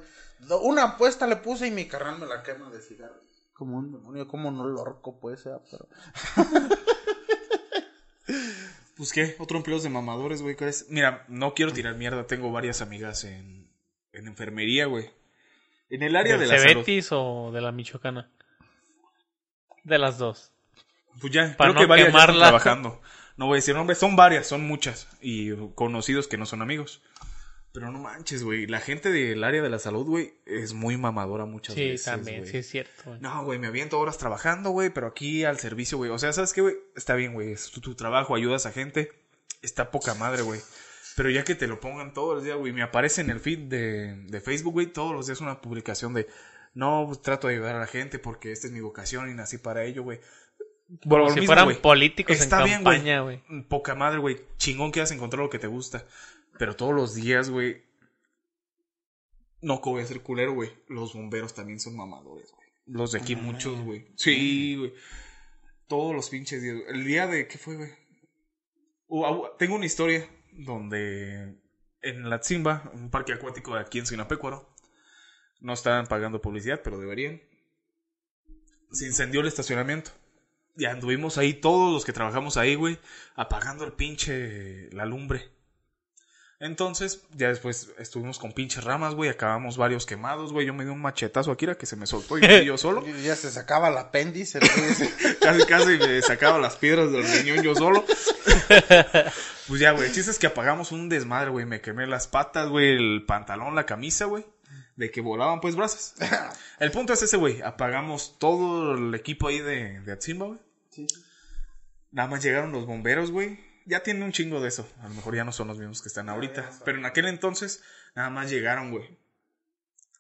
Una 0.61 0.83
apuesta 0.83 1.25
le 1.27 1.37
puse 1.37 1.67
y 1.67 1.71
mi 1.71 1.87
carnal 1.87 2.19
me 2.19 2.27
la 2.27 2.43
quema 2.43 2.69
de 2.69 2.81
cigarro. 2.81 3.21
Como 3.53 3.77
un 3.77 3.91
demonio, 3.91 4.27
como 4.27 4.51
no 4.51 4.65
lo 4.65 4.81
orco, 4.81 5.19
pues, 5.19 5.41
sea, 5.41 5.59
pero... 5.69 5.87
Pues 8.95 9.11
qué, 9.11 9.35
otro 9.39 9.57
empleo 9.57 9.79
de 9.79 9.89
mamadores, 9.89 10.41
güey. 10.43 10.55
¿cuál 10.55 10.69
es? 10.69 10.85
Mira, 10.89 11.25
no 11.27 11.55
quiero 11.55 11.73
tirar 11.73 11.95
mierda, 11.95 12.27
tengo 12.27 12.51
varias 12.51 12.81
amigas 12.81 13.23
en, 13.23 13.67
en 14.11 14.27
enfermería, 14.27 14.85
güey. 14.85 15.09
En 15.89 16.03
el 16.03 16.15
área 16.15 16.37
¿Del 16.37 16.47
de 16.47 16.55
la 16.55 16.61
salud. 16.61 16.85
O 17.11 17.51
de 17.51 17.61
la 17.61 17.71
Michoacana? 17.71 18.29
De 19.83 19.97
las 19.97 20.17
dos. 20.19 20.51
Pues 21.19 21.33
ya, 21.33 21.55
Para 21.57 21.71
creo 21.71 21.73
no 21.73 21.79
que 21.81 21.85
varias 21.87 22.07
ya 22.07 22.09
están 22.19 22.35
quemarla. 22.35 22.45
trabajando. 22.47 23.01
No 23.37 23.47
voy 23.47 23.55
a 23.55 23.57
decir 23.57 23.75
nombres, 23.75 23.97
son 23.97 24.15
varias, 24.15 24.47
son 24.47 24.61
muchas. 24.67 25.07
Y 25.21 25.51
conocidos 25.75 26.27
que 26.27 26.37
no 26.37 26.45
son 26.45 26.61
amigos. 26.61 27.01
Pero 27.71 27.91
no 27.91 27.97
manches, 27.97 28.43
güey. 28.43 28.67
La 28.67 28.79
gente 28.79 29.11
del 29.11 29.43
área 29.43 29.63
de 29.63 29.69
la 29.69 29.79
salud, 29.79 30.05
güey, 30.05 30.35
es 30.45 30.73
muy 30.73 30.95
mamadora 30.95 31.45
muchas 31.45 31.73
Sí, 31.73 31.89
veces. 31.89 32.05
también, 32.05 32.41
güey. 32.41 32.51
sí 32.51 32.57
es 32.57 32.69
cierto. 32.69 33.17
No, 33.19 33.43
güey, 33.43 33.57
me 33.57 33.65
aviento 33.67 33.99
horas 33.99 34.19
trabajando, 34.19 34.69
güey, 34.69 34.91
pero 34.91 35.07
aquí 35.07 35.43
al 35.43 35.57
servicio, 35.57 35.97
güey. 35.97 36.11
O 36.11 36.19
sea, 36.19 36.31
¿sabes 36.33 36.53
qué, 36.53 36.61
güey? 36.61 36.75
Está 36.95 37.15
bien, 37.15 37.33
güey, 37.33 37.51
es 37.53 37.71
tu, 37.71 37.81
tu 37.81 37.95
trabajo, 37.95 38.35
ayudas 38.35 38.67
a 38.67 38.71
gente. 38.71 39.11
Está 39.63 39.89
poca 39.89 40.13
madre, 40.13 40.43
güey. 40.43 40.59
Pero 41.15 41.31
ya 41.31 41.43
que 41.43 41.55
te 41.55 41.65
lo 41.67 41.79
pongan 41.79 42.13
todos 42.13 42.35
los 42.35 42.43
días, 42.43 42.57
güey, 42.57 42.73
me 42.73 42.83
aparece 42.83 43.21
en 43.21 43.31
el 43.31 43.39
feed 43.39 43.59
de, 43.69 44.17
de 44.27 44.41
Facebook, 44.41 44.73
güey, 44.73 44.87
todos 44.87 45.13
los 45.15 45.25
días 45.25 45.41
una 45.41 45.59
publicación 45.59 46.13
de, 46.13 46.27
no, 46.75 47.05
pues, 47.07 47.23
trato 47.23 47.47
de 47.47 47.55
ayudar 47.55 47.75
a 47.75 47.79
la 47.79 47.87
gente 47.87 48.19
porque 48.19 48.51
esta 48.51 48.67
es 48.67 48.73
mi 48.73 48.81
vocación 48.81 49.31
y 49.31 49.33
nací 49.33 49.57
para 49.57 49.83
ello, 49.83 50.03
güey. 50.03 50.19
Lo 51.05 51.29
si 51.29 51.39
mismo, 51.39 51.55
fueran 51.55 51.75
políticos 51.81 52.39
Está 52.39 52.59
en 52.59 52.65
bien, 52.65 52.75
campaña, 52.83 53.21
güey. 53.21 53.41
Poca 53.67 53.95
madre, 53.95 54.19
güey. 54.19 54.37
Chingón 54.57 54.91
que 54.91 55.01
has 55.01 55.11
encontrado 55.11 55.45
lo 55.45 55.49
que 55.49 55.59
te 55.59 55.67
gusta. 55.67 56.05
Pero 56.59 56.75
todos 56.75 56.93
los 56.93 57.15
días, 57.15 57.49
güey. 57.49 57.83
No 59.61 59.81
que 59.81 59.89
voy 59.89 60.01
a 60.03 60.05
ser 60.05 60.21
culero, 60.21 60.53
güey. 60.53 60.71
Los 60.87 61.13
bomberos 61.13 61.53
también 61.53 61.79
son 61.79 61.95
mamadores, 61.95 62.51
güey. 62.51 62.67
Los 62.85 63.13
de 63.13 63.19
aquí 63.19 63.35
muchos, 63.35 63.79
güey. 63.81 64.07
Sí, 64.15 64.75
güey. 64.77 64.93
Todos 65.87 66.13
los 66.13 66.29
pinches 66.29 66.61
días. 66.61 66.77
El 66.87 67.05
día 67.05 67.27
de. 67.27 67.47
¿Qué 67.47 67.57
fue, 67.57 67.75
güey? 67.75 67.89
Uh, 69.07 69.25
ah, 69.25 69.51
tengo 69.57 69.75
una 69.75 69.85
historia 69.85 70.27
donde 70.51 71.55
en 72.01 72.29
la 72.29 72.39
Tzimba, 72.39 72.91
un 72.93 73.09
parque 73.09 73.33
acuático 73.33 73.73
de 73.73 73.81
aquí 73.81 73.99
en 73.99 74.05
Sinapecuaro. 74.05 74.69
No 75.61 75.73
estaban 75.73 76.07
pagando 76.07 76.41
publicidad, 76.41 76.81
pero 76.83 76.99
deberían. 76.99 77.41
Se 78.91 79.05
incendió 79.07 79.41
el 79.41 79.47
estacionamiento. 79.47 80.11
Y 80.75 80.85
anduvimos 80.85 81.37
ahí, 81.37 81.53
todos 81.53 81.93
los 81.93 82.05
que 82.05 82.13
trabajamos 82.13 82.57
ahí, 82.57 82.75
güey, 82.75 82.99
apagando 83.35 83.85
el 83.85 83.93
pinche, 83.93 84.89
la 84.91 85.05
lumbre. 85.05 85.53
Entonces, 86.63 87.23
ya 87.31 87.49
después 87.49 87.91
estuvimos 87.99 88.39
con 88.39 88.53
pinches 88.53 88.85
ramas, 88.85 89.15
güey, 89.15 89.29
acabamos 89.29 89.75
varios 89.75 90.05
quemados, 90.05 90.53
güey. 90.53 90.65
Yo 90.65 90.73
me 90.73 90.85
di 90.85 90.91
un 90.91 91.01
machetazo 91.01 91.51
a 91.51 91.57
Kira 91.57 91.75
que 91.75 91.85
se 91.85 91.97
me 91.97 92.07
soltó 92.07 92.37
y 92.37 92.65
yo 92.65 92.77
solo. 92.77 93.03
Ya 93.23 93.35
se 93.35 93.51
sacaba 93.51 93.89
el 93.89 93.97
apéndice. 93.97 94.59
casi, 95.41 95.65
casi 95.65 95.97
me 95.97 96.21
sacaba 96.21 96.59
las 96.59 96.77
piedras 96.77 97.11
del 97.11 97.27
riñón 97.27 97.63
yo 97.63 97.75
solo. 97.75 98.05
pues 99.67 99.81
ya, 99.81 99.91
güey, 99.91 100.07
el 100.07 100.13
chiste 100.13 100.31
es 100.31 100.39
que 100.39 100.47
apagamos 100.47 100.93
un 100.93 101.09
desmadre, 101.09 101.49
güey. 101.49 101.65
Me 101.65 101.81
quemé 101.81 102.07
las 102.07 102.27
patas, 102.27 102.69
güey, 102.69 102.95
el 102.95 103.25
pantalón, 103.25 103.75
la 103.75 103.85
camisa, 103.85 104.23
güey. 104.23 104.45
De 104.95 105.09
que 105.09 105.21
volaban, 105.21 105.59
pues, 105.59 105.75
brasas. 105.75 106.15
El 106.79 106.91
punto 106.91 107.13
es 107.13 107.21
ese, 107.23 107.37
güey. 107.37 107.61
Apagamos 107.61 108.37
todo 108.39 108.93
el 108.95 109.15
equipo 109.15 109.47
ahí 109.47 109.59
de, 109.59 110.01
de 110.01 110.11
Atzimba, 110.11 110.45
güey. 110.47 110.59
Nada 112.11 112.29
más 112.29 112.43
llegaron 112.43 112.71
los 112.71 112.85
bomberos, 112.85 113.31
güey. 113.31 113.59
Ya 113.85 114.03
tienen 114.03 114.23
un 114.23 114.31
chingo 114.31 114.61
de 114.61 114.69
eso. 114.69 114.87
A 115.01 115.07
lo 115.07 115.15
mejor 115.15 115.35
ya 115.35 115.43
no 115.43 115.51
son 115.51 115.67
los 115.67 115.77
mismos 115.79 116.01
que 116.01 116.07
están 116.09 116.29
ahorita. 116.29 116.69
Pero 116.85 116.99
en 116.99 117.05
aquel 117.05 117.25
entonces, 117.25 117.81
nada 118.15 118.29
más 118.29 118.49
llegaron, 118.49 118.91
güey. 118.91 119.17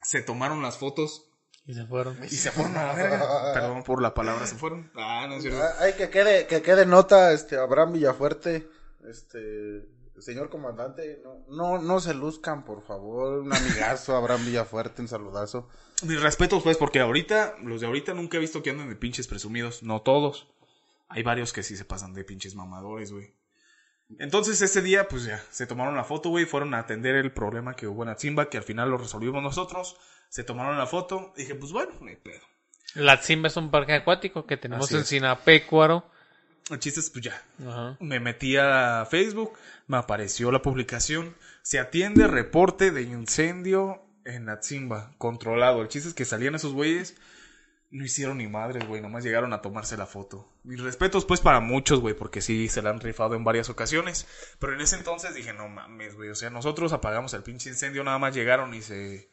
Se 0.01 0.21
tomaron 0.21 0.61
las 0.61 0.77
fotos 0.77 1.29
Y 1.65 1.73
se 1.75 1.85
fueron. 1.85 2.17
y 2.23 2.27
se 2.29 2.51
fueron 2.51 2.75
a 2.77 2.87
la 2.87 2.93
verga. 2.93 3.19
Perdón 3.53 3.83
por 3.83 4.01
la 4.01 4.13
palabra, 4.13 4.45
se 4.47 4.55
fueron. 4.55 4.91
Ah, 4.95 5.27
no 5.29 5.35
es 5.35 5.43
cierto. 5.43 5.61
Ay, 5.79 5.93
que 5.93 6.09
quede, 6.09 6.47
que 6.47 6.61
quede 6.61 6.85
nota, 6.85 7.31
este, 7.31 7.57
Abraham 7.57 7.93
Villafuerte, 7.93 8.67
este, 9.07 9.85
señor 10.19 10.49
comandante, 10.49 11.21
no, 11.23 11.45
no, 11.47 11.81
no 11.81 11.99
se 11.99 12.13
luzcan, 12.13 12.65
por 12.65 12.83
favor, 12.83 13.39
un 13.39 13.53
amigazo, 13.53 14.15
Abraham 14.17 14.45
Villafuerte, 14.45 15.01
un 15.01 15.07
saludazo. 15.07 15.69
Mis 16.03 16.21
respetos, 16.21 16.61
pues, 16.63 16.77
porque 16.77 16.99
ahorita, 16.99 17.55
los 17.63 17.81
de 17.81 17.87
ahorita 17.87 18.13
nunca 18.13 18.37
he 18.37 18.41
visto 18.41 18.61
que 18.61 18.71
anden 18.71 18.89
de 18.89 18.95
pinches 18.95 19.27
presumidos. 19.27 19.83
No 19.83 20.01
todos. 20.01 20.47
Hay 21.09 21.23
varios 21.23 21.53
que 21.53 21.63
sí 21.63 21.77
se 21.77 21.85
pasan 21.85 22.13
de 22.13 22.23
pinches 22.23 22.55
mamadores, 22.55 23.11
güey. 23.11 23.33
Entonces, 24.19 24.61
ese 24.61 24.81
día, 24.81 25.07
pues 25.07 25.25
ya, 25.25 25.43
se 25.49 25.65
tomaron 25.65 25.95
la 25.95 26.03
foto, 26.03 26.29
güey. 26.29 26.45
Fueron 26.45 26.73
a 26.73 26.79
atender 26.79 27.15
el 27.15 27.31
problema 27.31 27.75
que 27.75 27.87
hubo 27.87 28.03
en 28.03 28.09
Atzimba, 28.09 28.49
que 28.49 28.57
al 28.57 28.63
final 28.63 28.89
lo 28.89 28.97
resolvimos 28.97 29.41
nosotros. 29.41 29.97
Se 30.29 30.43
tomaron 30.43 30.77
la 30.77 30.87
foto. 30.87 31.33
Dije, 31.35 31.55
pues 31.55 31.71
bueno, 31.71 31.93
no 31.99 32.07
hay 32.07 32.15
pedo. 32.17 32.41
La 32.95 33.19
Tzimba 33.19 33.47
es 33.47 33.57
un 33.57 33.71
parque 33.71 33.93
acuático 33.93 34.45
que 34.45 34.57
tenemos 34.57 34.85
Así 34.85 34.95
en. 34.95 35.05
Sinapecuaro. 35.05 36.05
El 36.69 36.79
chiste 36.79 36.99
es, 36.99 37.09
pues 37.09 37.25
ya. 37.25 37.41
Ajá. 37.67 37.97
Me 37.99 38.19
metí 38.19 38.55
a 38.57 39.05
Facebook, 39.09 39.53
me 39.87 39.97
apareció 39.97 40.51
la 40.51 40.61
publicación. 40.61 41.35
Se 41.61 41.79
atiende 41.79 42.27
reporte 42.27 42.91
de 42.91 43.03
incendio 43.03 44.01
en 44.25 44.49
Atzimba, 44.49 45.13
controlado. 45.17 45.81
El 45.81 45.87
chiste 45.87 46.09
es 46.09 46.15
que 46.15 46.25
salían 46.25 46.55
esos 46.55 46.73
güeyes, 46.73 47.15
no 47.93 48.03
hicieron 48.03 48.39
ni 48.39 48.47
madres, 48.47 48.87
güey, 48.87 49.01
nomás 49.01 49.23
llegaron 49.23 49.53
a 49.53 49.61
tomarse 49.61 49.97
la 49.97 50.07
foto. 50.07 50.51
Mis 50.63 50.81
respetos, 50.81 51.25
pues, 51.25 51.41
para 51.41 51.59
muchos, 51.59 51.99
güey, 51.99 52.15
porque 52.15 52.41
sí 52.41 52.67
se 52.67 52.81
la 52.81 52.89
han 52.89 52.99
rifado 52.99 53.35
en 53.35 53.43
varias 53.43 53.69
ocasiones. 53.69 54.27
Pero 54.59 54.73
en 54.73 54.81
ese 54.81 54.95
entonces 54.95 55.35
dije, 55.35 55.53
no 55.53 55.69
mames, 55.69 56.15
güey, 56.15 56.29
o 56.29 56.35
sea, 56.35 56.49
nosotros 56.49 56.91
apagamos 56.91 57.33
el 57.33 57.43
pinche 57.43 57.69
incendio, 57.69 58.03
nada 58.03 58.17
más 58.17 58.33
llegaron 58.33 58.73
y 58.73 58.81
se. 58.81 59.29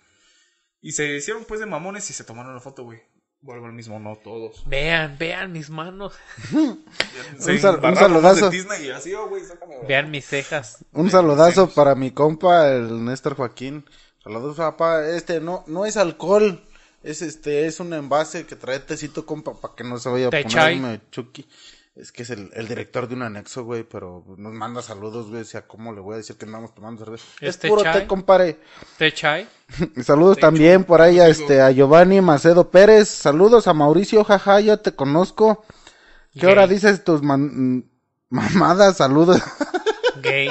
Y 0.82 0.92
se 0.92 1.16
hicieron, 1.16 1.44
pues, 1.46 1.60
de 1.60 1.66
mamones 1.66 2.08
y 2.10 2.12
se 2.12 2.24
tomaron 2.24 2.54
la 2.54 2.60
foto, 2.60 2.84
güey. 2.84 3.00
Vuelvo 3.42 3.66
al 3.66 3.72
mismo, 3.72 3.98
no 3.98 4.16
todos. 4.16 4.62
Vean, 4.66 5.16
vean 5.18 5.50
mis 5.52 5.70
manos. 5.70 6.12
Se 7.38 7.58
sal- 7.58 7.80
un 7.82 7.96
saludazo. 7.96 8.50
de 8.50 8.56
Disney 8.56 8.86
y 8.86 8.90
así, 8.90 9.14
oh, 9.14 9.28
güey, 9.28 9.42
sácame. 9.44 9.76
Vean 9.88 10.10
mis 10.10 10.26
cejas. 10.26 10.84
Un 10.92 11.10
saludazo 11.10 11.70
para 11.70 11.94
mi 11.94 12.10
compa, 12.10 12.68
el 12.68 13.02
Néstor 13.02 13.36
Joaquín. 13.36 13.86
Saludos, 14.22 14.56
papá. 14.58 15.06
Este 15.08 15.40
no, 15.40 15.64
no 15.66 15.86
es 15.86 15.96
alcohol. 15.96 16.62
Es 17.02 17.22
este, 17.22 17.64
es 17.66 17.80
un 17.80 17.94
envase 17.94 18.44
que 18.44 18.56
trae 18.56 18.78
tecito, 18.78 19.24
compa, 19.24 19.54
para 19.58 19.74
que 19.74 19.84
no 19.84 19.98
se 19.98 20.10
vaya 20.10 20.26
a 20.26 20.30
poner 20.30 21.00
chucky. 21.10 21.48
Es 21.96 22.12
que 22.12 22.22
es 22.22 22.30
el, 22.30 22.50
el 22.54 22.68
director 22.68 23.08
de 23.08 23.14
un 23.14 23.22
anexo, 23.22 23.64
güey, 23.64 23.82
pero 23.82 24.24
nos 24.38 24.52
manda 24.52 24.80
saludos, 24.80 25.28
güey. 25.28 25.42
O 25.42 25.44
sea, 25.44 25.66
¿cómo 25.66 25.92
le 25.92 26.00
voy 26.00 26.14
a 26.14 26.16
decir 26.18 26.36
que 26.36 26.44
andamos 26.46 26.72
tomando 26.74 27.04
cerveza? 27.04 27.24
¿Es 27.40 27.50
Es 27.50 27.58
té 27.58 27.68
puro 27.68 27.82
chai? 27.82 28.00
té, 28.02 28.06
compadre. 28.06 28.60
¿Té 28.96 29.12
chai? 29.12 29.48
Saludos 30.02 30.38
también 30.38 30.84
por 30.84 31.00
ahí 31.02 31.18
a 31.18 31.28
este, 31.28 31.60
a 31.60 31.70
Giovanni 31.72 32.20
Macedo 32.20 32.70
Pérez. 32.70 33.08
Saludos 33.08 33.66
a 33.66 33.74
Mauricio, 33.74 34.22
jaja, 34.24 34.60
ya 34.60 34.76
te 34.76 34.94
conozco. 34.94 35.64
¿Qué 36.32 36.40
Gay. 36.46 36.52
hora 36.52 36.66
dices 36.68 37.02
tus 37.04 37.22
man- 37.22 37.84
mamadas? 38.30 38.96
Saludos. 38.96 39.42
Gay. 40.22 40.48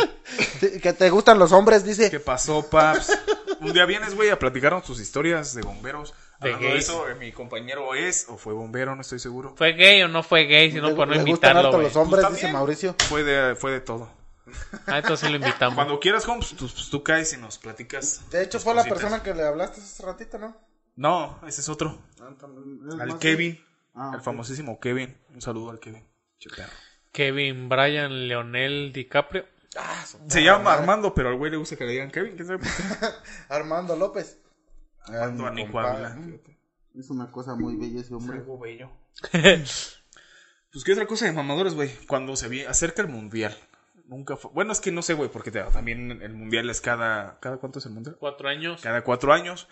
que 0.82 0.94
te 0.94 1.10
gustan 1.10 1.40
los 1.40 1.52
hombres, 1.54 1.84
dice. 1.86 2.12
¿Qué 2.12 2.20
pasó, 2.20 2.70
Paps? 2.70 3.18
Un 3.62 3.72
día 3.74 3.86
vienes, 3.86 4.14
güey, 4.16 4.30
a 4.30 4.38
platicarnos 4.40 4.84
tus 4.84 5.00
historias 5.00 5.54
de 5.54 5.62
bomberos. 5.62 6.14
De 6.40 6.54
Hablando 6.54 6.74
de 6.74 6.78
eso, 6.80 7.10
eh, 7.10 7.16
mi 7.16 7.32
compañero 7.34 7.96
es 7.96 8.28
o 8.30 8.38
fue 8.38 8.54
bombero, 8.54 8.96
no 8.96 9.02
estoy 9.02 9.20
seguro. 9.20 9.54
¿Fue 9.58 9.74
gay 9.74 10.02
o 10.04 10.08
no 10.08 10.24
fue 10.24 10.46
gay? 10.46 10.72
Si 10.72 10.78
no, 10.78 10.90
Le- 10.90 10.96
por 10.96 11.08
no 11.08 11.14
le 11.14 11.20
gustan 11.24 11.58
invitarlo, 11.58 11.82
los 11.82 11.96
hombres, 11.98 12.26
Pues 12.26 12.36
dice. 12.38 12.52
Mauricio. 12.54 12.96
Fue 13.10 13.24
de, 13.24 13.56
fue 13.56 13.72
de 13.72 13.82
todo. 13.82 14.10
Ah, 14.88 15.00
entonces 15.00 15.30
lo 15.30 15.36
invitamos. 15.36 15.76
Cuando 15.76 16.00
quieras, 16.00 16.28
Holmes, 16.28 16.50
tú, 16.50 16.68
pues, 16.70 16.90
tú 16.90 17.04
caes 17.04 17.34
y 17.34 17.38
nos 17.38 17.58
platicas. 17.58 18.22
De 18.32 18.42
hecho, 18.42 18.60
fue 18.60 18.74
la 18.74 18.84
persona 18.86 19.22
que 19.22 19.34
le 19.36 19.44
hablaste 19.44 19.82
hace 19.82 20.04
ratito, 20.04 20.38
¿no? 20.40 20.56
No, 20.96 21.40
ese 21.46 21.62
es 21.62 21.70
otro. 21.70 22.00
Al 23.00 23.20
Kevin. 23.20 23.64
Ah, 23.94 24.12
el 24.14 24.20
ok. 24.20 24.24
famosísimo 24.26 24.80
Kevin. 24.80 25.16
Un 25.34 25.42
saludo 25.42 25.72
al 25.72 25.80
Kevin. 25.80 26.04
Kevin 27.12 27.70
Bryan 27.70 28.28
Leonel 28.28 28.92
DiCaprio. 28.94 29.46
Ah, 29.78 30.04
Se 30.28 30.42
llama 30.44 30.74
Armando, 30.74 31.14
pero 31.14 31.30
al 31.30 31.36
güey 31.36 31.52
le 31.52 31.58
gusta 31.58 31.76
que 31.76 31.84
le 31.86 31.92
digan 31.92 32.12
Kevin. 32.12 32.36
¿Quién 32.36 32.48
sabe 32.48 32.60
por 32.60 32.68
qué? 32.70 33.06
Armando 33.50 33.96
López. 33.96 34.40
Ávila, 35.06 36.18
fíjate. 36.26 36.60
Es 36.95 37.10
una 37.10 37.32
cosa 37.32 37.56
muy 37.56 37.76
bella 37.76 38.02
ese 38.02 38.14
hombre. 38.14 38.38
Algo 38.39 38.60
bello. 38.60 38.91
Pues 40.72 40.84
qué 40.84 40.93
otra 40.93 41.08
cosa 41.08 41.26
de 41.26 41.32
mamadores, 41.32 41.74
güey. 41.74 41.89
Cuando 42.08 42.36
se 42.36 42.68
acerca 42.68 43.02
el 43.02 43.08
mundial. 43.08 43.58
Nunca 44.06 44.38
fue. 44.38 44.52
Bueno, 44.54 44.72
es 44.72 44.80
que 44.80 44.91
no 44.91 45.02
sé, 45.02 45.16
güey, 45.16 45.28
porque 45.28 45.50
te- 45.50 45.64
también 45.64 46.22
el 46.22 46.34
mundial 46.36 46.70
es 46.70 46.80
cada. 46.80 47.39
¿Cada 47.39 47.58
cuánto 47.58 47.80
es 47.80 47.88
el 47.88 47.91
mundial? 47.93 48.18
Cuatro 48.20 48.47
años. 48.50 48.80
Cada 48.82 49.04
cuatro 49.04 49.34
años. 49.34 49.68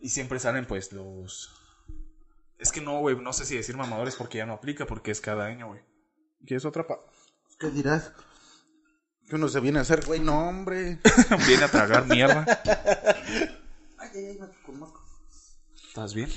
Y 0.00 0.08
siempre 0.08 0.38
salen, 0.38 0.64
pues, 0.64 0.92
los. 0.92 1.52
Es 2.58 2.72
que 2.72 2.80
no, 2.80 3.00
güey, 3.00 3.16
no 3.16 3.34
sé 3.34 3.44
si 3.44 3.54
decir 3.54 3.76
mamadores 3.76 4.16
porque 4.16 4.38
ya 4.38 4.46
no 4.46 4.54
aplica, 4.54 4.86
porque 4.86 5.10
es 5.10 5.20
cada 5.20 5.44
año, 5.44 5.68
güey. 5.68 5.82
¿Quieres 6.46 6.64
otra 6.64 6.86
pa? 6.86 6.98
¿Qué 7.58 7.68
dirás? 7.70 8.12
Que 9.28 9.36
uno 9.36 9.46
se 9.48 9.60
viene 9.60 9.78
a 9.78 9.82
hacer, 9.82 10.06
güey, 10.06 10.20
no, 10.20 10.48
hombre. 10.48 10.98
Viene 11.46 11.64
a 11.64 11.68
tragar 11.70 12.06
mierda. 12.06 12.46
Conozco. 14.64 15.00
¿Estás 15.88 16.14
bien? 16.14 16.30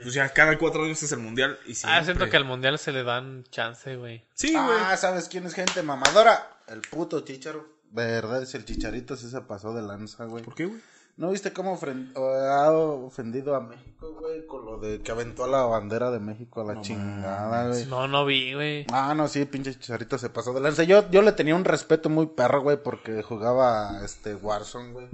Pues 0.00 0.14
ya 0.14 0.28
cada 0.28 0.56
cuatro 0.58 0.84
años 0.84 1.02
es 1.02 1.10
el 1.12 1.18
mundial. 1.18 1.58
Y 1.66 1.72
Ah, 1.72 1.74
siempre... 1.74 2.04
siento 2.04 2.30
que 2.30 2.36
al 2.36 2.44
mundial 2.44 2.78
se 2.78 2.92
le 2.92 3.02
dan 3.02 3.44
chance, 3.50 3.96
güey. 3.96 4.24
Sí, 4.34 4.52
güey. 4.52 4.78
Ah, 4.80 4.96
¿sabes 4.96 5.28
quién 5.28 5.44
es 5.46 5.54
gente 5.54 5.82
mamadora? 5.82 6.60
El 6.68 6.80
puto 6.82 7.20
chicharo. 7.20 7.66
Verdad, 7.90 8.42
es 8.42 8.54
el 8.54 8.64
chicharito, 8.64 9.16
sí 9.16 9.28
se 9.30 9.40
pasó 9.40 9.72
de 9.74 9.82
lanza, 9.82 10.24
güey. 10.26 10.44
¿Por 10.44 10.54
qué, 10.54 10.66
güey? 10.66 10.80
¿No 11.16 11.30
viste 11.30 11.52
cómo 11.52 11.72
ha 11.72 12.70
ofendido 12.70 13.56
a 13.56 13.60
México, 13.60 14.14
güey? 14.20 14.46
Con 14.46 14.64
lo 14.64 14.78
de 14.78 15.00
que 15.02 15.10
aventó 15.10 15.44
a 15.44 15.48
la 15.48 15.62
bandera 15.62 16.12
de 16.12 16.20
México 16.20 16.60
a 16.60 16.72
la 16.74 16.80
chingada, 16.80 17.66
güey. 17.68 17.86
No, 17.86 18.06
no 18.06 18.24
vi, 18.24 18.54
güey. 18.54 18.86
Ah, 18.92 19.14
no, 19.16 19.26
sí, 19.26 19.44
pinche 19.46 19.74
chicharito 19.74 20.16
se 20.16 20.30
pasó 20.30 20.52
de 20.52 20.60
lanza. 20.60 20.84
Yo, 20.84 21.10
yo 21.10 21.22
le 21.22 21.32
tenía 21.32 21.56
un 21.56 21.64
respeto 21.64 22.08
muy 22.08 22.26
perro, 22.26 22.62
güey, 22.62 22.80
porque 22.80 23.24
jugaba 23.24 24.04
este 24.04 24.36
Warzone, 24.36 24.92
güey. 24.92 25.08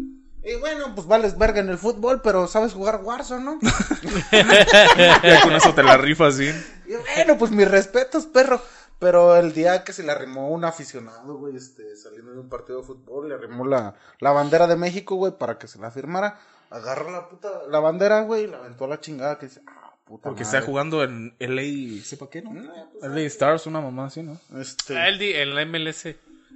Y 0.44 0.56
bueno, 0.56 0.94
pues 0.94 1.06
vales 1.06 1.38
verga 1.38 1.60
en 1.60 1.70
el 1.70 1.78
fútbol, 1.78 2.20
pero 2.22 2.46
sabes 2.46 2.72
jugar 2.74 3.00
Warzone, 3.02 3.44
¿no? 3.44 3.58
Ya 4.32 5.40
con 5.42 5.52
eso 5.54 5.74
te 5.74 5.82
la 5.82 5.96
rifas 5.96 6.38
bien. 6.38 6.62
Y 6.86 6.92
bueno, 7.16 7.38
pues 7.38 7.50
mis 7.50 7.68
respetos, 7.68 8.26
perro. 8.26 8.60
Pero 8.98 9.36
el 9.36 9.52
día 9.52 9.84
que 9.84 9.92
se 9.92 10.02
le 10.02 10.12
arrimó 10.12 10.50
un 10.50 10.64
aficionado, 10.64 11.36
güey, 11.36 11.56
este, 11.56 11.96
saliendo 11.96 12.32
de 12.32 12.40
un 12.40 12.48
partido 12.48 12.78
de 12.80 12.86
fútbol, 12.86 13.28
le 13.28 13.34
arrimó 13.34 13.66
la, 13.66 13.94
la 14.20 14.30
bandera 14.30 14.66
de 14.66 14.76
México, 14.76 15.16
güey, 15.16 15.32
para 15.36 15.58
que 15.58 15.66
se 15.66 15.78
la 15.78 15.90
firmara. 15.90 16.38
Agarró 16.70 17.10
la 17.10 17.28
puta, 17.28 17.48
la 17.68 17.80
bandera, 17.80 18.22
güey, 18.22 18.44
y 18.44 18.46
la 18.46 18.58
aventó 18.58 18.84
a 18.84 18.88
la 18.88 19.00
chingada 19.00 19.38
que 19.38 19.46
dice, 19.46 19.62
ah, 19.66 19.92
puta 20.04 20.22
Porque 20.28 20.44
madre. 20.44 20.56
está 20.58 20.66
jugando 20.66 21.02
en 21.02 21.34
LA, 21.38 22.02
sepa 22.04 22.30
qué, 22.30 22.40
¿no? 22.42 22.52
No, 22.54 22.72
pues, 22.98 23.10
LA 23.12 23.20
Stars, 23.22 23.66
una 23.66 23.80
mamá 23.80 24.06
así, 24.06 24.22
¿no? 24.22 24.38
Este, 24.58 24.96
Ah, 24.96 25.08
el, 25.08 25.20
el 25.20 25.66
MLS. 25.68 26.06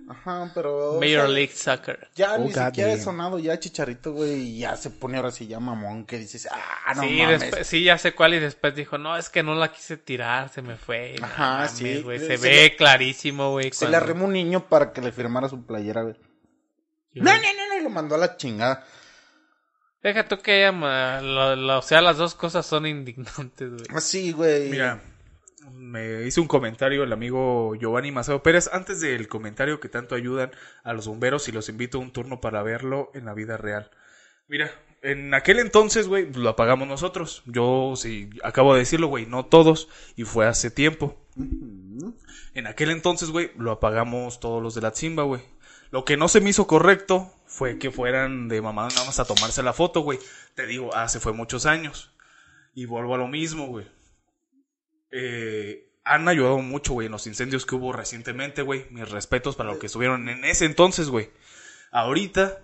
Ajá, 0.08 0.50
pero... 0.54 0.92
o 0.92 1.00
Major 1.00 1.26
sea, 1.26 1.28
League 1.28 1.52
Soccer. 1.54 2.08
Ya 2.14 2.34
Oh, 2.34 2.38
ni 2.38 2.48
siquiera 2.48 2.70
goddamn. 2.70 2.90
es 2.90 3.04
sonado, 3.04 3.38
ya 3.38 3.58
chicharito, 3.58 4.12
güey, 4.12 4.34
y 4.40 4.58
ya 4.60 4.76
se 4.76 4.90
pone 4.90 5.16
ahora 5.16 5.30
sí 5.30 5.46
ya 5.46 5.60
mamón, 5.60 6.04
que 6.06 6.18
dices, 6.18 6.48
ah, 6.50 6.94
no 6.96 7.02
sí, 7.02 7.18
mames. 7.22 7.40
después- 7.40 7.66
sí, 7.66 7.84
ya 7.84 7.98
sé 7.98 8.14
cuál. 8.14 8.34
Y 8.34 8.38
después 8.40 8.74
dijo, 8.74 8.98
no, 8.98 9.16
es 9.16 9.28
que 9.28 9.42
no 9.42 9.54
la 9.54 9.70
quise 9.72 9.96
tirar, 9.96 10.48
se 10.48 10.62
me 10.62 10.76
fue. 10.76 11.16
Ajá, 11.22 11.48
mames, 11.58 11.70
sí. 11.72 12.02
güey, 12.02 12.18
Se 12.18 12.36
Se, 12.38 12.48
le- 12.48 12.56
ve 12.62 12.76
clarísimo, 12.76 13.50
güey. 13.52 13.70
Se 13.72 13.84
le 13.86 13.90
cuando- 13.92 14.04
arrimó 14.06 14.24
un 14.26 14.32
niño 14.32 14.68
para 14.68 14.92
que 14.92 15.00
le 15.00 15.12
firmara 15.12 15.48
su 15.48 15.64
playera, 15.66 16.02
güey. 16.02 16.16
No, 17.14 17.24
no, 17.32 17.36
no, 17.36 17.68
no, 17.74 17.80
y 17.80 17.82
lo 17.82 17.90
mandó 17.90 18.14
a 18.14 18.18
la 18.18 18.36
chingada. 18.36 18.84
Deja 20.02 20.28
tú 20.28 20.38
que 20.38 20.58
ella, 20.60 20.70
ma- 20.72 21.20
lo- 21.20 21.56
lo- 21.56 21.78
o 21.78 21.82
sea, 21.82 22.00
las 22.00 22.16
dos 22.16 22.34
cosas 22.36 22.64
son 22.64 22.86
indignantes, 22.86 23.70
güey. 23.70 23.84
Así, 23.94 24.30
güey. 24.32 24.68
Mira, 24.70 25.00
me 25.74 26.26
hizo 26.26 26.40
un 26.40 26.48
comentario 26.48 27.02
el 27.02 27.12
amigo 27.12 27.74
Giovanni 27.74 28.12
Maceo 28.12 28.42
Pérez 28.42 28.68
antes 28.72 29.00
del 29.00 29.28
comentario 29.28 29.80
que 29.80 29.88
tanto 29.88 30.14
ayudan 30.14 30.50
a 30.82 30.92
los 30.92 31.06
bomberos 31.06 31.48
y 31.48 31.52
los 31.52 31.68
invito 31.68 31.98
a 31.98 32.00
un 32.00 32.12
turno 32.12 32.40
para 32.40 32.62
verlo 32.62 33.10
en 33.14 33.24
la 33.24 33.34
vida 33.34 33.56
real. 33.56 33.90
Mira, 34.48 34.70
en 35.02 35.34
aquel 35.34 35.58
entonces, 35.58 36.08
güey, 36.08 36.32
lo 36.32 36.48
apagamos 36.48 36.88
nosotros. 36.88 37.42
Yo, 37.46 37.94
sí, 37.96 38.30
acabo 38.42 38.72
de 38.74 38.80
decirlo, 38.80 39.06
güey, 39.08 39.26
no 39.26 39.46
todos, 39.46 39.88
y 40.16 40.24
fue 40.24 40.46
hace 40.46 40.70
tiempo. 40.70 41.16
En 42.54 42.66
aquel 42.66 42.90
entonces, 42.90 43.30
güey, 43.30 43.50
lo 43.56 43.70
apagamos 43.70 44.40
todos 44.40 44.62
los 44.62 44.74
de 44.74 44.80
la 44.80 44.90
Zimba, 44.90 45.22
güey. 45.22 45.42
Lo 45.90 46.04
que 46.04 46.16
no 46.16 46.28
se 46.28 46.40
me 46.40 46.50
hizo 46.50 46.66
correcto 46.66 47.32
fue 47.46 47.78
que 47.78 47.90
fueran 47.90 48.48
de 48.48 48.60
mamá 48.60 48.88
nada 48.88 49.04
más 49.04 49.20
a 49.20 49.24
tomarse 49.24 49.62
la 49.62 49.72
foto, 49.72 50.00
güey. 50.00 50.18
Te 50.54 50.66
digo, 50.66 50.94
hace 50.94 51.20
fue 51.20 51.32
muchos 51.32 51.64
años. 51.64 52.12
Y 52.74 52.84
vuelvo 52.84 53.14
a 53.14 53.18
lo 53.18 53.28
mismo, 53.28 53.66
güey. 53.66 53.86
Eh, 55.10 55.88
han 56.04 56.28
ayudado 56.28 56.58
mucho, 56.58 56.94
güey, 56.94 57.06
en 57.06 57.12
los 57.12 57.26
incendios 57.26 57.66
que 57.66 57.74
hubo 57.74 57.92
recientemente, 57.92 58.62
güey. 58.62 58.86
Mis 58.90 59.08
respetos 59.08 59.56
para 59.56 59.72
lo 59.72 59.78
que 59.78 59.86
estuvieron 59.86 60.28
en 60.28 60.44
ese 60.44 60.64
entonces, 60.64 61.10
güey. 61.10 61.30
Ahorita, 61.90 62.60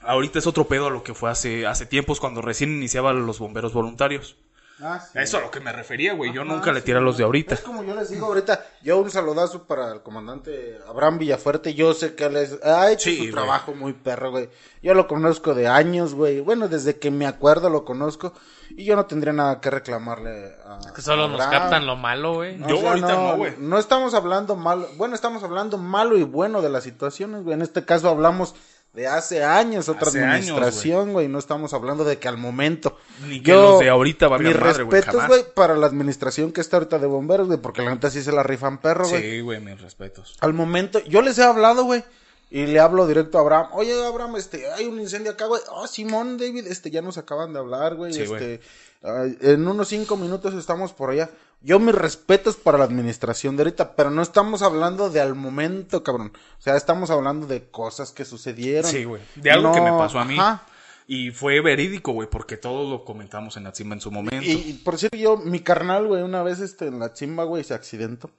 ahorita 0.00 0.38
es 0.38 0.46
otro 0.46 0.66
pedo 0.66 0.86
a 0.86 0.90
lo 0.90 1.02
que 1.02 1.14
fue 1.14 1.30
hace, 1.30 1.66
hace 1.66 1.86
tiempos 1.86 2.20
cuando 2.20 2.42
recién 2.42 2.70
iniciaban 2.70 3.26
los 3.26 3.38
bomberos 3.38 3.72
voluntarios. 3.72 4.36
Ah, 4.82 4.98
sí. 5.00 5.18
Eso 5.18 5.38
a 5.38 5.40
lo 5.42 5.50
que 5.50 5.60
me 5.60 5.70
refería, 5.72 6.12
güey. 6.14 6.32
Yo 6.32 6.42
Ajá, 6.42 6.52
nunca 6.52 6.72
le 6.72 6.80
tiré 6.82 6.98
a 6.98 7.00
los 7.00 7.16
de 7.16 7.24
ahorita. 7.24 7.54
Es 7.54 7.60
como 7.60 7.84
yo 7.84 7.94
les 7.94 8.10
digo 8.10 8.26
ahorita, 8.26 8.64
yo 8.82 8.98
un 8.98 9.10
saludazo 9.10 9.62
para 9.64 9.92
el 9.92 10.02
comandante 10.02 10.78
Abraham 10.88 11.18
Villafuerte, 11.18 11.74
yo 11.74 11.94
sé 11.94 12.14
que 12.14 12.24
él 12.24 12.36
es- 12.36 12.58
ha 12.64 12.90
hecho 12.90 13.08
Sí, 13.10 13.16
su 13.16 13.22
güey. 13.22 13.32
trabajo 13.32 13.74
muy 13.74 13.92
perro, 13.92 14.30
güey. 14.32 14.48
Yo 14.82 14.94
lo 14.94 15.06
conozco 15.06 15.54
de 15.54 15.68
años, 15.68 16.14
güey. 16.14 16.40
Bueno, 16.40 16.66
desde 16.68 16.98
que 16.98 17.10
me 17.12 17.26
acuerdo 17.26 17.70
lo 17.70 17.84
conozco 17.84 18.32
y 18.70 18.84
yo 18.84 18.96
no 18.96 19.06
tendría 19.06 19.32
nada 19.32 19.60
que 19.60 19.70
reclamarle 19.70 20.56
a 20.66 20.92
Que 20.92 21.02
solo 21.02 21.28
nos 21.28 21.40
captan 21.46 21.86
lo 21.86 21.94
malo, 21.96 22.34
güey. 22.34 22.58
Yo 22.66 22.88
ahorita 22.88 23.12
no, 23.14 23.36
güey. 23.36 23.54
No 23.58 23.78
estamos 23.78 24.14
hablando 24.14 24.56
malo, 24.56 24.88
bueno, 24.96 25.14
estamos 25.14 25.42
hablando 25.44 25.78
malo 25.78 26.18
y 26.18 26.24
bueno 26.24 26.60
de 26.62 26.70
las 26.70 26.82
situaciones, 26.82 27.44
güey. 27.44 27.54
En 27.54 27.62
este 27.62 27.84
caso 27.84 28.08
hablamos 28.08 28.54
de 28.92 29.06
hace 29.06 29.42
años, 29.42 29.88
otra 29.88 30.08
Hace 30.08 30.22
administración, 30.22 31.12
güey. 31.12 31.28
No 31.28 31.38
estamos 31.38 31.72
hablando 31.72 32.04
de 32.04 32.18
que 32.18 32.28
al 32.28 32.36
momento. 32.36 32.98
Ni 33.26 33.42
que 33.42 33.52
los 33.52 33.80
de 33.80 33.88
ahorita 33.88 34.28
valgan 34.28 34.52
Mis 34.52 34.60
madre, 34.60 34.82
güey, 34.84 35.00
respetos, 35.00 35.26
güey, 35.28 35.44
para 35.54 35.76
la 35.76 35.86
administración 35.86 36.52
que 36.52 36.60
está 36.60 36.76
ahorita 36.76 36.98
de 36.98 37.06
bomberos, 37.06 37.46
güey, 37.46 37.58
porque 37.58 37.82
la 37.82 37.90
neta 37.90 38.10
sí 38.10 38.22
se 38.22 38.32
la 38.32 38.42
rifan 38.42 38.78
perro, 38.78 39.08
güey. 39.08 39.22
Sí, 39.22 39.40
güey, 39.40 39.60
mis 39.60 39.80
respetos. 39.80 40.36
Al 40.40 40.52
momento, 40.52 40.98
yo 41.04 41.22
les 41.22 41.38
he 41.38 41.42
hablado, 41.42 41.84
güey. 41.84 42.04
Y 42.50 42.66
le 42.66 42.80
hablo 42.80 43.06
directo 43.06 43.38
a 43.38 43.40
Abraham. 43.40 43.68
Oye, 43.72 43.94
Abraham, 44.04 44.36
este, 44.36 44.70
hay 44.72 44.84
un 44.84 45.00
incendio 45.00 45.32
acá, 45.32 45.46
güey. 45.46 45.62
Oh, 45.70 45.86
Simón, 45.86 46.36
David, 46.36 46.66
este, 46.66 46.90
ya 46.90 47.00
nos 47.00 47.16
acaban 47.16 47.54
de 47.54 47.58
hablar, 47.58 47.94
güey. 47.94 48.12
Sí, 48.12 48.20
este, 48.20 48.44
ay, 48.44 48.60
en 49.02 49.66
unos 49.66 49.88
cinco 49.88 50.16
minutos 50.16 50.54
estamos 50.54 50.92
por 50.92 51.10
allá. 51.10 51.30
Yo 51.60 51.78
mis 51.78 51.94
respetos 51.94 52.56
para 52.56 52.78
la 52.78 52.84
administración 52.84 53.56
de 53.56 53.62
ahorita, 53.62 53.94
pero 53.94 54.10
no 54.10 54.22
estamos 54.22 54.62
hablando 54.62 55.10
de 55.10 55.20
al 55.20 55.34
momento, 55.34 56.02
cabrón. 56.02 56.32
O 56.58 56.62
sea, 56.62 56.76
estamos 56.76 57.10
hablando 57.10 57.46
de 57.46 57.68
cosas 57.70 58.10
que 58.10 58.24
sucedieron. 58.24 58.90
Sí, 58.90 59.04
güey. 59.04 59.22
De 59.36 59.50
algo 59.50 59.72
que 59.72 59.80
me 59.80 59.90
pasó 59.90 60.18
a 60.18 60.24
mí. 60.24 60.38
ajá. 60.38 60.66
Y 61.06 61.30
fue 61.30 61.60
verídico, 61.60 62.12
güey, 62.12 62.28
porque 62.30 62.56
todos 62.56 62.88
lo 62.88 63.04
comentamos 63.04 63.56
en 63.56 63.64
la 63.64 63.74
cima 63.74 63.94
en 63.94 64.00
su 64.00 64.10
momento. 64.10 64.44
Y, 64.44 64.52
y 64.52 64.72
por 64.84 64.98
cierto, 64.98 65.16
yo, 65.16 65.36
mi 65.36 65.60
carnal, 65.60 66.06
güey, 66.06 66.22
una 66.22 66.42
vez 66.42 66.60
este, 66.60 66.86
en 66.86 67.00
la 67.00 67.12
chimba, 67.12 67.44
güey, 67.44 67.64
se 67.64 67.74
accidentó. 67.74 68.30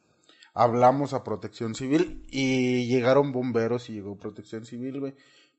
Hablamos 0.54 1.14
a 1.14 1.24
protección 1.24 1.76
civil 1.76 2.26
y 2.30 2.88
llegaron 2.88 3.32
bomberos 3.32 3.90
y 3.90 3.94
llegó 3.94 4.16
protección 4.16 4.66
civil, 4.66 5.00
güey. 5.00 5.14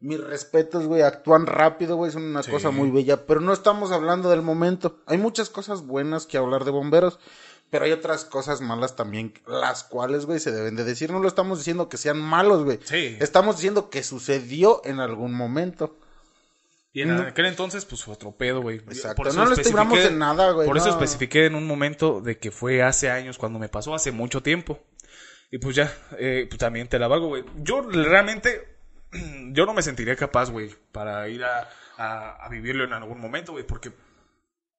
Mis 0.05 0.21
respetos, 0.21 0.85
güey, 0.87 1.01
actúan 1.01 1.47
rápido, 1.47 1.97
güey, 1.97 2.13
son 2.13 2.25
una 2.25 2.43
Sí. 2.43 2.51
cosa 2.51 2.71
muy 2.71 2.91
bella, 2.91 3.25
pero 3.25 3.41
no 3.41 3.55
estamos 3.55 3.91
hablando 3.91 4.29
del 4.29 4.43
momento. 4.43 5.01
Hay 5.07 5.17
muchas 5.17 5.49
cosas 5.49 5.87
buenas 5.87 6.27
que 6.27 6.37
hablar 6.37 6.65
de 6.67 6.73
bomberos, 6.73 7.19
pero 7.71 7.87
hay 7.87 7.93
otras 7.93 8.27
cosas 8.27 8.61
malas 8.61 8.97
también, 8.97 9.33
las 9.47 9.83
cuales, 9.83 10.27
güey, 10.27 10.41
se 10.41 10.53
deben 10.53 10.77
de 10.77 10.85
decir. 10.85 11.11
No 11.11 11.21
lo 11.21 11.27
estamos 11.29 11.57
diciendo 11.59 11.89
que 11.89 11.97
sean 11.97 12.21
malos, 12.21 12.65
güey. 12.65 12.81
Sí. 12.85 13.17
Estamos 13.19 13.57
diciendo 13.57 13.89
que 13.89 14.03
sucedió 14.03 14.83
en 14.85 15.01
algún 15.01 15.33
momento. 15.33 15.97
Y 16.93 17.01
en 17.01 17.11
aquel 17.13 17.47
entonces, 17.47 17.87
pues 17.87 18.05
fue 18.05 18.13
otro 18.13 18.33
pedo, 18.33 18.61
güey. 18.61 18.77
Exacto. 18.77 19.17
Por 19.17 19.29
eso 19.29 19.39
No 19.43 19.47
le 19.51 19.61
estimamos 19.61 19.99
en 20.01 20.19
nada, 20.19 20.51
güey, 20.51 20.69
Por 20.69 20.77
eso 20.77 20.91
especifiqué 20.91 21.47
en 21.47 21.55
un 21.55 21.67
momento 21.67 22.21
de 22.21 22.37
que 22.39 22.51
fue 22.51 22.83
hace 22.83 23.11
años 23.11 23.39
cuando 23.39 23.59
me 23.59 23.71
pasó, 23.71 23.95
hace 23.95 24.13
mucho 24.13 24.43
tiempo. 24.43 24.79
Y 25.51 25.59
pues 25.59 25.75
ya, 25.75 25.91
eh, 26.19 26.47
pues 26.49 26.59
también 26.59 26.89
te 26.89 26.99
la 26.99 27.09
valgo, 27.09 27.29
güey. 27.29 27.45
Yo 27.63 27.81
realmente, 27.81 28.74
yo 29.53 29.67
no 29.67 29.75
me 29.75 29.83
sentiría 29.83 30.17
capaz, 30.17 30.51
güey, 30.51 30.71
para 30.93 31.29
ir 31.29 31.45
a, 31.45 31.69
a, 31.97 32.45
a 32.45 32.49
vivirlo 32.49 32.85
en 32.85 32.93
algún 32.93 33.21
momento, 33.21 33.53
güey, 33.53 33.67
porque 33.67 33.93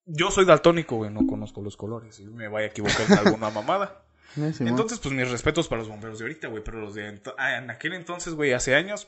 yo 0.06 0.32
soy 0.32 0.46
daltónico, 0.46 0.98
güey, 0.98 1.12
no 1.12 1.26
conozco 1.28 1.62
los 1.62 1.78
colores 1.78 2.20
y 2.20 2.26
me 2.26 2.48
vaya 2.48 2.68
a 2.68 2.70
equivocar 2.70 3.02
en 3.10 3.18
alguna 3.20 3.50
mamada. 3.50 4.04
Entonces, 4.36 5.00
pues 5.00 5.14
mis 5.14 5.30
respetos 5.30 5.68
para 5.68 5.80
los 5.80 5.90
bomberos 5.90 6.20
de 6.20 6.26
ahorita, 6.26 6.48
güey, 6.50 6.64
pero 6.64 6.80
los 6.82 6.94
de 6.96 7.10
ento- 7.10 7.36
ah, 7.38 7.58
en 7.58 7.70
aquel 7.70 7.94
entonces, 7.94 8.34
güey, 8.34 8.54
hace 8.54 8.76
años, 8.76 9.08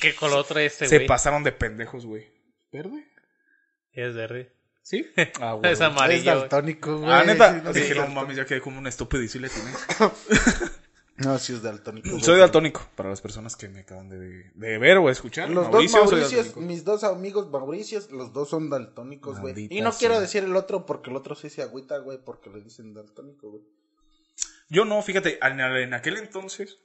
¿Qué 0.00 0.14
color 0.14 0.44
trae 0.46 0.66
este, 0.66 0.86
se 0.86 0.96
güey? 0.98 1.08
pasaron 1.08 1.42
de 1.42 1.50
pendejos, 1.52 2.06
güey. 2.06 2.30
¿Verde? 2.70 3.04
Es 3.92 4.14
verde. 4.14 4.52
¿Sí? 4.82 5.10
Ah, 5.40 5.54
güey. 5.54 5.72
Es 5.72 5.80
amarillo. 5.80 6.32
es 6.34 6.40
daltónico, 6.40 6.98
güey. 6.98 7.10
Ah, 7.10 7.24
neta. 7.24 7.54
Sí, 7.54 7.60
no, 7.64 7.72
Dije, 7.72 7.94
no 7.94 8.04
es 8.04 8.10
mames, 8.12 8.36
ya 8.36 8.44
quedé 8.44 8.60
como 8.60 8.78
un 8.78 8.86
estúpido 8.86 9.22
y 9.22 9.28
sí 9.28 9.38
le 9.38 9.48
tiene. 9.48 9.70
No, 11.24 11.38
sí 11.38 11.52
es 11.52 11.62
daltónico. 11.62 12.18
Soy 12.20 12.38
daltónico, 12.38 12.86
para 12.94 13.10
las 13.10 13.20
personas 13.20 13.56
que 13.56 13.68
me 13.68 13.80
acaban 13.80 14.08
de, 14.08 14.50
de 14.54 14.78
ver 14.78 14.98
o 14.98 15.10
escuchar. 15.10 15.50
Los 15.50 15.70
Mauricio, 15.70 16.00
dos 16.00 16.12
Mauricios, 16.12 16.56
mis 16.56 16.84
dos 16.84 17.04
amigos 17.04 17.50
Mauricios, 17.50 18.10
los 18.10 18.32
dos 18.32 18.48
son 18.48 18.70
daltónicos, 18.70 19.40
güey. 19.40 19.68
Y 19.70 19.80
no 19.80 19.92
sea. 19.92 19.98
quiero 19.98 20.20
decir 20.20 20.44
el 20.44 20.56
otro 20.56 20.86
porque 20.86 21.10
el 21.10 21.16
otro 21.16 21.34
sí 21.34 21.50
se 21.50 21.62
agüita, 21.62 21.98
güey, 21.98 22.18
porque 22.18 22.50
le 22.50 22.60
dicen 22.60 22.94
daltónico, 22.94 23.50
güey. 23.50 23.62
Yo 24.68 24.84
no, 24.84 25.02
fíjate, 25.02 25.38
en, 25.42 25.60
en 25.60 25.94
aquel 25.94 26.16
entonces 26.16 26.78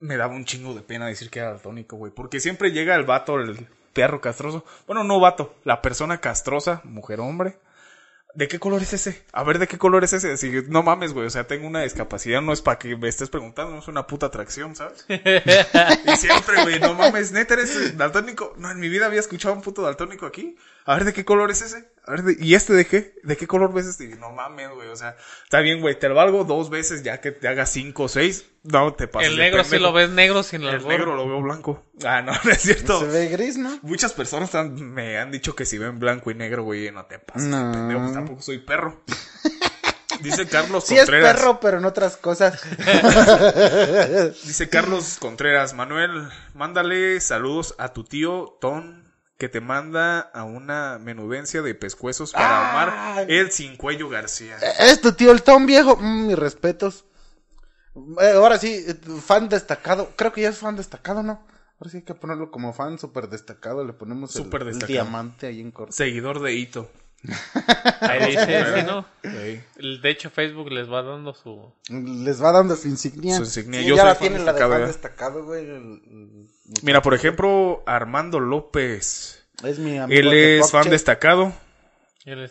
me 0.00 0.16
daba 0.16 0.34
un 0.34 0.44
chingo 0.44 0.74
de 0.74 0.82
pena 0.82 1.06
decir 1.06 1.30
que 1.30 1.40
era 1.40 1.50
daltónico, 1.50 1.96
güey. 1.96 2.12
Porque 2.12 2.40
siempre 2.40 2.72
llega 2.72 2.94
el 2.94 3.04
vato, 3.04 3.38
el 3.38 3.68
perro 3.92 4.20
castroso. 4.20 4.64
Bueno, 4.86 5.04
no 5.04 5.20
vato, 5.20 5.54
la 5.64 5.82
persona 5.82 6.20
castrosa, 6.20 6.80
mujer 6.84 7.20
hombre. 7.20 7.58
¿De 8.34 8.46
qué 8.46 8.58
color 8.58 8.82
es 8.82 8.92
ese? 8.92 9.24
A 9.32 9.42
ver, 9.42 9.58
¿de 9.58 9.66
qué 9.66 9.78
color 9.78 10.04
es 10.04 10.12
ese? 10.12 10.32
Así, 10.32 10.52
no 10.68 10.82
mames, 10.82 11.12
güey. 11.12 11.26
O 11.26 11.30
sea, 11.30 11.46
tengo 11.46 11.66
una 11.66 11.82
discapacidad, 11.82 12.40
no 12.40 12.52
es 12.52 12.62
para 12.62 12.78
que 12.78 12.94
me 12.96 13.08
estés 13.08 13.30
preguntando, 13.30 13.72
no 13.72 13.80
es 13.80 13.88
una 13.88 14.06
puta 14.06 14.26
atracción, 14.26 14.76
¿sabes? 14.76 15.06
y 15.08 16.16
siempre, 16.16 16.62
güey, 16.62 16.78
no 16.78 16.94
mames, 16.94 17.32
neta, 17.32 17.54
eres 17.54 17.96
daltónico. 17.96 18.54
No, 18.58 18.70
en 18.70 18.78
mi 18.78 18.88
vida 18.88 19.06
había 19.06 19.20
escuchado 19.20 19.54
un 19.54 19.62
puto 19.62 19.82
daltónico 19.82 20.26
aquí. 20.26 20.56
A 20.90 20.94
ver, 20.94 21.04
¿de 21.04 21.12
qué 21.12 21.24
color 21.24 21.50
es 21.50 21.60
ese? 21.60 21.86
A 22.06 22.12
ver, 22.12 22.22
¿de- 22.22 22.36
¿y 22.40 22.54
este 22.54 22.72
de 22.72 22.86
qué? 22.86 23.14
¿De 23.22 23.36
qué 23.36 23.46
color 23.46 23.74
ves 23.74 23.84
este? 23.84 24.04
Y 24.04 24.08
no 24.14 24.30
mames, 24.32 24.70
güey. 24.70 24.88
O 24.88 24.96
sea, 24.96 25.16
está 25.44 25.60
bien, 25.60 25.82
güey, 25.82 25.98
te 25.98 26.08
lo 26.08 26.14
valgo 26.14 26.44
dos 26.44 26.70
veces 26.70 27.02
ya 27.02 27.20
que 27.20 27.30
te 27.30 27.46
hagas 27.46 27.70
cinco 27.70 28.04
o 28.04 28.08
seis. 28.08 28.46
No 28.62 28.94
te 28.94 29.06
pases. 29.06 29.28
El 29.30 29.36
negro 29.36 29.62
sí 29.64 29.70
pendejo. 29.72 29.90
lo 29.90 29.92
ves 29.92 30.08
negro 30.08 30.42
sin 30.42 30.62
el, 30.62 30.76
El 30.76 30.88
negro 30.88 31.14
lo 31.14 31.28
veo 31.28 31.42
blanco. 31.42 31.84
Ah, 32.04 32.22
no, 32.22 32.32
no 32.44 32.50
es 32.50 32.62
cierto. 32.62 33.00
Se 33.00 33.06
ve 33.06 33.28
gris, 33.28 33.58
¿no? 33.58 33.78
Muchas 33.82 34.14
personas 34.14 34.54
han- 34.54 34.74
me 34.94 35.18
han 35.18 35.30
dicho 35.30 35.54
que 35.54 35.66
si 35.66 35.76
ven 35.76 35.98
blanco 35.98 36.30
y 36.30 36.34
negro, 36.34 36.62
güey, 36.64 36.90
no 36.90 37.04
te 37.04 37.18
pases. 37.18 37.44
No. 37.48 37.70
pendejo, 37.70 38.00
pues 38.00 38.12
tampoco 38.14 38.40
soy 38.42 38.58
perro. 38.58 39.02
Dice 40.22 40.48
Carlos 40.48 40.84
Sí 40.84 40.94
es 40.94 41.02
Contreras. 41.02 41.36
perro, 41.36 41.60
pero 41.60 41.78
en 41.78 41.84
otras 41.84 42.16
cosas. 42.16 42.60
Dice 44.44 44.68
Carlos 44.68 45.16
Contreras. 45.20 45.74
Manuel, 45.74 46.28
mándale 46.54 47.20
saludos 47.20 47.74
a 47.78 47.92
tu 47.92 48.02
tío 48.04 48.56
Ton 48.60 48.97
que 49.38 49.48
te 49.48 49.60
manda 49.60 50.18
a 50.20 50.42
una 50.44 50.98
menudencia 50.98 51.62
de 51.62 51.74
pescuezos 51.74 52.32
para 52.32 52.70
Omar 52.70 52.90
Ay. 53.18 53.26
el 53.28 53.52
sin 53.52 53.76
cuello 53.76 54.08
García. 54.08 54.56
es 54.80 55.00
tu 55.00 55.12
tío 55.12 55.30
el 55.30 55.42
Tom 55.42 55.64
viejo. 55.64 55.96
Mm, 55.96 56.26
mis 56.26 56.38
respetos. 56.38 57.04
Eh, 58.20 58.32
ahora 58.34 58.58
sí, 58.58 58.84
eh, 58.86 58.94
fan 59.24 59.48
destacado. 59.48 60.10
Creo 60.16 60.32
que 60.32 60.42
ya 60.42 60.48
es 60.48 60.58
fan 60.58 60.76
destacado, 60.76 61.22
¿no? 61.22 61.46
Ahora 61.80 61.90
sí 61.90 61.98
hay 61.98 62.02
que 62.02 62.14
ponerlo 62.14 62.50
como 62.50 62.72
fan 62.72 62.98
súper 62.98 63.28
destacado. 63.28 63.84
Le 63.84 63.92
ponemos 63.92 64.34
el, 64.34 64.78
diamante 64.80 65.46
ahí 65.46 65.60
en 65.60 65.70
corto. 65.70 65.92
Seguidor 65.92 66.40
de 66.40 66.54
Hito. 66.54 66.90
Ahí 68.00 68.26
dice, 68.30 68.64
sí, 68.74 68.82
¿no? 68.86 69.06
Sí. 69.22 69.60
De 70.02 70.10
hecho, 70.10 70.30
Facebook 70.30 70.70
les 70.70 70.90
va 70.90 71.02
dando 71.02 71.32
su... 71.34 71.72
Les 71.88 72.42
va 72.42 72.50
dando 72.50 72.74
su 72.74 72.88
insignia. 72.88 73.36
Su 73.36 73.42
insignia. 73.42 73.80
Sí, 73.80 73.86
Yo 73.86 73.94
ya 73.96 74.02
soy 74.02 74.08
la 74.08 74.14
fan 74.16 74.20
tiene 74.28 74.38
la 74.44 74.52
de 74.52 74.52
destacado, 74.52 74.72
fan 74.72 74.82
¿eh? 74.82 74.86
destacado, 74.86 75.44
güey. 75.44 75.64
el- 75.64 75.70
el- 75.70 76.48
Mira, 76.82 77.02
por 77.02 77.14
ejemplo, 77.14 77.82
Armando 77.86 78.40
López. 78.40 79.46
Es 79.64 79.78
mi 79.78 79.98
amigo. 79.98 80.20
Él 80.20 80.32
es 80.32 80.70
fan 80.70 80.84
Check. 80.84 80.92
destacado 80.92 81.52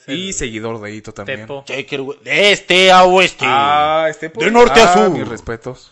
y 0.07 0.33
seguidor 0.33 0.81
de 0.81 0.91
Hito 0.93 1.13
también. 1.13 1.41
Tepo. 1.41 1.63
Checker, 1.65 2.01
güey. 2.01 2.19
De 2.23 2.51
este 2.51 2.91
a 2.91 3.03
oeste. 3.03 3.45
Ah, 3.47 4.07
este 4.09 4.29
De 4.29 4.51
norte 4.51 4.79
a 4.81 4.93
sur. 4.93 5.09
Mis 5.11 5.27
respetos. 5.27 5.91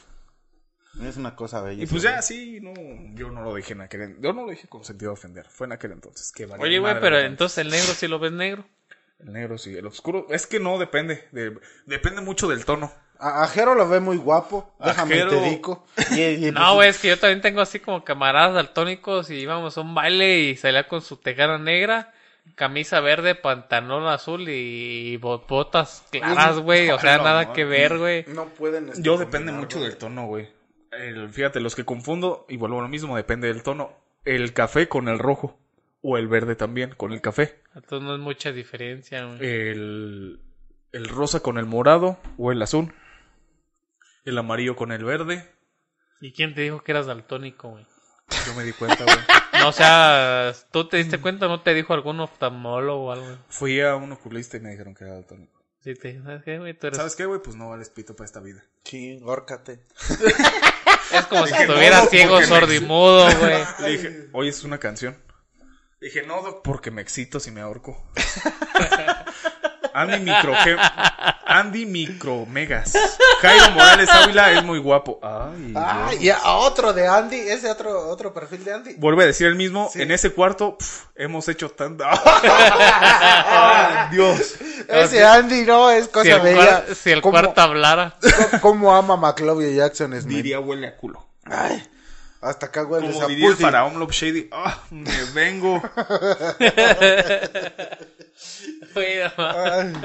Es 1.03 1.17
una 1.17 1.35
cosa 1.35 1.61
bella. 1.61 1.83
Y 1.83 1.87
pues 1.87 2.03
ya, 2.03 2.21
sí, 2.21 2.59
no, 2.61 2.73
yo 3.15 3.29
no 3.29 3.41
lo 3.43 3.53
dije 3.53 3.73
en 3.73 3.81
aquel 3.81 4.15
Yo 4.21 4.31
no 4.31 4.45
lo 4.45 4.49
dije 4.51 4.67
con 4.69 4.83
sentido 4.85 5.11
de 5.11 5.13
ofender. 5.13 5.45
Fue 5.49 5.67
en 5.67 5.73
aquel 5.73 5.91
entonces. 5.91 6.31
Oye, 6.57 6.79
güey, 6.79 6.99
pero 7.01 7.19
entonces 7.19 7.57
el 7.59 7.69
negro 7.69 7.93
sí 7.93 8.07
lo 8.07 8.17
ves 8.17 8.31
negro. 8.31 8.65
El 9.19 9.33
negro 9.33 9.57
sí, 9.57 9.75
el 9.75 9.85
oscuro. 9.85 10.27
Es 10.29 10.47
que 10.47 10.59
no 10.59 10.79
depende. 10.79 11.27
de- 11.31 11.57
depende 11.85 12.21
mucho 12.21 12.47
del 12.47 12.65
tono. 12.65 12.91
A, 13.19 13.43
a 13.43 13.47
Jero 13.47 13.75
lo 13.75 13.87
ve 13.87 13.99
muy 13.99 14.17
guapo. 14.17 14.73
Déjame 14.83 15.15
Jero- 15.15 15.29
te 15.29 15.41
digo. 15.49 15.85
Y- 16.11 16.47
y- 16.47 16.51
No, 16.51 16.75
güey, 16.75 16.89
es 16.89 16.99
que 16.99 17.07
yo 17.09 17.19
también 17.19 17.41
tengo 17.41 17.61
así 17.61 17.79
como 17.79 18.03
camaradas 18.03 18.53
daltónicos 18.55 19.29
y 19.29 19.35
íbamos 19.35 19.77
a 19.77 19.81
un 19.81 19.95
baile 19.95 20.39
y 20.39 20.55
salía 20.57 20.87
con 20.87 21.01
su 21.01 21.17
tejana 21.17 21.57
negra 21.57 22.11
camisa 22.53 22.99
verde, 22.99 23.33
pantalón 23.33 24.05
azul 24.07 24.47
y 24.49 25.17
bo- 25.17 25.45
botas 25.47 26.05
claras, 26.11 26.59
güey. 26.59 26.89
O 26.91 26.99
sea, 26.99 27.17
No, 27.17 27.23
nada 27.23 27.45
no, 27.45 27.53
que 27.53 27.65
ver, 27.65 27.97
güey. 27.97 28.25
No 28.27 28.45
pueden. 28.49 28.89
este, 28.89 29.01
Yo 29.01 29.13
depende 29.17 29.51
combinar, 29.51 29.61
mucho 29.61 29.79
del 29.81 29.97
tono, 29.97 30.27
güey. 30.27 30.47
El- 30.91 31.29
Fíjate, 31.31 31.59
los 31.59 31.75
que 31.75 31.83
confundo, 31.85 32.45
y 32.47 32.57
vuelvo 32.57 32.79
a 32.79 32.83
lo 32.83 32.87
mismo, 32.87 33.15
depende 33.17 33.47
del 33.47 33.63
tono. 33.63 33.93
El 34.25 34.53
café 34.53 34.87
con 34.87 35.07
el 35.09 35.17
rojo. 35.19 35.57
O 36.07 36.17
el 36.19 36.27
verde 36.27 36.55
también, 36.55 36.91
con 36.95 37.13
el 37.13 37.19
café. 37.21 37.61
Entonces 37.73 38.07
no 38.07 38.13
es 38.13 38.19
mucha 38.19 38.51
diferencia, 38.51 39.25
güey. 39.25 39.39
El, 39.41 40.39
el 40.91 41.07
rosa 41.09 41.39
con 41.39 41.57
el 41.57 41.65
morado 41.65 42.19
o 42.37 42.51
el 42.51 42.61
azul. 42.61 42.93
El 44.25 44.37
amarillo 44.37 44.75
con 44.75 44.91
el 44.91 45.03
verde. 45.05 45.47
¿Y 46.19 46.33
quién 46.33 46.55
te 46.55 46.61
dijo 46.61 46.83
que 46.83 46.91
eras 46.91 47.05
daltónico, 47.05 47.69
güey? 47.69 47.85
Yo 48.47 48.55
me 48.55 48.63
di 48.63 48.73
cuenta, 48.73 49.03
güey. 49.03 49.17
No, 49.59 49.69
o 49.69 49.71
sea, 49.71 50.53
¿tú 50.69 50.89
te 50.89 50.97
diste 50.97 51.21
cuenta? 51.21 51.47
¿No 51.47 51.61
te 51.61 51.73
dijo 51.73 51.93
algún 51.93 52.19
oftalmólogo 52.19 53.05
o 53.05 53.11
algo? 53.13 53.37
Fui 53.47 53.79
a 53.79 53.95
un 53.95 54.11
oculista 54.11 54.57
y 54.57 54.59
me 54.59 54.69
dijeron 54.69 54.93
que 54.93 55.05
era 55.05 55.13
daltónico. 55.13 55.63
Sí, 55.79 55.93
te 55.95 56.21
¿sabes 56.21 56.43
qué, 56.43 56.59
güey? 56.59 56.77
Tú 56.77 56.87
eres... 56.87 56.97
¿Sabes 56.97 57.15
qué, 57.15 57.25
güey? 57.25 57.41
Pues 57.41 57.55
no 57.55 57.69
vales 57.69 57.89
pito 57.89 58.15
para 58.15 58.25
esta 58.25 58.41
vida. 58.41 58.63
Sí, 58.83 59.17
górcate. 59.19 59.85
Es 61.11 61.25
como 61.27 61.45
si 61.45 61.53
estuviera 61.53 62.01
no, 62.01 62.07
ciego, 62.07 62.41
sordo 62.41 62.73
y 62.73 62.79
mudo, 62.79 63.29
güey. 63.37 63.63
Le 63.79 63.89
dije, 63.89 64.29
oye, 64.33 64.49
es 64.49 64.63
una 64.63 64.79
canción. 64.79 65.15
Dije, 66.01 66.23
no, 66.23 66.41
doc, 66.41 66.61
porque 66.63 66.91
me 66.91 67.01
excito 67.01 67.39
si 67.39 67.51
me 67.51 67.61
ahorco. 67.61 68.11
Andy 69.95 70.19
Micro... 70.19 70.53
Andy 71.47 71.85
Micromegas. 71.85 72.93
Jairo 73.41 73.69
Morales 73.71 74.09
Ávila 74.09 74.51
es 74.51 74.63
muy 74.63 74.79
guapo. 74.79 75.19
Ay, 75.21 75.73
Ah, 75.75 76.09
y 76.19 76.29
a 76.29 76.53
otro 76.55 76.91
de 76.91 77.07
Andy, 77.07 77.37
ese 77.37 77.69
otro, 77.69 78.09
otro 78.09 78.33
perfil 78.33 78.63
de 78.65 78.73
Andy. 78.73 78.95
Vuelve 78.97 79.23
a 79.23 79.27
decir 79.27 79.47
el 79.47 79.55
mismo. 79.55 79.89
Sí. 79.93 80.01
En 80.01 80.11
ese 80.11 80.31
cuarto 80.31 80.77
pf, 80.77 81.07
hemos 81.15 81.47
hecho 81.47 81.69
tanto... 81.69 82.03
Ay, 83.15 84.09
Dios. 84.11 84.55
Ese 84.87 85.23
Andy 85.25 85.63
no 85.65 85.89
es 85.91 86.05
Si 86.05 86.11
cosa 86.11 86.35
el, 86.35 86.41
bella. 86.41 86.83
si 86.93 87.11
el 87.11 87.21
¿Cómo- 87.21 87.31
cuarto 87.33 87.61
hablara. 87.61 88.15
cómo- 88.61 88.75
¿Cómo 88.75 88.95
ama 88.95 89.15
McLovin 89.17 89.71
y 89.71 89.75
Jackson 89.75 90.11
Smith? 90.19 90.35
Diría 90.35 90.59
huele 90.59 90.87
a 90.87 90.97
culo. 90.97 91.25
Ay, 91.45 91.81
hasta 92.45 92.67
acá 92.67 92.85
huele 92.85 93.07
Como 93.07 93.19
esa 93.19 93.27
diría 93.27 93.49
el 93.49 93.55
faraón 93.55 93.99
Love 93.99 94.11
Shady. 94.11 94.49
Ah, 94.51 94.83
me 94.91 95.23
vengo. 95.33 95.81
Güey, 98.93 99.19
no 99.19 99.31
mames. 99.37 100.03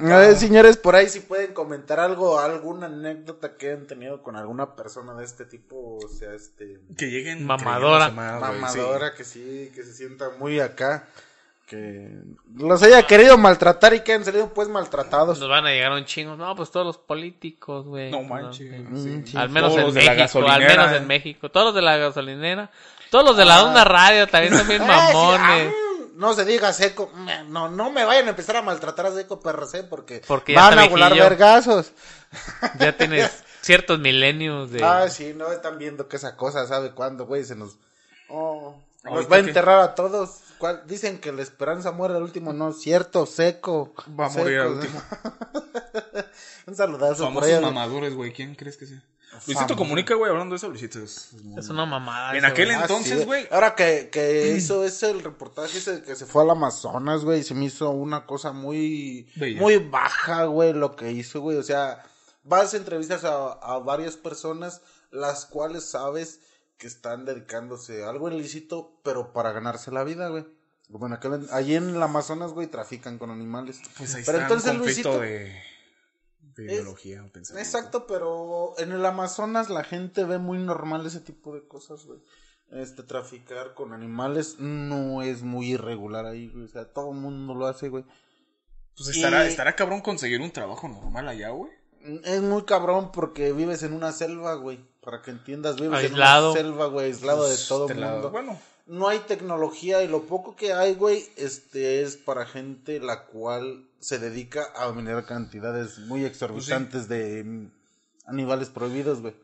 A 0.00 0.18
ver, 0.18 0.36
señores, 0.36 0.76
por 0.76 0.94
ahí 0.96 1.08
si 1.08 1.20
pueden 1.20 1.52
comentar 1.52 2.00
algo, 2.00 2.38
alguna 2.38 2.86
anécdota 2.86 3.56
que 3.56 3.70
hayan 3.70 3.86
tenido 3.86 4.22
con 4.22 4.36
alguna 4.36 4.74
persona 4.76 5.14
de 5.14 5.24
este 5.24 5.44
tipo, 5.44 5.98
o 5.98 6.08
sea, 6.08 6.32
este 6.34 6.80
Que 6.96 7.10
lleguen... 7.10 7.44
Mamadora. 7.44 8.08
sí. 8.08 8.14
mamadora 8.14 9.14
que 9.14 9.24
sí, 9.24 9.70
que 9.74 9.82
se 9.82 9.92
sienta 9.92 10.30
muy 10.38 10.60
acá, 10.60 11.08
que 11.72 12.06
los 12.56 12.82
haya 12.82 13.02
querido 13.06 13.38
maltratar 13.38 13.94
y 13.94 14.00
que 14.00 14.12
hayan 14.12 14.26
salido 14.26 14.52
pues 14.52 14.68
maltratados. 14.68 15.38
Nos 15.40 15.48
van 15.48 15.64
a 15.66 15.70
llegar 15.70 15.92
un 15.92 16.04
chingo. 16.04 16.36
No, 16.36 16.54
pues 16.54 16.70
todos 16.70 16.84
los 16.84 16.98
políticos, 16.98 17.86
güey. 17.86 18.10
No 18.10 18.22
manches. 18.22 18.70
Sí. 18.94 19.36
Al 19.36 19.48
menos 19.48 19.74
Todos 19.74 19.88
en 19.88 19.94
de 19.94 20.02
la 20.04 20.10
México, 20.14 20.38
al 20.40 20.44
gasolinera. 20.44 20.68
menos 20.84 20.96
en 21.00 21.06
México. 21.06 21.50
Todos 21.50 21.66
los 21.68 21.74
de 21.74 21.82
la 21.82 21.96
gasolinera. 21.96 22.70
Todos 23.10 23.24
los 23.24 23.36
de 23.38 23.44
la 23.46 23.64
onda 23.64 23.84
radio 23.84 24.26
también 24.26 24.54
son 24.56 24.68
bien 24.68 24.82
Eh, 24.82 24.86
mamones. 24.86 25.72
ah, 25.74 26.08
no 26.16 26.34
se 26.34 26.44
diga 26.44 26.72
seco, 26.74 27.10
no, 27.48 27.70
no 27.70 27.90
me 27.90 28.04
vayan 28.04 28.26
a 28.26 28.30
empezar 28.30 28.56
a 28.56 28.62
maltratar 28.62 29.06
a 29.06 29.12
seco 29.12 29.40
PRC 29.40 29.84
porque, 29.84 30.22
Porque 30.28 30.54
van 30.54 30.78
a 30.78 30.88
volar 30.88 31.14
vergazos. 31.14 31.92
Ya 32.78 32.96
tienes 32.96 33.30
ciertos 33.62 33.98
milenios 33.98 34.70
de... 34.70 34.84
Ah, 34.84 35.08
sí, 35.08 35.32
no 35.34 35.50
están 35.52 35.78
viendo 35.78 36.08
que 36.08 36.16
esa 36.16 36.36
cosa 36.36 36.66
sabe 36.66 36.90
cuándo, 36.92 37.24
güey, 37.26 37.44
se 37.44 37.56
nos... 37.56 37.76
Oh, 38.28 38.76
nos 39.04 39.30
va 39.30 39.36
a 39.36 39.40
enterrar 39.40 39.80
a 39.80 39.94
todos. 39.94 40.41
¿Cuál? 40.62 40.84
Dicen 40.86 41.18
que 41.18 41.32
la 41.32 41.42
esperanza 41.42 41.90
muere 41.90 42.14
al 42.14 42.22
último, 42.22 42.52
no 42.52 42.68
es 42.70 42.80
cierto, 42.80 43.26
seco. 43.26 43.92
Va 44.08 44.26
a 44.26 44.28
morir 44.28 44.60
al 44.60 44.68
último. 44.74 45.02
Un 46.68 46.76
saludazo 46.76 47.24
por 47.24 47.32
Famosos 47.32 47.48
allá. 47.48 47.60
mamadores, 47.60 48.14
güey. 48.14 48.32
¿Quién 48.32 48.54
crees 48.54 48.76
que 48.76 48.86
sea? 48.86 49.02
Luisito 49.44 49.74
comunica, 49.74 50.14
güey, 50.14 50.30
hablando 50.30 50.52
de 50.52 50.58
eso. 50.58 50.68
Luisito 50.68 51.00
es. 51.00 51.32
una 51.68 51.84
mamada. 51.84 52.38
En 52.38 52.44
aquel 52.44 52.66
güey. 52.66 52.76
Ah, 52.78 52.82
entonces, 52.82 53.18
sí, 53.18 53.24
güey. 53.24 53.48
Ahora 53.50 53.74
que, 53.74 54.08
que 54.12 54.52
hizo 54.56 54.84
ese 54.84 55.10
el 55.10 55.24
reportaje 55.24 55.78
ese 55.78 56.00
que 56.04 56.14
se 56.14 56.26
fue 56.26 56.44
al 56.44 56.50
Amazonas, 56.50 57.24
güey, 57.24 57.42
se 57.42 57.54
me 57.54 57.64
hizo 57.64 57.90
una 57.90 58.24
cosa 58.24 58.52
muy 58.52 59.28
Bella. 59.34 59.60
muy 59.60 59.78
baja, 59.78 60.44
güey, 60.44 60.74
lo 60.74 60.94
que 60.94 61.10
hizo, 61.10 61.40
güey. 61.40 61.56
O 61.56 61.64
sea, 61.64 62.04
vas 62.44 62.72
a 62.72 62.76
entrevistas 62.76 63.24
a, 63.24 63.50
a 63.54 63.80
varias 63.80 64.16
personas 64.16 64.80
las 65.10 65.44
cuales 65.44 65.90
sabes 65.90 66.38
que 66.82 66.88
están 66.88 67.24
dedicándose 67.24 68.02
a 68.02 68.10
algo 68.10 68.28
ilícito, 68.28 68.98
pero 69.04 69.32
para 69.32 69.52
ganarse 69.52 69.92
la 69.92 70.02
vida, 70.02 70.28
güey. 70.30 70.44
Bueno, 70.88 71.14
aquel- 71.14 71.46
allí 71.52 71.76
en 71.76 71.90
el 71.90 72.02
Amazonas, 72.02 72.50
güey, 72.52 72.66
trafican 72.66 73.18
con 73.18 73.30
animales. 73.30 73.80
Pues 73.96 74.12
ahí 74.16 74.24
pero 74.26 74.38
está 74.38 74.48
entonces 74.54 74.72
un 74.72 74.78
conflicto 74.78 75.08
Luisito, 75.10 75.20
de, 75.20 75.62
de 76.56 76.66
Es- 76.66 76.72
ideología 76.72 77.22
o 77.22 77.28
pensamiento. 77.30 77.64
Exacto, 77.68 78.06
pero 78.08 78.74
en 78.78 78.90
el 78.90 79.06
Amazonas 79.06 79.70
la 79.70 79.84
gente 79.84 80.24
ve 80.24 80.38
muy 80.38 80.58
normal 80.58 81.06
ese 81.06 81.20
tipo 81.20 81.54
de 81.54 81.68
cosas, 81.68 82.04
güey. 82.04 82.18
Este, 82.72 83.04
traficar 83.04 83.74
con 83.74 83.92
animales 83.92 84.56
no 84.58 85.22
es 85.22 85.42
muy 85.42 85.74
irregular 85.74 86.26
ahí, 86.26 86.48
güey. 86.48 86.64
O 86.64 86.68
sea, 86.68 86.86
todo 86.92 87.12
el 87.12 87.18
mundo 87.18 87.54
lo 87.54 87.66
hace, 87.68 87.90
güey. 87.90 88.04
Pues 88.96 89.08
estará, 89.10 89.44
Y- 89.44 89.50
estará 89.50 89.76
cabrón 89.76 90.00
conseguir 90.00 90.40
un 90.40 90.50
trabajo 90.50 90.88
normal 90.88 91.28
allá, 91.28 91.50
güey. 91.50 91.70
Es 92.24 92.42
muy 92.42 92.64
cabrón 92.64 93.12
porque 93.12 93.52
vives 93.52 93.84
en 93.84 93.92
una 93.92 94.10
selva, 94.10 94.54
güey. 94.56 94.84
Para 95.02 95.20
que 95.22 95.30
entiendas, 95.32 95.80
vives 95.80 95.98
Aislado. 95.98 96.52
en 96.56 96.66
una 96.66 96.70
selva, 96.70 96.86
güey, 96.86 97.06
aislado 97.06 97.48
de 97.48 97.56
todo 97.68 97.84
Este 97.86 97.94
el 97.94 98.00
lado- 98.00 98.12
mundo. 98.14 98.30
Bueno, 98.30 98.60
No 98.86 99.08
hay 99.08 99.20
tecnología 99.20 100.02
y 100.02 100.08
lo 100.08 100.22
poco 100.24 100.56
que 100.56 100.72
hay, 100.72 100.94
güey, 100.94 101.24
este 101.36 102.02
es 102.02 102.16
para 102.16 102.46
gente 102.46 102.98
la 103.00 103.24
cual 103.26 103.86
se 104.00 104.18
dedica 104.18 104.66
a 104.74 104.90
minerar 104.92 105.24
cantidades 105.24 105.98
muy 106.00 106.24
exorbitantes 106.24 107.08
de 107.08 107.44
mm, 107.44 107.70
animales 108.26 108.70
prohibidos, 108.70 109.20
güey. 109.22 109.34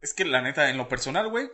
es 0.00 0.14
que 0.14 0.24
la 0.24 0.40
neta, 0.42 0.70
en 0.70 0.78
lo 0.78 0.88
personal, 0.88 1.28
güey. 1.28 1.50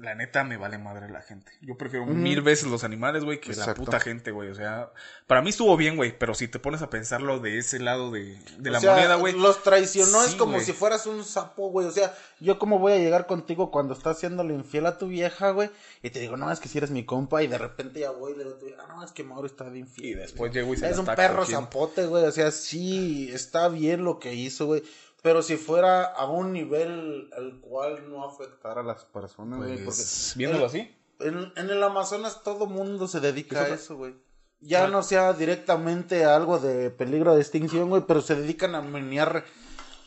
La 0.00 0.14
neta 0.14 0.44
me 0.44 0.56
vale 0.56 0.78
madre 0.78 1.08
la 1.10 1.22
gente. 1.22 1.50
Yo 1.60 1.76
prefiero 1.76 2.06
mil 2.06 2.40
veces 2.40 2.68
los 2.68 2.84
animales, 2.84 3.24
güey, 3.24 3.40
que 3.40 3.50
Exacto. 3.50 3.70
la 3.70 3.74
puta 3.74 4.00
gente, 4.00 4.30
güey. 4.30 4.48
O 4.48 4.54
sea, 4.54 4.92
para 5.26 5.42
mí 5.42 5.50
estuvo 5.50 5.76
bien, 5.76 5.96
güey. 5.96 6.16
Pero 6.16 6.34
si 6.34 6.46
te 6.46 6.58
pones 6.58 6.82
a 6.82 6.90
pensarlo 6.90 7.40
de 7.40 7.58
ese 7.58 7.80
lado 7.80 8.10
de, 8.10 8.38
de 8.58 8.70
la 8.70 8.80
sea, 8.80 8.94
moneda, 8.94 9.16
güey. 9.16 9.34
Los 9.34 9.62
traicionó, 9.62 10.22
es 10.24 10.34
como 10.34 10.60
si 10.60 10.72
fueras 10.72 11.06
un 11.06 11.24
sapo, 11.24 11.70
güey. 11.70 11.86
O 11.86 11.90
sea, 11.90 12.14
yo 12.40 12.58
cómo 12.58 12.78
voy 12.78 12.92
a 12.92 12.98
llegar 12.98 13.26
contigo 13.26 13.70
cuando 13.70 13.94
estás 13.94 14.16
haciéndole 14.16 14.54
infiel 14.54 14.86
a 14.86 14.98
tu 14.98 15.08
vieja, 15.08 15.50
güey. 15.50 15.70
Y 16.02 16.10
te 16.10 16.20
digo, 16.20 16.36
no, 16.36 16.50
es 16.52 16.60
que 16.60 16.68
si 16.68 16.78
eres 16.78 16.90
mi 16.90 17.04
compa. 17.04 17.42
Y 17.42 17.48
de 17.48 17.58
repente 17.58 18.00
ya 18.00 18.10
voy 18.10 18.32
y 18.32 18.36
le 18.36 18.44
digo, 18.44 18.56
no, 18.88 19.04
es 19.04 19.10
que 19.12 19.24
Mauro 19.24 19.46
está 19.46 19.68
de 19.68 19.80
infiel. 19.80 20.06
Y 20.06 20.14
después 20.14 20.52
llego 20.52 20.74
y 20.74 20.76
se 20.76 20.88
Es 20.88 20.96
la 20.96 21.00
un 21.00 21.06
perro 21.06 21.44
zapote, 21.44 22.06
güey. 22.06 22.24
O 22.24 22.32
sea, 22.32 22.50
sí, 22.50 23.30
está 23.32 23.68
bien 23.68 24.04
lo 24.04 24.18
que 24.18 24.34
hizo, 24.34 24.66
güey. 24.66 24.82
Pero 25.22 25.42
si 25.42 25.56
fuera 25.56 26.04
a 26.04 26.26
un 26.26 26.52
nivel 26.52 27.28
al 27.36 27.60
cual 27.60 28.08
no 28.10 28.24
afectara 28.24 28.82
a 28.82 28.84
las 28.84 29.04
personas, 29.04 29.58
güey. 29.58 29.84
Pues, 29.84 30.34
viéndolo 30.36 30.64
en- 30.64 30.68
así. 30.70 30.94
En, 31.20 31.52
en 31.56 31.70
el 31.70 31.82
Amazonas 31.82 32.42
todo 32.44 32.66
mundo 32.66 33.08
se 33.08 33.18
dedica 33.20 33.62
a 33.62 33.68
Eso- 33.68 33.96
güey. 33.96 34.14
Ya 34.60 34.88
no 34.88 35.02
sea 35.04 35.32
directamente 35.34 36.24
a 36.24 36.34
algo 36.34 36.58
de 36.58 36.90
peligro 36.90 37.34
de 37.34 37.40
extinción, 37.40 37.88
güey, 37.90 38.02
pero 38.06 38.20
se 38.20 38.34
dedican 38.34 38.74
a 38.74 38.80
menear 38.82 39.44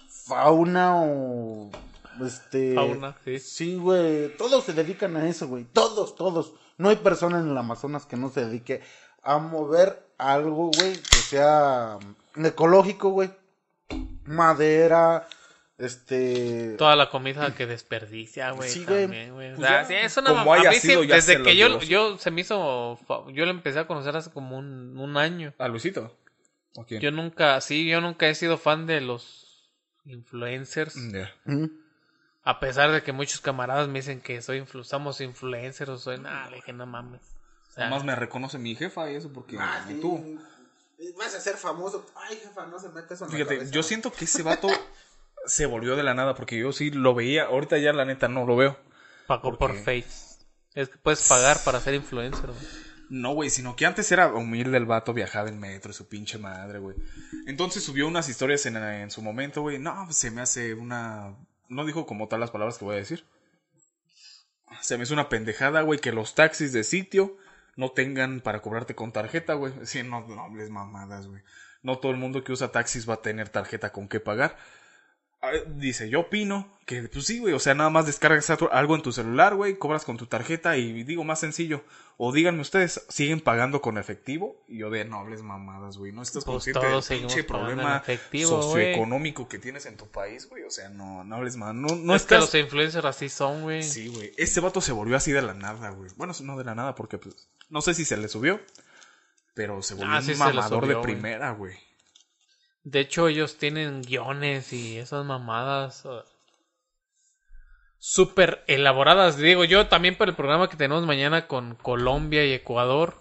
fauna 0.10 0.96
o 1.02 1.70
este 2.26 2.76
Fauna, 2.76 3.18
sí. 3.24 3.40
Sí, 3.40 3.76
güey, 3.78 4.36
todos 4.38 4.64
se 4.66 4.74
dedican 4.74 5.16
a 5.18 5.28
eso, 5.28 5.48
güey. 5.48 5.64
Todos, 5.66 6.16
todos. 6.16 6.54
No 6.78 6.90
hay 6.90 6.98
persona 6.98 7.40
en 7.40 7.50
el 7.50 7.58
Amazonas 7.58 8.06
que 8.06 8.18
no 8.18 8.30
se 8.30 8.46
dedique 8.46 8.82
a 9.24 9.38
mover 9.38 10.06
algo, 10.18 10.72
güey, 10.78 10.94
que 11.02 11.16
sea 11.18 11.98
ecológico, 12.36 13.10
güey. 13.10 13.32
Madera, 14.32 15.28
este 15.78 16.76
Toda 16.78 16.96
la 16.96 17.10
comida 17.10 17.54
que 17.56 17.66
desperdicia, 17.66 18.52
güey. 18.52 18.70
Sí, 18.70 18.86
güey. 18.86 19.04
también, 19.04 19.34
güey. 19.34 19.54
O 19.54 19.56
Pues 19.56 19.68
sea, 19.68 19.88
ya, 19.88 20.10
sí, 20.10 20.22
como 20.24 20.54
haya 20.54 20.72
sí, 20.74 20.80
sido, 20.80 21.04
ya 21.04 21.16
desde 21.16 21.42
que 21.42 21.56
yo, 21.56 21.80
yo 21.82 22.18
se 22.18 22.32
me 22.32 22.42
hizo. 22.42 23.00
Yo 23.34 23.46
lo 23.46 23.52
empecé 23.52 23.80
a 23.80 23.88
conocer 23.88 24.16
hace 24.16 24.32
como 24.32 24.58
un, 24.58 24.98
un 24.98 25.18
año. 25.18 25.54
¿A 25.58 25.68
Luisito? 25.68 26.16
¿O 26.76 26.86
quién? 26.86 27.02
Yo 27.02 27.12
nunca, 27.12 27.60
sí, 27.62 27.88
yo 27.88 28.00
nunca 28.00 28.28
he 28.30 28.36
sido 28.36 28.58
fan 28.58 28.86
de 28.86 29.02
los 29.02 29.72
influencers. 30.06 30.96
Mm. 30.96 31.18
¿Mm? 31.46 31.70
A 32.44 32.60
pesar 32.60 32.92
de 32.92 33.04
que 33.04 33.12
muchos 33.12 33.42
camaradas 33.42 33.88
me 33.88 34.00
dicen 34.00 34.20
que 34.22 34.42
soy 34.42 34.58
influ 34.58 34.84
somos 34.84 35.22
influencers 35.22 35.90
o 35.90 35.98
soy. 35.98 36.18
Le 36.18 36.56
dije, 36.56 36.74
no 36.74 36.86
mames. 36.86 37.22
O 37.70 37.74
sea, 37.74 37.86
Además 37.86 38.04
me 38.04 38.16
reconoce 38.16 38.58
mi 38.58 38.76
jefa 38.76 39.12
y 39.12 39.16
eso 39.16 39.32
porque 39.32 39.58
Ah, 39.60 39.86
sí. 39.88 39.96
tuvo. 40.02 40.24
Vas 41.18 41.36
a 41.36 41.42
ser 41.42 41.56
famoso. 41.58 42.06
Ay, 42.16 42.38
jefa, 42.38 42.66
no 42.68 42.80
se 42.80 42.90
mete 42.90 43.14
eso 43.14 43.26
en 43.26 43.32
la 43.32 43.38
Fíjate, 43.38 43.56
cabeza. 43.58 43.72
yo 43.72 43.84
siento 43.84 44.12
que 44.12 44.26
ese 44.26 44.44
vato 44.44 44.68
se 45.46 45.66
volvió 45.66 45.96
de 45.96 46.04
la 46.04 46.14
nada 46.14 46.36
porque 46.36 46.58
yo 46.58 46.72
sí 46.72 46.92
lo 46.92 47.14
veía. 47.16 47.46
Ahorita 47.46 47.78
ya 47.78 47.94
la 47.94 48.06
neta 48.06 48.28
no 48.28 48.46
lo 48.46 48.56
veo. 48.56 48.78
pagó 49.28 49.58
¿por? 49.58 49.76
Face. 49.78 50.40
Es 50.74 50.90
que 50.90 50.98
puedes 50.98 51.28
pagar 51.28 51.58
para 51.64 51.82
ser 51.82 51.96
influencer, 51.96 52.48
güey. 52.48 52.92
No, 53.10 53.34
güey, 53.34 53.50
sino 53.50 53.76
que 53.76 53.86
antes 53.86 54.10
era 54.12 54.34
humilde 54.34 54.78
el 54.78 54.86
vato, 54.86 55.14
viajaba 55.14 55.50
en 55.50 55.60
metro, 55.60 55.92
su 55.92 56.08
pinche 56.08 56.38
madre, 56.38 56.80
güey. 56.80 56.96
Entonces 57.46 57.84
subió 57.84 58.08
unas 58.08 58.30
historias 58.30 58.66
en, 58.68 58.78
en 58.78 59.12
su 59.12 59.22
momento, 59.22 59.62
güey. 59.62 59.80
No, 59.80 60.04
pues, 60.06 60.16
se 60.18 60.32
me 60.32 60.40
hace 60.42 60.74
una... 60.76 61.36
No 61.68 61.86
dijo 61.86 62.06
como 62.06 62.30
tal 62.30 62.40
las 62.40 62.52
palabras 62.52 62.78
que 62.78 62.86
voy 62.86 62.96
a 62.96 63.00
decir. 63.00 63.26
Se 64.82 64.98
me 64.98 65.04
hizo 65.04 65.14
una 65.14 65.28
pendejada, 65.28 65.82
güey, 65.82 66.00
que 66.00 66.14
los 66.14 66.36
taxis 66.36 66.72
de 66.72 66.86
sitio 66.86 67.38
no 67.76 67.92
tengan 67.92 68.42
para 68.42 68.62
cobrarte 68.62 68.96
con 68.96 69.12
tarjeta, 69.12 69.54
güey. 69.54 69.74
Sí, 69.84 70.04
no, 70.04 70.28
no 70.28 70.42
hables 70.44 70.70
mamadas, 70.70 71.28
güey. 71.28 71.42
No 71.84 71.98
todo 71.98 72.12
el 72.12 72.18
mundo 72.18 72.44
que 72.44 72.52
usa 72.52 72.72
taxis 72.72 73.10
va 73.10 73.16
a 73.16 73.22
tener 73.22 73.50
tarjeta 73.50 73.92
con 73.92 74.08
qué 74.08 74.20
pagar. 74.20 74.58
Ah, 75.44 75.54
Dice, 75.76 76.08
yo 76.08 76.20
opino 76.22 76.78
que, 76.86 77.02
pues 77.04 77.26
sí, 77.26 77.40
güey, 77.40 77.56
o 77.56 77.60
sea, 77.60 77.74
nada 77.74 77.90
más 77.90 78.06
descargas 78.06 78.48
algo 78.72 78.96
en 78.96 79.02
tu 79.02 79.12
celular, 79.12 79.56
güey, 79.56 79.76
cobras 79.76 80.06
con 80.06 80.16
tu 80.16 80.28
tarjeta 80.28 80.78
y 80.78 81.04
digo 81.04 81.24
más 81.24 81.40
sencillo. 81.40 81.84
O 82.18 82.32
díganme 82.32 82.62
ustedes, 82.62 83.04
¿siguen 83.10 83.40
pagando 83.40 83.82
con 83.82 83.98
efectivo? 83.98 84.64
Y 84.68 84.78
yo 84.78 84.92
de, 84.92 85.04
no 85.06 85.18
hables 85.18 85.42
mamadas, 85.42 85.98
güey, 85.98 86.12
no 86.12 86.22
estás 86.22 86.46
Pues 86.46 86.54
consciente 86.54 86.86
del 86.86 87.02
pinche 87.02 87.44
problema 87.44 87.98
efectivo, 87.98 88.62
socioeconómico 88.62 89.50
que 89.50 89.58
tienes 89.58 89.88
en 89.88 89.98
tu 89.98 90.06
país, 90.08 90.48
güey. 90.48 90.62
O 90.62 90.70
sea, 90.70 90.90
no, 90.90 91.24
no 91.24 91.38
hables 91.38 91.56
más. 91.56 91.74
No, 91.74 91.96
no 91.96 92.16
es 92.16 92.26
que 92.26 92.36
los 92.36 92.54
influencers 92.54 93.06
así 93.06 93.28
son, 93.28 93.64
güey. 93.64 93.82
Sí, 93.82 94.10
güey. 94.10 94.34
Ese 94.38 94.60
vato 94.60 94.82
se 94.82 94.92
volvió 94.92 95.18
así 95.18 95.32
de 95.32 95.42
la 95.42 95.56
nada, 95.56 95.90
güey. 95.90 96.12
Bueno, 96.18 96.34
no 96.44 96.58
de 96.60 96.66
la 96.66 96.76
nada, 96.76 96.94
porque 96.94 97.18
pues, 97.18 97.50
no 97.72 97.82
sé 97.82 97.94
si 97.96 98.06
se 98.06 98.18
le 98.18 98.28
subió. 98.28 98.62
Pero 99.54 99.82
se 99.82 99.96
volvió 99.96 100.14
Ah, 100.14 100.18
un 100.20 100.24
sí 100.24 100.36
mamador 100.36 100.84
subió, 100.84 100.98
de 100.98 101.04
primera, 101.04 101.52
güey. 101.52 101.76
De 102.84 103.00
hecho, 103.00 103.28
ellos 103.28 103.58
tienen 103.58 104.02
guiones 104.02 104.72
y 104.72 104.98
esas 104.98 105.26
mamadas 105.26 106.06
uh, 106.06 106.22
súper 108.00 108.64
elaboradas. 108.68 109.38
Digo, 109.38 109.64
yo 109.66 109.88
también 109.88 110.18
para 110.18 110.32
el 110.32 110.38
programa 110.38 110.70
que 110.70 110.78
tenemos 110.78 111.06
mañana 111.06 111.48
con 111.48 111.76
Colombia 111.76 112.46
y 112.46 112.54
Ecuador, 112.54 113.16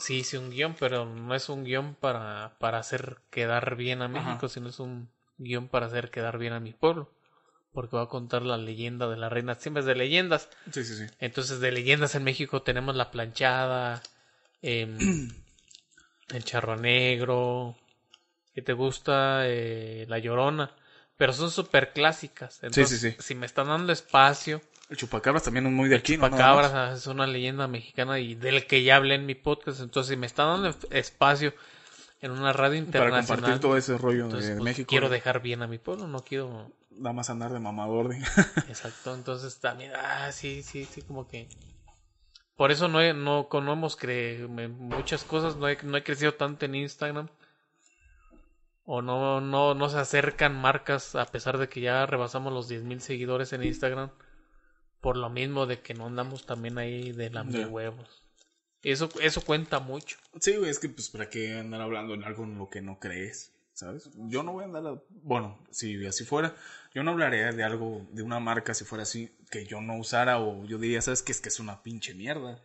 sí 0.00 0.16
hice 0.18 0.38
un 0.38 0.50
guion, 0.50 0.74
pero 0.78 1.06
no 1.06 1.34
es 1.34 1.48
un 1.48 1.64
guion 1.64 1.94
para, 1.94 2.56
para 2.58 2.78
hacer 2.78 3.18
quedar 3.30 3.76
bien 3.76 4.02
a 4.02 4.08
México, 4.08 4.46
Ajá. 4.46 4.48
sino 4.48 4.68
es 4.68 4.80
un 4.80 5.08
guion 5.38 5.68
para 5.68 5.86
hacer 5.86 6.10
quedar 6.10 6.36
bien 6.38 6.52
a 6.52 6.60
mi 6.60 6.72
pueblo. 6.72 7.08
Porque 7.72 7.96
va 7.96 8.02
a 8.02 8.08
contar 8.08 8.42
la 8.42 8.56
leyenda 8.56 9.08
de 9.08 9.16
la 9.16 9.28
reina. 9.28 9.54
Siempre 9.54 9.80
es 9.80 9.86
de 9.86 9.94
leyendas. 9.94 10.48
Sí, 10.72 10.84
sí, 10.84 10.94
sí. 10.96 11.04
Entonces, 11.20 11.60
de 11.60 11.70
leyendas 11.70 12.14
en 12.16 12.24
México 12.24 12.62
tenemos 12.62 12.96
la 12.96 13.10
planchada, 13.10 14.02
em, 14.62 14.98
el 16.30 16.44
charro 16.44 16.76
negro, 16.76 17.76
que 18.54 18.62
te 18.62 18.72
gusta 18.72 19.42
Eh, 19.46 20.04
la 20.08 20.18
llorona, 20.18 20.74
pero 21.16 21.32
son 21.32 21.50
súper 21.50 21.92
clásicas. 21.92 22.62
Entonces, 22.62 23.00
sí, 23.00 23.10
sí. 23.12 23.16
si 23.20 23.34
me 23.34 23.46
están 23.46 23.68
dando 23.68 23.92
espacio, 23.92 24.60
El 24.88 24.96
chupacabras 24.96 25.44
también 25.44 25.66
es 25.66 25.72
muy 25.72 25.88
de 25.88 25.96
aquí, 25.96 26.14
Chupacabras 26.16 26.98
es 26.98 27.06
una 27.06 27.26
leyenda 27.28 27.68
mexicana 27.68 28.18
y 28.18 28.34
del 28.34 28.66
que 28.66 28.82
ya 28.82 28.96
hablé 28.96 29.14
en 29.14 29.26
mi 29.26 29.36
podcast. 29.36 29.80
Entonces, 29.80 30.10
si 30.10 30.16
me 30.16 30.26
están 30.26 30.62
dando 30.62 30.76
espacio 30.90 31.54
en 32.20 32.32
una 32.32 32.52
radio 32.52 32.80
Para 32.80 32.86
internacional, 32.86 33.26
compartir 33.26 33.60
todo 33.60 33.76
ese 33.76 33.96
rollo 33.96 34.24
entonces, 34.24 34.50
de 34.50 34.56
pues, 34.56 34.64
México. 34.64 34.88
quiero 34.88 35.06
¿no? 35.06 35.12
dejar 35.12 35.40
bien 35.40 35.62
a 35.62 35.68
mi 35.68 35.78
pueblo, 35.78 36.08
no 36.08 36.20
quiero 36.20 36.72
Nada 37.00 37.14
más 37.14 37.30
andar 37.30 37.52
de 37.52 37.58
mamador. 37.58 38.08
De... 38.08 38.16
Exacto, 38.68 39.14
entonces 39.14 39.58
también, 39.58 39.92
ah, 39.96 40.30
sí, 40.32 40.62
sí, 40.62 40.84
sí, 40.84 41.02
como 41.02 41.26
que... 41.26 41.48
Por 42.56 42.70
eso 42.70 42.88
no, 42.88 43.00
he, 43.00 43.14
no, 43.14 43.48
no 43.50 43.72
hemos 43.72 43.96
creído 43.96 44.46
muchas 44.48 45.24
cosas, 45.24 45.56
no 45.56 45.66
he, 45.66 45.78
no 45.82 45.96
he 45.96 46.04
crecido 46.04 46.34
tanto 46.34 46.66
en 46.66 46.74
Instagram. 46.74 47.28
O 48.84 49.00
no, 49.00 49.40
no, 49.40 49.74
no 49.74 49.88
se 49.88 49.98
acercan 49.98 50.60
marcas 50.60 51.14
a 51.14 51.24
pesar 51.24 51.56
de 51.56 51.70
que 51.70 51.80
ya 51.80 52.04
rebasamos 52.04 52.52
los 52.52 52.70
10.000 52.70 52.98
seguidores 52.98 53.52
en 53.54 53.64
Instagram. 53.64 54.10
Por 55.00 55.16
lo 55.16 55.30
mismo 55.30 55.64
de 55.64 55.80
que 55.80 55.94
no 55.94 56.06
andamos 56.06 56.44
también 56.44 56.76
ahí 56.76 57.12
de 57.12 57.30
la 57.30 57.42
huevos. 57.42 58.24
Eso, 58.82 59.08
eso 59.22 59.42
cuenta 59.42 59.80
mucho. 59.80 60.18
Sí, 60.38 60.56
güey, 60.56 60.70
es 60.70 60.78
que 60.78 60.90
pues 60.90 61.08
para 61.08 61.30
qué 61.30 61.58
andar 61.58 61.80
hablando 61.80 62.12
en 62.12 62.24
algo 62.24 62.44
en 62.44 62.58
lo 62.58 62.68
que 62.68 62.82
no 62.82 62.98
crees, 62.98 63.52
¿sabes? 63.80 64.08
Yo 64.14 64.42
no 64.42 64.52
voy 64.52 64.62
a 64.62 64.66
andar, 64.66 64.86
a- 64.86 65.02
bueno, 65.22 65.58
si 65.70 66.06
así 66.06 66.24
fuera, 66.24 66.54
yo 66.94 67.02
no 67.02 67.10
hablaría 67.12 67.50
de 67.52 67.62
algo, 67.64 68.06
de 68.12 68.22
una 68.22 68.38
marca 68.40 68.74
si 68.74 68.84
fuera 68.84 69.02
así, 69.02 69.34
que 69.50 69.66
yo 69.66 69.80
no 69.80 69.96
usara 69.96 70.38
o 70.38 70.64
yo 70.66 70.78
diría, 70.78 71.02
¿sabes 71.02 71.22
qué? 71.22 71.32
Es 71.32 71.40
que 71.40 71.48
es 71.48 71.58
una 71.60 71.82
pinche 71.82 72.14
mierda. 72.14 72.58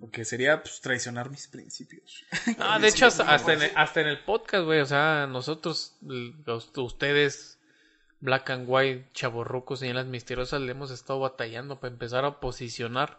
Porque 0.00 0.24
sería 0.24 0.62
pues 0.62 0.80
traicionar 0.80 1.28
mis 1.30 1.48
principios. 1.48 2.24
Ah, 2.60 2.78
de 2.78 2.86
hecho, 2.88 3.06
hasta, 3.06 3.24
hasta 3.34 3.52
en, 3.54 3.62
el, 3.62 3.72
hasta 3.74 4.00
en 4.00 4.06
el 4.06 4.20
podcast, 4.24 4.64
güey. 4.64 4.80
O 4.80 4.86
sea, 4.86 5.26
nosotros, 5.26 5.96
los- 6.02 6.70
ustedes, 6.76 7.58
Black 8.20 8.50
and 8.50 8.66
White, 8.68 9.08
chavorrucos, 9.12 9.80
señalas 9.80 10.06
misteriosas, 10.06 10.60
le 10.60 10.70
hemos 10.70 10.90
estado 10.92 11.18
batallando 11.18 11.80
para 11.80 11.92
empezar 11.92 12.24
a 12.24 12.38
posicionar. 12.38 13.18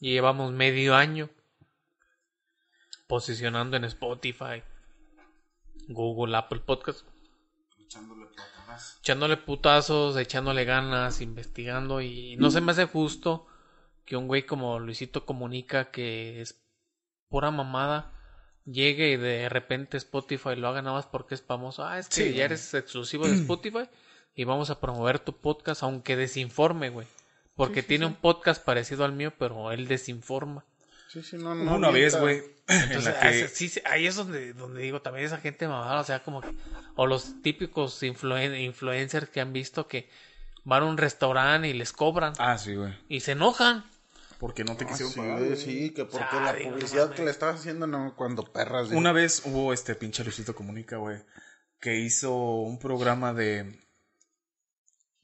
Y 0.00 0.12
llevamos 0.12 0.52
medio 0.52 0.94
año 0.94 1.30
posicionando 3.06 3.76
en 3.76 3.84
Spotify, 3.84 4.62
Google, 5.88 6.36
Apple 6.36 6.60
Podcast. 6.60 7.06
Echándole 9.00 9.36
putazos, 9.36 10.16
echándole 10.16 10.64
ganas, 10.64 11.20
investigando. 11.20 12.00
Y 12.00 12.36
no 12.36 12.50
se 12.50 12.60
me 12.60 12.72
hace 12.72 12.84
justo 12.84 13.46
que 14.04 14.16
un 14.16 14.28
güey 14.28 14.44
como 14.44 14.78
Luisito 14.78 15.26
Comunica, 15.26 15.90
que 15.90 16.40
es 16.40 16.62
pura 17.28 17.50
mamada, 17.50 18.12
llegue 18.64 19.10
y 19.10 19.16
de 19.16 19.48
repente 19.48 19.96
Spotify 19.96 20.56
lo 20.56 20.68
haga 20.68 20.82
nada 20.82 20.96
más 20.96 21.06
porque 21.06 21.34
es 21.34 21.42
famoso. 21.42 21.84
Ah, 21.84 21.98
es 21.98 22.08
que 22.08 22.28
Sí, 22.28 22.34
ya 22.34 22.44
eres 22.44 22.72
exclusivo 22.74 23.26
de 23.26 23.34
Spotify 23.34 23.88
y 24.34 24.44
vamos 24.44 24.70
a 24.70 24.80
promover 24.80 25.18
tu 25.18 25.36
podcast, 25.36 25.82
aunque 25.82 26.16
desinforme, 26.16 26.90
güey. 26.90 27.06
Porque 27.54 27.82
tiene 27.82 28.06
un 28.06 28.14
podcast 28.14 28.64
parecido 28.64 29.04
al 29.04 29.12
mío, 29.12 29.32
pero 29.38 29.70
él 29.72 29.86
desinforma. 29.86 30.64
Sí, 31.12 31.22
sí, 31.22 31.36
no, 31.36 31.54
no. 31.54 31.74
una 31.76 31.90
vez, 31.90 32.16
güey, 32.18 32.38
en 32.68 32.82
Entonces, 32.82 33.04
la 33.14 33.20
que... 33.20 33.48
sí, 33.48 33.68
sí, 33.68 33.80
ahí 33.84 34.06
es 34.06 34.14
donde, 34.16 34.52
donde 34.52 34.82
digo, 34.82 35.02
también 35.02 35.26
esa 35.26 35.38
gente 35.38 35.66
mamada, 35.66 36.00
o 36.00 36.04
sea, 36.04 36.22
como 36.22 36.40
que, 36.40 36.54
o 36.94 37.06
los 37.06 37.42
típicos 37.42 38.00
influen- 38.02 38.60
influencers 38.64 39.28
que 39.28 39.40
han 39.40 39.52
visto 39.52 39.88
que 39.88 40.08
van 40.62 40.82
a 40.84 40.86
un 40.86 40.96
restaurante 40.98 41.68
y 41.68 41.72
les 41.72 41.92
cobran 41.92 42.32
Ah, 42.38 42.58
sí, 42.58 42.74
güey. 42.74 42.94
y 43.08 43.20
se 43.20 43.32
enojan. 43.32 43.84
Porque 44.38 44.62
no 44.64 44.76
te 44.76 44.84
Ah, 44.84 44.88
quisieron 44.88 45.12
sí, 45.12 45.18
pagar. 45.20 45.56
sí, 45.56 45.90
que 45.90 46.04
porque 46.04 46.26
Ah, 46.30 46.42
la 46.44 46.52
digo, 46.54 46.70
publicidad 46.70 47.10
que 47.12 47.24
le 47.24 47.30
estabas 47.30 47.60
haciendo, 47.60 47.86
no, 47.86 48.14
cuando 48.16 48.44
perras. 48.44 48.86
güey. 48.86 48.98
Una 48.98 49.12
vez 49.12 49.42
hubo 49.46 49.72
este 49.72 49.94
pinche 49.96 50.22
Luisito 50.22 50.54
Comunica, 50.54 50.96
güey, 50.96 51.18
que 51.80 51.98
hizo 51.98 52.32
un 52.34 52.78
programa 52.78 53.34
de... 53.34 53.80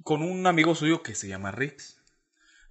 con 0.02 0.22
un 0.22 0.46
amigo 0.46 0.74
suyo 0.74 1.02
que 1.02 1.14
se 1.14 1.28
llama 1.28 1.50
Rix. 1.52 1.95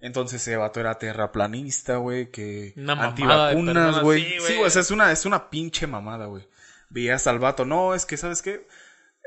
Entonces 0.00 0.42
ese 0.42 0.56
vato 0.56 0.80
era 0.80 0.98
terraplanista, 0.98 1.96
güey, 1.96 2.30
que 2.30 2.74
Una 2.76 2.92
antivacunas, 2.92 4.00
güey. 4.00 4.22
sí, 4.22 4.40
Sí, 4.40 4.56
güey. 4.56 4.70
sea, 4.70 4.82
es 4.82 4.90
una, 4.90 5.12
es 5.12 5.24
una 5.26 5.50
pinche 5.50 5.86
mamada, 5.86 6.26
güey. 6.26 6.46
Veías 6.90 7.26
al 7.26 7.38
vato, 7.38 7.64
no, 7.64 7.94
es 7.94 8.06
que, 8.06 8.16
¿sabes 8.16 8.42
qué? 8.42 8.66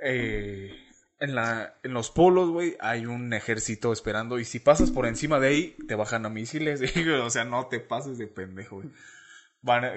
Eh, 0.02 0.74
en, 1.20 1.36
la, 1.36 1.76
en 1.84 1.94
los 1.94 2.10
polos, 2.12 2.50
güey, 2.50 2.78
hay 2.80 3.06
un 3.06 3.34
ejército 3.34 3.92
esperando 3.92 4.40
y 4.40 4.46
si 4.46 4.60
pasas 4.60 4.92
por 4.92 5.06
encima 5.06 5.40
de 5.40 5.48
ahí, 5.48 5.78
te 5.88 5.96
bajan 5.96 6.26
a 6.26 6.30
misiles, 6.30 6.82
o 7.24 7.30
sea, 7.30 7.44
no 7.44 7.68
te 7.68 7.80
pases 7.80 8.18
de 8.18 8.28
pendejo, 8.28 8.78
güey. 8.78 8.90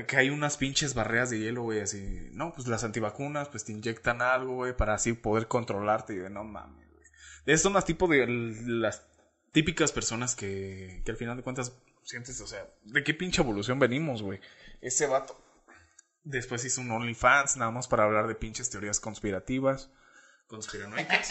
Que 0.08 0.16
hay 0.16 0.30
unas 0.30 0.56
pinches 0.56 0.94
barreras 0.94 1.30
de 1.30 1.38
hielo, 1.38 1.62
güey, 1.62 1.80
así. 1.80 2.28
No, 2.32 2.52
pues 2.52 2.66
las 2.66 2.82
antivacunas, 2.82 3.48
pues 3.48 3.64
te 3.64 3.70
inyectan 3.72 4.20
algo, 4.20 4.54
güey, 4.54 4.76
para 4.76 4.94
así 4.94 5.12
poder 5.12 5.46
controlarte. 5.46 6.14
Y 6.14 6.16
de 6.16 6.30
no 6.30 6.42
mames, 6.42 6.90
güey. 6.90 7.04
De 7.46 7.56
son 7.56 7.74
las 7.74 7.84
tipo 7.84 8.08
de 8.08 8.26
las 8.26 9.06
típicas 9.52 9.92
personas 9.92 10.34
que, 10.34 11.02
que 11.04 11.10
al 11.10 11.16
final 11.16 11.36
de 11.36 11.42
cuentas 11.42 11.72
sientes, 12.02 12.40
o 12.40 12.46
sea, 12.46 12.66
¿de 12.84 13.04
qué 13.04 13.14
pinche 13.14 13.42
evolución 13.42 13.78
venimos, 13.78 14.22
güey? 14.22 14.40
Ese 14.80 15.06
vato. 15.06 15.38
Después 16.24 16.64
hizo 16.64 16.80
un 16.80 16.90
OnlyFans, 16.90 17.56
nada 17.56 17.70
más 17.70 17.88
para 17.88 18.04
hablar 18.04 18.26
de 18.28 18.34
pinches 18.34 18.70
teorías 18.70 19.00
conspirativas. 19.00 19.90
Conspiranoicas. 20.46 21.30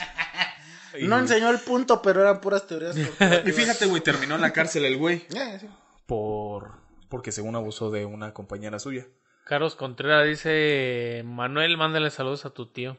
Y- 0.99 1.05
No 1.07 1.17
enseñó 1.19 1.49
el 1.49 1.59
punto, 1.59 2.01
pero 2.01 2.21
eran 2.21 2.41
puras 2.41 2.67
teorías. 2.67 2.97
Y 2.97 3.03
conspirativas. 3.05 3.55
fíjate, 3.55 3.85
güey, 3.85 4.01
terminó 4.01 4.35
en 4.35 4.41
la 4.41 4.51
cárcel 4.53 4.85
el 4.85 4.97
güey. 4.97 5.25
Eh, 5.35 5.57
sí. 5.61 5.69
Por. 6.05 6.79
Porque 7.09 7.31
según 7.31 7.55
abusó 7.55 7.91
de 7.91 8.05
una 8.05 8.33
compañera 8.33 8.79
suya. 8.79 9.05
Carlos 9.45 9.75
Contreras 9.75 10.25
dice, 10.27 11.23
Manuel, 11.25 11.75
mándale 11.77 12.09
saludos 12.09 12.45
a 12.45 12.51
tu 12.51 12.71
tío. 12.71 12.97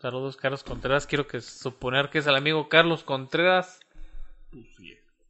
Saludos, 0.00 0.36
Carlos 0.36 0.64
Contreras. 0.64 1.06
Quiero 1.06 1.26
que 1.28 1.40
suponer 1.40 2.10
que 2.10 2.18
es 2.18 2.26
el 2.26 2.34
amigo 2.34 2.68
Carlos 2.68 3.04
Contreras 3.04 3.78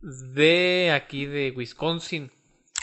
de 0.01 0.91
aquí 0.93 1.27
de 1.27 1.53
Wisconsin. 1.57 2.31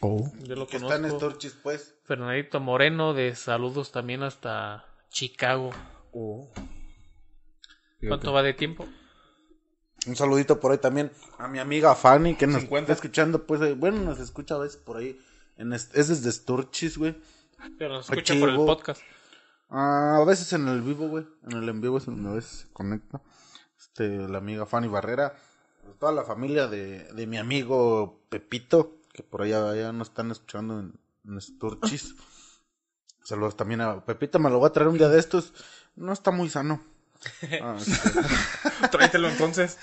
Oh. 0.01 0.31
Yo 0.43 0.55
lo 0.55 0.67
Que 0.67 0.77
está 0.77 0.95
en 0.95 1.03
conozco. 1.03 1.19
Storchis, 1.19 1.57
pues. 1.61 1.95
Fernandito 2.05 2.59
Moreno 2.59 3.13
de 3.13 3.35
saludos 3.35 3.91
también 3.91 4.23
hasta 4.23 4.85
Chicago. 5.09 5.71
Oh. 6.13 6.49
¿Cuánto 8.07 8.31
va 8.31 8.41
de 8.41 8.53
tiempo? 8.53 8.87
Un 10.07 10.15
saludito 10.15 10.61
por 10.61 10.71
ahí 10.71 10.77
también 10.77 11.11
a 11.37 11.49
mi 11.49 11.59
amiga 11.59 11.93
Fanny, 11.93 12.35
que 12.35 12.47
nos 12.47 12.61
50. 12.61 12.79
está 12.79 12.93
escuchando, 12.93 13.45
pues, 13.45 13.61
eh, 13.61 13.73
bueno, 13.73 13.97
nos 13.99 14.19
escucha 14.19 14.55
a 14.55 14.59
veces 14.59 14.77
por 14.77 14.97
ahí. 14.97 15.19
En 15.57 15.73
es 15.73 15.91
desde 15.91 16.31
Sturchis, 16.31 16.97
güey. 16.97 17.17
Pero 17.77 17.95
nos 17.95 18.09
escucha 18.09 18.33
por 18.39 18.49
el 18.49 18.55
podcast. 18.55 19.01
Ah, 19.69 20.19
a 20.21 20.25
veces 20.25 20.53
en 20.53 20.69
el 20.69 20.81
vivo, 20.81 21.09
güey. 21.09 21.27
En 21.43 21.57
el 21.57 21.67
en 21.67 21.81
vivo 21.81 21.97
es 21.97 22.05
donde 22.05 22.29
a 22.29 22.33
veces 22.33 22.51
se 22.51 22.71
conecta. 22.71 23.21
Este, 23.77 24.07
la 24.29 24.37
amiga 24.37 24.65
Fanny 24.65 24.87
Barrera. 24.87 25.35
Toda 25.99 26.11
la 26.11 26.23
familia 26.23 26.67
de, 26.67 27.03
de 27.13 27.27
mi 27.27 27.37
amigo 27.37 28.21
Pepito, 28.29 28.99
que 29.11 29.21
por 29.21 29.41
allá 29.41 29.75
ya 29.75 29.91
nos 29.91 30.09
están 30.09 30.31
escuchando 30.31 30.79
en, 30.79 30.99
en 31.25 31.41
Sturchis. 31.41 32.15
Saludos 33.23 33.57
también 33.57 33.81
a 33.81 34.03
Pepito, 34.05 34.39
me 34.39 34.49
lo 34.49 34.59
voy 34.59 34.69
a 34.69 34.73
traer 34.73 34.87
un 34.87 34.97
día 34.97 35.09
de 35.09 35.19
estos. 35.19 35.53
No 35.95 36.13
está 36.13 36.31
muy 36.31 36.49
sano. 36.49 36.81
Ah, 37.61 37.77
este, 37.77 38.87
Tráetelo 38.91 39.27
entonces. 39.27 39.77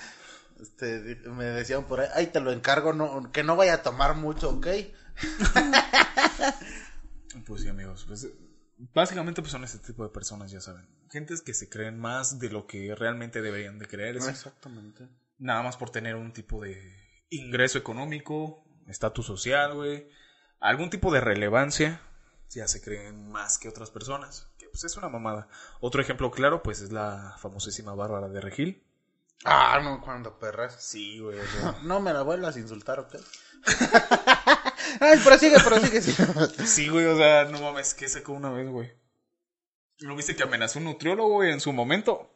este, 0.59 1.17
me 1.29 1.45
decían 1.45 1.83
por 1.83 1.99
ahí, 1.99 2.07
ay, 2.15 2.27
te 2.27 2.39
lo 2.39 2.51
encargo, 2.51 2.93
no, 2.93 3.31
que 3.31 3.43
no 3.43 3.55
vaya 3.55 3.75
a 3.75 3.83
tomar 3.83 4.15
mucho, 4.15 4.49
¿ok? 4.49 4.67
Pues 7.45 7.61
sí, 7.61 7.69
amigos. 7.69 8.05
Pues, 8.07 8.27
básicamente 8.93 9.41
pues 9.41 9.51
son 9.51 9.63
ese 9.63 9.77
tipo 9.79 10.03
de 10.03 10.09
personas, 10.09 10.51
ya 10.51 10.61
saben. 10.61 10.87
Gentes 11.11 11.41
que 11.41 11.53
se 11.53 11.69
creen 11.69 11.99
más 11.99 12.39
de 12.39 12.49
lo 12.49 12.65
que 12.65 12.95
realmente 12.95 13.41
deberían 13.41 13.77
de 13.77 13.87
creer. 13.87 14.17
Exactamente. 14.17 15.07
Nada 15.39 15.61
más 15.61 15.77
por 15.77 15.89
tener 15.89 16.15
un 16.15 16.33
tipo 16.33 16.61
de 16.61 16.77
ingreso 17.29 17.77
económico, 17.77 18.63
estatus 18.87 19.25
social, 19.25 19.75
güey. 19.75 20.09
Algún 20.59 20.89
tipo 20.89 21.11
de 21.11 21.21
relevancia. 21.21 22.01
Ya 22.49 22.67
se 22.67 22.81
creen 22.81 23.29
más 23.29 23.57
que 23.57 23.69
otras 23.69 23.91
personas. 23.91 24.49
Que 24.57 24.67
pues 24.67 24.83
es 24.83 24.97
una 24.97 25.09
mamada. 25.09 25.49
Otro 25.79 26.01
ejemplo 26.01 26.31
claro, 26.31 26.63
pues 26.63 26.81
es 26.81 26.91
la 26.91 27.35
famosísima 27.39 27.93
Bárbara 27.93 28.29
de 28.29 28.41
Regil. 28.41 28.83
Ah, 29.45 29.79
no, 29.83 30.01
cuando 30.01 30.39
perras. 30.39 30.81
Sí, 30.83 31.19
güey. 31.19 31.39
No 31.83 31.99
me 31.99 32.13
la 32.13 32.23
vuelvas 32.23 32.55
a 32.55 32.59
insultar, 32.59 32.99
¿ok? 32.99 33.15
Ay, 34.99 35.19
prosigue, 35.19 35.59
prosigue. 35.59 36.01
Sí. 36.01 36.13
Sí, 36.65 36.89
güey, 36.89 37.05
o 37.05 37.17
sea, 37.17 37.45
no 37.45 37.61
mames, 37.61 37.93
que 37.93 38.07
sacó 38.07 38.33
una 38.33 38.49
vez, 38.51 38.69
güey. 38.69 38.91
¿No 39.99 40.15
viste 40.15 40.35
que 40.35 40.43
amenazó 40.43 40.79
un 40.79 40.85
nutriólogo, 40.85 41.29
güey, 41.35 41.51
en 41.51 41.59
su 41.59 41.73
momento? 41.73 42.31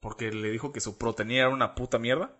Porque 0.00 0.32
le 0.32 0.50
dijo 0.50 0.72
que 0.72 0.80
su 0.80 0.98
proteína 0.98 1.34
era 1.34 1.48
una 1.48 1.74
puta 1.74 1.98
mierda. 1.98 2.36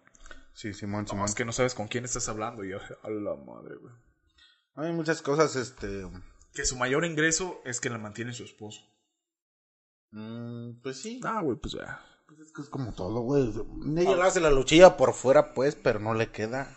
Sí, 0.55 0.73
Simón, 0.75 1.03
No, 1.03 1.09
Simón. 1.09 1.25
es 1.27 1.35
que 1.35 1.45
no 1.45 1.53
sabes 1.53 1.75
con 1.75 1.89
quién 1.89 2.05
estás 2.05 2.29
hablando. 2.29 2.65
Y 2.65 2.71
yo, 2.71 2.79
a 3.03 3.11
la 3.11 3.35
madre, 3.37 3.77
güey. 3.77 3.95
Hay 4.75 4.93
muchas 4.93 5.21
cosas, 5.23 5.55
este... 5.57 6.07
Que 6.55 6.65
su 6.65 6.77
mayor 6.77 7.05
ingreso 7.05 7.61
es 7.65 7.81
que 7.81 7.89
la 7.91 7.99
mantiene 7.99 8.33
su 8.33 8.45
esposo. 8.45 8.81
mm, 10.11 10.81
pues 10.83 11.01
sí. 11.01 11.21
Ah, 11.25 11.41
güey, 11.43 11.57
pues 11.59 11.75
ya. 11.75 12.05
Pues 12.27 12.41
es 12.41 12.53
que 12.53 12.63
es 12.63 12.69
como 12.69 12.93
todo, 12.93 13.21
güey. 13.21 13.51
Ella 13.97 14.17
le 14.17 14.23
hace 14.23 14.41
la 14.41 14.51
luchilla 14.51 14.97
por 14.97 15.13
fuera, 15.15 15.53
pues, 15.55 15.75
pero 15.75 15.99
no 15.99 16.15
le 16.15 16.31
queda. 16.31 16.75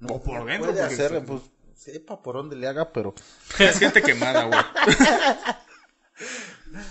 No, 0.00 0.14
O 0.14 0.22
por 0.22 0.40
no 0.40 0.44
dentro, 0.46 0.70
Puede 0.70 0.82
hacerle, 0.82 1.20
pues, 1.20 1.42
sepa 1.74 2.20
por 2.22 2.34
dónde 2.36 2.56
le 2.56 2.66
haga, 2.68 2.92
pero... 2.92 3.14
Es 3.58 3.78
gente 3.78 4.02
quemada, 4.02 4.44
güey. 4.44 4.60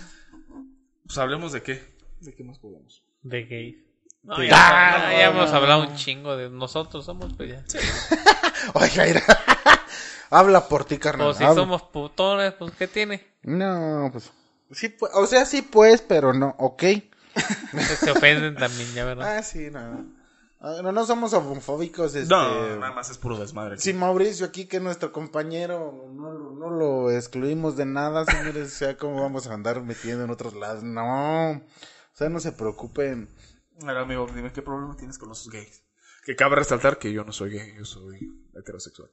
pues 1.04 1.18
hablemos 1.18 1.52
de 1.52 1.62
qué. 1.62 1.82
¿De 2.20 2.34
qué 2.34 2.44
más 2.44 2.58
podemos? 2.58 3.04
De 3.22 3.44
gays. 3.44 3.76
No, 4.22 4.36
Sí. 4.36 4.46
ya, 4.48 4.54
Ah, 4.56 4.98
ya- 4.98 5.04
no, 5.04 5.10
ya 5.12 5.26
hemos 5.30 5.50
no, 5.50 5.56
hablado 5.56 5.84
no. 5.84 5.90
un 5.90 5.96
chingo 5.96 6.36
de 6.36 6.48
nosotros 6.48 7.04
somos, 7.04 7.32
pues 7.36 7.50
ya. 7.50 7.64
Oiga, 8.74 9.04
mira. 9.04 9.22
Habla 10.30 10.66
por 10.68 10.84
ti, 10.84 10.98
carnal. 10.98 11.26
Pues 11.28 11.38
si 11.38 11.44
habla. 11.44 11.56
somos 11.62 11.82
putones, 11.82 12.52
pues 12.54 12.72
¿qué 12.78 12.88
tiene? 12.88 13.26
No, 13.42 14.08
pues... 14.12 14.30
Sí, 14.70 14.88
pues, 14.88 15.12
o 15.14 15.26
sea, 15.26 15.44
sí, 15.44 15.60
pues, 15.60 16.00
pero 16.00 16.32
no, 16.32 16.54
ok. 16.58 16.82
Se, 17.98 18.10
ofenden 18.10 18.54
también, 18.56 18.90
ya, 18.94 19.04
¿verdad? 19.04 19.36
Ah, 19.38 19.42
sí, 19.42 19.68
no. 19.70 20.06
Ah, 20.60 20.76
No, 20.82 20.92
no 20.92 21.04
somos 21.04 21.34
homofóbicos, 21.34 22.14
este... 22.14 22.30
No, 22.34 22.76
nada 22.76 22.92
más 22.92 23.10
es 23.10 23.18
puro 23.18 23.36
desmadre. 23.36 23.76
Sí, 23.78 23.92
Mauricio 23.92 24.46
aquí, 24.46 24.64
que 24.66 24.76
es 24.78 24.82
nuestro 24.82 25.12
compañero, 25.12 26.06
no, 26.14 26.30
lo- 26.32 26.52
no 26.52 26.70
lo 26.70 27.10
excluimos 27.10 27.76
de 27.76 27.84
nada, 27.84 28.24
señores, 28.24 28.68
o 28.72 28.76
sea, 28.76 28.96
cómo 28.96 29.20
vamos 29.20 29.46
a 29.48 29.52
andar 29.52 29.82
metiendo 29.82 30.24
en 30.24 30.30
otros 30.30 30.54
lados, 30.54 30.82
no, 30.82 31.50
o 31.50 31.60
sea, 32.14 32.30
no 32.30 32.40
se 32.40 32.52
preocupen. 32.52 33.28
A 33.82 33.86
ver, 33.86 33.96
amigo, 33.98 34.26
dime 34.34 34.52
qué 34.52 34.62
problema 34.62 34.96
tienes 34.96 35.18
con 35.18 35.28
los 35.28 35.48
gays. 35.50 35.82
Que 36.24 36.36
cabe 36.36 36.56
resaltar 36.56 36.98
que 36.98 37.12
yo 37.12 37.24
no 37.24 37.32
soy 37.32 37.50
gay, 37.50 37.74
yo 37.76 37.84
soy 37.84 38.32
heterosexual. 38.54 39.10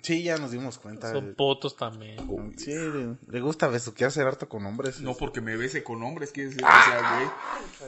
Sí, 0.00 0.22
ya 0.22 0.38
nos 0.38 0.50
dimos 0.52 0.78
cuenta. 0.78 1.12
Son 1.12 1.34
putos 1.34 1.76
también. 1.76 2.16
Sí, 2.56 2.72
le, 2.74 3.16
le 3.28 3.40
gusta 3.42 3.68
besuquearse 3.68 4.22
harto 4.22 4.48
con 4.48 4.64
hombres. 4.64 5.00
No 5.02 5.14
porque 5.14 5.42
me 5.42 5.54
bese 5.58 5.82
con 5.84 6.02
hombres, 6.02 6.32
quiere 6.32 6.48
decir 6.48 6.64
que 6.64 6.90
sea 6.90 7.18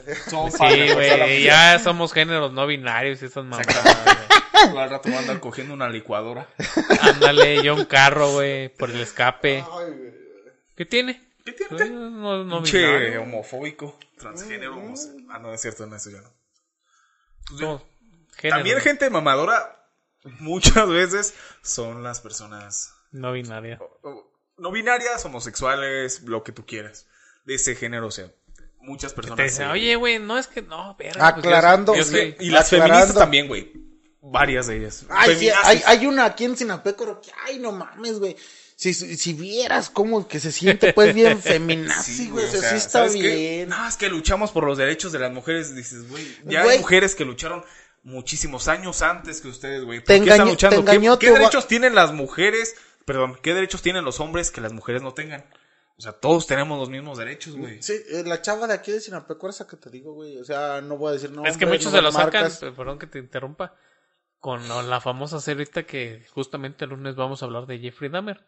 gay. 0.03 0.15
Son 0.29 0.51
Sí, 0.51 0.93
güey, 0.93 1.43
ya 1.43 1.79
somos 1.79 2.13
géneros 2.13 2.53
no 2.53 2.67
binarios 2.67 3.23
y 3.23 3.25
esas 3.25 3.43
mamadas, 3.45 3.65
güey. 3.73 4.77
Al 4.77 4.89
rato 4.91 5.09
va 5.09 5.15
a 5.15 5.19
andar 5.19 5.39
cogiendo 5.39 5.73
una 5.73 5.89
licuadora. 5.89 6.47
Ándale, 7.01 7.63
yo 7.63 7.73
un 7.73 7.85
carro, 7.85 8.33
güey, 8.33 8.69
por 8.69 8.91
el 8.91 9.01
escape. 9.01 9.63
¿Qué 10.75 10.85
tiene? 10.85 11.21
¿Qué 11.45 11.53
tiene? 11.53 11.69
Pues, 11.77 11.91
no, 11.91 12.43
no 12.43 12.61
binario. 12.61 13.21
homofóbico, 13.21 13.97
transgénero, 14.17 14.75
homose- 14.75 15.25
Ah, 15.29 15.39
no, 15.39 15.53
es 15.53 15.61
cierto, 15.61 15.85
no, 15.85 15.95
eso 15.95 16.09
ya 16.09 16.21
no. 16.21 16.33
Pues, 17.47 17.59
Somos 17.59 17.81
géneros 18.35 18.57
También 18.57 18.79
gente 18.81 19.09
mamadora, 19.11 19.87
muchas 20.39 20.89
veces, 20.89 21.33
son 21.61 22.01
las 22.03 22.19
personas 22.21 22.93
no 23.11 23.31
binarias. 23.31 23.79
no 24.57 24.71
binarias, 24.71 25.23
homosexuales, 25.25 26.23
lo 26.23 26.43
que 26.43 26.51
tú 26.51 26.65
quieras. 26.65 27.07
De 27.45 27.55
ese 27.55 27.75
género, 27.75 28.07
o 28.07 28.11
sea, 28.11 28.31
muchas 28.79 29.13
personas. 29.13 29.37
Te 29.37 29.43
dicen, 29.43 29.67
se- 29.67 29.71
oye, 29.71 29.95
güey, 29.97 30.17
no 30.17 30.39
es 30.39 30.47
que 30.47 30.63
no, 30.63 30.95
verga. 30.97 31.33
pues, 31.33 31.43
yo 31.43 31.49
Aclarando, 31.49 31.93
soy- 31.93 31.97
yo 31.97 32.01
Es 32.01 32.09
soy- 32.09 32.33
que- 32.33 32.43
y 32.43 32.49
las 32.49 32.65
Aclarando. 32.73 32.93
feministas 32.95 33.21
también, 33.23 33.47
güey. 33.47 33.71
Varias 34.27 34.65
de 34.65 34.77
ellas. 34.77 35.05
Ay, 35.09 35.35
sí, 35.35 35.49
hay, 35.49 35.83
hay 35.85 36.07
una 36.07 36.25
aquí 36.25 36.45
en 36.45 36.57
Sinapécoro 36.57 37.21
que, 37.21 37.31
ay, 37.45 37.59
no 37.59 37.71
mames, 37.71 38.17
güey. 38.17 38.35
Si, 38.75 38.93
si 38.93 39.33
vieras 39.33 39.89
cómo 39.89 40.27
que 40.27 40.39
se 40.41 40.51
siente, 40.51 40.91
pues, 40.93 41.15
bien 41.15 41.41
feminazi, 41.41 42.29
güey. 42.29 42.45
o 42.45 42.49
sea, 42.51 42.69
sí 42.71 42.75
está 42.75 43.07
bien. 43.07 43.69
No, 43.69 43.87
es 43.87 43.95
que 43.95 44.09
luchamos 44.09 44.51
por 44.51 44.65
los 44.65 44.77
derechos 44.77 45.11
de 45.13 45.19
las 45.19 45.31
mujeres. 45.31 45.73
Dices, 45.75 46.09
güey, 46.09 46.25
ya 46.43 46.63
Güey. 46.63 46.75
hay 46.77 46.81
mujeres 46.81 47.15
que 47.15 47.23
lucharon 47.25 47.63
muchísimos 48.03 48.67
años 48.67 49.01
antes 49.01 49.39
que 49.41 49.47
ustedes, 49.47 49.83
güey. 49.85 49.99
¿Por 49.99 50.07
Te 50.07 50.21
qué 50.21 50.29
están 50.29 50.47
luchando? 50.47 50.77
te 50.79 50.85
¿Qué- 50.85 50.91
engañó 50.97 51.17
¿Qué, 51.19 51.27
tu 51.27 51.33
derechos 51.33 51.67
tienen 51.67 51.95
las 51.95 52.11
mujeres? 52.11 52.75
Perdón, 53.05 53.37
¿qué 53.41 53.53
derechos 53.53 53.81
tienen 53.81 54.03
los 54.03 54.19
hombres 54.19 54.51
que 54.51 54.61
las 54.61 54.73
mujeres 54.73 55.01
no 55.01 55.13
tengan? 55.13 55.45
O 55.97 56.01
sea, 56.01 56.11
todos 56.11 56.45
tenemos 56.45 56.77
los 56.77 56.89
mismos 56.89 57.17
derechos, 57.17 57.55
güey. 57.55 57.81
Sí, 57.81 57.93
eh, 58.11 58.23
la 58.25 58.41
chava 58.41 58.67
de 58.67 58.73
aquí 58.73 58.91
de 58.91 58.99
Sinapécoro, 58.99 59.51
esa 59.51 59.65
que 59.65 59.77
te 59.77 59.89
digo, 59.89 60.13
güey. 60.13 60.37
O 60.37 60.43
sea, 60.43 60.81
no 60.81 60.97
voy 60.97 61.11
a 61.11 61.13
decir 61.13 61.31
no. 61.31 61.45
es 61.45 61.55
que 61.55 61.65
muchos 61.65 61.85
no 61.85 61.91
se 61.99 62.01
lo 62.01 62.11
sacan, 62.11 62.51
perdón 62.75 62.99
que 62.99 63.07
te 63.07 63.19
interrumpa, 63.19 63.73
con 64.41 64.67
la- 64.67 64.99
famosa 64.99 65.39
serie 65.39 65.65
que 65.65 66.25
justamente 66.31 66.83
el 66.83 66.89
lunes 66.91 67.15
vamos 67.15 67.41
a 67.41 67.45
hablar 67.45 67.65
de 67.67 67.79
Jeffrey 67.79 68.09
Dahmer. 68.11 68.43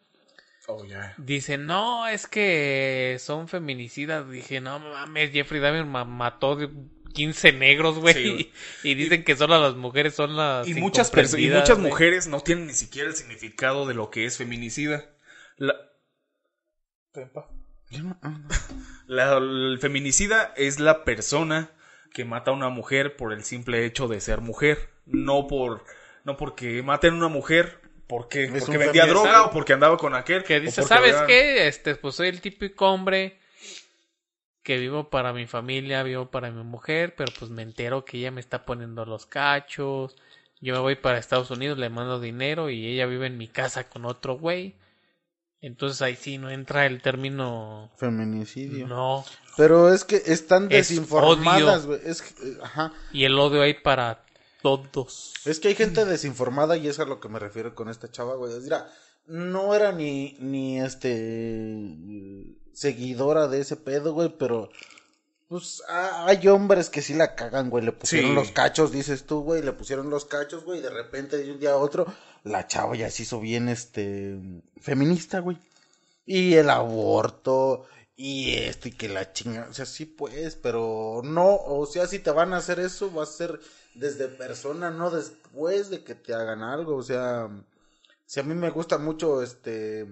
Oh, 0.70 0.84
ya. 0.84 1.14
Dicen, 1.16 1.64
no, 1.66 2.06
es 2.08 2.26
que 2.26 3.16
son 3.20 3.48
feminicidas. 3.48 4.28
Dije, 4.30 4.60
no 4.60 4.78
mames, 4.78 5.32
Jeffrey 5.32 5.60
Dahmer 5.62 5.86
ma- 5.86 6.04
mató 6.04 6.56
de 6.56 6.68
15 7.14 7.52
negros, 7.54 7.98
güey. 7.98 8.14
Sí, 8.14 8.52
y 8.84 8.94
dicen 8.94 9.24
que 9.24 9.34
solo 9.34 9.58
las 9.60 9.76
mujeres 9.76 10.14
son 10.14 10.36
las. 10.36 10.68
Y 10.68 10.74
muchas, 10.74 11.10
y 11.38 11.48
muchas 11.60 11.78
mujeres 11.78 12.26
no 12.26 12.40
tienen 12.40 12.66
ni 12.66 12.74
siquiera 12.74 13.08
el 13.08 13.16
significado 13.16 13.86
de 13.86 13.94
lo 13.94 14.10
que 14.10 14.26
es 14.26 14.36
feminicida. 14.36 15.06
La... 15.56 15.74
Yo 17.90 18.02
no- 18.02 18.18
ah. 18.22 18.40
La- 19.06 19.38
el 19.38 19.78
feminicida 19.80 20.52
es 20.56 20.78
la 20.80 21.04
persona 21.04 21.70
que 22.12 22.24
mata 22.26 22.50
a 22.50 22.54
una 22.54 22.68
mujer 22.68 23.16
por 23.16 23.32
el 23.32 23.42
simple 23.42 23.86
hecho 23.86 24.06
de 24.06 24.20
ser 24.20 24.40
mujer, 24.42 24.90
no 25.06 25.46
por 25.46 25.84
no 26.24 26.36
porque 26.36 26.82
maten 26.82 27.14
a 27.14 27.16
una 27.16 27.28
mujer 27.28 27.80
porque 28.08 28.44
Es 28.44 28.64
porque 28.64 28.78
vendía 28.78 29.06
droga 29.06 29.44
o 29.44 29.50
porque 29.50 29.74
andaba 29.74 29.96
con 29.96 30.14
aquel 30.14 30.42
Que 30.42 30.60
dice, 30.60 30.82
¿sabes 30.82 31.14
qué? 31.26 31.68
Este, 31.68 31.94
pues 31.94 32.16
soy 32.16 32.28
el 32.28 32.40
típico 32.40 32.90
hombre 32.90 33.38
que 34.62 34.76
vivo 34.76 35.08
para 35.08 35.32
mi 35.32 35.46
familia, 35.46 36.02
vivo 36.02 36.30
para 36.30 36.50
mi 36.50 36.62
mujer, 36.62 37.14
pero 37.16 37.32
pues 37.38 37.50
me 37.50 37.62
entero 37.62 38.04
que 38.04 38.18
ella 38.18 38.30
me 38.30 38.40
está 38.40 38.66
poniendo 38.66 39.06
los 39.06 39.24
cachos. 39.24 40.14
Yo 40.60 40.74
me 40.74 40.80
voy 40.80 40.96
para 40.96 41.16
Estados 41.16 41.50
Unidos, 41.50 41.78
le 41.78 41.88
mando 41.88 42.20
dinero 42.20 42.68
y 42.68 42.86
ella 42.86 43.06
vive 43.06 43.28
en 43.28 43.38
mi 43.38 43.48
casa 43.48 43.88
con 43.88 44.04
otro 44.04 44.36
güey. 44.36 44.74
Entonces 45.60 46.02
ahí 46.02 46.16
sí 46.16 46.36
no 46.36 46.50
entra 46.50 46.86
el 46.86 47.00
término. 47.00 47.90
Feminicidio. 47.96 48.86
No. 48.86 49.24
Pero 49.56 49.92
es 49.92 50.04
que 50.04 50.16
están 50.26 50.64
Es 50.64 50.88
desinformadas, 50.88 51.86
odio. 51.86 52.00
Es 52.04 52.22
que, 52.22 52.28
eh, 52.28 52.58
ajá. 52.62 52.92
Y 53.12 53.24
el 53.24 53.38
odio 53.38 53.62
hay 53.62 53.74
para 53.74 54.22
todos. 54.62 55.34
Es 55.44 55.60
que 55.60 55.68
hay 55.68 55.74
gente 55.74 56.04
desinformada 56.04 56.76
y 56.76 56.88
es 56.88 56.98
a 56.98 57.04
lo 57.04 57.20
que 57.20 57.28
me 57.28 57.38
refiero 57.38 57.74
con 57.74 57.88
esta 57.88 58.10
chava, 58.10 58.34
güey. 58.36 58.52
Mira, 58.60 58.92
no 59.26 59.74
era 59.74 59.92
ni, 59.92 60.36
ni 60.40 60.80
este 60.80 62.54
seguidora 62.72 63.48
de 63.48 63.60
ese 63.60 63.76
pedo, 63.76 64.12
güey, 64.12 64.28
pero 64.38 64.70
pues 65.48 65.82
hay 65.88 66.46
hombres 66.48 66.90
que 66.90 67.02
sí 67.02 67.14
la 67.14 67.34
cagan, 67.34 67.70
güey. 67.70 67.84
Le 67.84 67.92
pusieron 67.92 68.30
Sí. 68.30 68.34
los 68.34 68.50
cachos, 68.52 68.92
dices 68.92 69.24
tú, 69.24 69.40
güey. 69.42 69.62
Le 69.62 69.72
pusieron 69.72 70.10
los 70.10 70.24
cachos, 70.26 70.64
güey. 70.64 70.80
Y 70.80 70.82
de 70.82 70.90
repente 70.90 71.38
de 71.38 71.50
un 71.52 71.58
día 71.58 71.70
a 71.72 71.76
otro, 71.78 72.06
la 72.44 72.66
chava 72.66 72.94
ya 72.96 73.10
se 73.10 73.22
hizo 73.22 73.40
bien, 73.40 73.68
este, 73.68 74.38
feminista, 74.80 75.40
güey. 75.40 75.56
Y 76.26 76.54
el 76.54 76.68
aborto, 76.68 77.86
y 78.14 78.54
esto, 78.56 78.88
y 78.88 78.92
que 78.92 79.08
la 79.08 79.32
chinga. 79.32 79.66
O 79.70 79.72
sea, 79.74 79.86
sí, 79.86 80.04
pues, 80.04 80.56
pero 80.56 81.22
no, 81.24 81.54
o 81.56 81.86
sea, 81.86 82.06
si 82.06 82.18
te 82.18 82.30
van 82.30 82.52
a 82.52 82.58
hacer 82.58 82.78
eso, 82.80 83.10
va 83.12 83.22
a 83.22 83.26
ser 83.26 83.58
desde 83.98 84.28
persona, 84.28 84.90
no 84.90 85.10
después 85.10 85.90
de 85.90 86.04
que 86.04 86.14
te 86.14 86.34
hagan 86.34 86.62
algo. 86.62 86.96
O 86.96 87.02
sea, 87.02 87.48
si 88.26 88.40
a 88.40 88.42
mí 88.42 88.54
me 88.54 88.70
gusta 88.70 88.98
mucho, 88.98 89.42
este, 89.42 90.06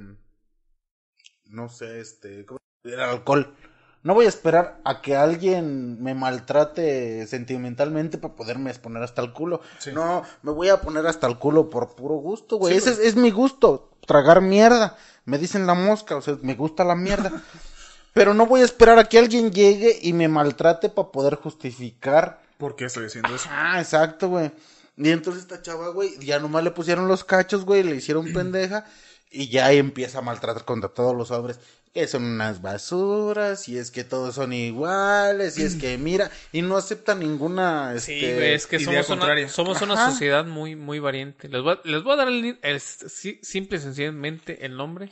no 1.47 1.68
sé, 1.68 2.01
este, 2.01 2.45
¿cómo? 2.47 2.59
el 2.84 3.01
alcohol. 3.01 3.55
No 4.03 4.14
voy 4.14 4.26
a 4.26 4.28
esperar 4.28 4.80
a 4.84 5.03
que 5.03 5.16
alguien 5.16 6.01
me 6.01 6.14
maltrate 6.14 7.26
sentimentalmente 7.26 8.18
para 8.18 8.37
poderme 8.37 8.70
exponer 8.70 9.03
hasta 9.03 9.20
el 9.20 9.32
culo. 9.32 9.61
Sí. 9.78 9.91
No, 9.93 10.22
me 10.43 10.53
voy 10.53 10.68
a 10.68 10.80
poner 10.80 11.07
hasta 11.09 11.26
el 11.26 11.39
culo 11.39 11.70
por 11.70 11.97
puro 11.97 12.14
gusto, 12.14 12.57
güey. 12.57 12.72
Sí, 12.74 12.78
Ese 12.78 12.91
es, 12.91 12.99
es 13.01 13.16
mi 13.16 13.32
gusto, 13.32 13.91
tragar 14.07 14.43
mierda. 14.43 14.97
Me 15.24 15.39
dicen 15.39 15.66
la 15.66 15.74
mosca, 15.74 16.16
o 16.16 16.22
sea, 16.22 16.39
me 16.43 16.55
gusta 16.55 16.84
la 16.84 16.95
mierda. 16.95 17.32
Pero 18.14 18.32
no 18.32 18.47
voy 18.47 18.62
a 18.62 18.64
esperar 18.64 18.99
a 18.99 19.09
que 19.09 19.18
alguien 19.18 19.51
llegue 19.51 19.99
y 20.01 20.12
me 20.12 20.28
maltrate 20.28 20.89
para 20.89 21.11
poder 21.11 21.34
justificar. 21.34 22.45
¿Por 22.59 22.76
qué 22.76 22.86
estoy 22.86 23.07
haciendo 23.07 23.34
eso? 23.34 23.48
Ah, 23.50 23.80
exacto, 23.80 24.28
güey. 24.28 24.50
Y 24.96 25.11
entonces 25.11 25.42
esta 25.42 25.61
chava, 25.61 25.88
güey, 25.90 26.18
ya 26.20 26.38
nomás 26.38 26.64
le 26.64 26.70
pusieron 26.70 27.07
los 27.09 27.22
cachos, 27.24 27.64
güey, 27.64 27.82
le 27.82 27.96
hicieron 27.96 28.26
pendeja. 28.32 28.84
Y 29.30 29.48
ya 29.48 29.70
empieza 29.72 30.18
a 30.18 30.22
maltratar 30.22 30.64
contra 30.64 30.88
todos 30.88 31.14
los 31.14 31.30
hombres. 31.30 31.59
Que 31.92 32.07
son 32.07 32.24
unas 32.24 32.61
basuras, 32.61 33.68
y 33.70 33.78
es 33.78 33.90
que 33.90 34.04
todos 34.04 34.34
son 34.34 34.52
iguales, 34.52 35.59
y 35.59 35.62
es 35.62 35.74
que 35.80 35.96
mira, 35.98 36.30
y 36.52 36.62
no 36.62 36.76
acepta 36.76 37.14
ninguna. 37.14 37.98
Sí, 37.98 38.12
Este, 38.12 38.34
güey, 38.34 38.52
es 38.54 38.66
que 38.66 38.76
idea 38.76 39.02
somos 39.02 39.22
una, 39.24 39.48
somos 39.48 39.78
sociedad 40.11 40.44
muy, 40.44 40.76
muy 40.76 40.98
variante. 40.98 41.48
Les 41.48 41.62
voy 41.62 41.72
a, 41.74 41.80
les 41.88 42.02
voy 42.02 42.12
a 42.12 42.16
dar 42.16 42.28
el, 42.28 42.59
el- 42.62 42.80
sí- 42.80 43.40
simple 43.42 43.78
y 43.78 43.80
sencillamente 43.80 44.64
el 44.66 44.76
nombre 44.76 45.11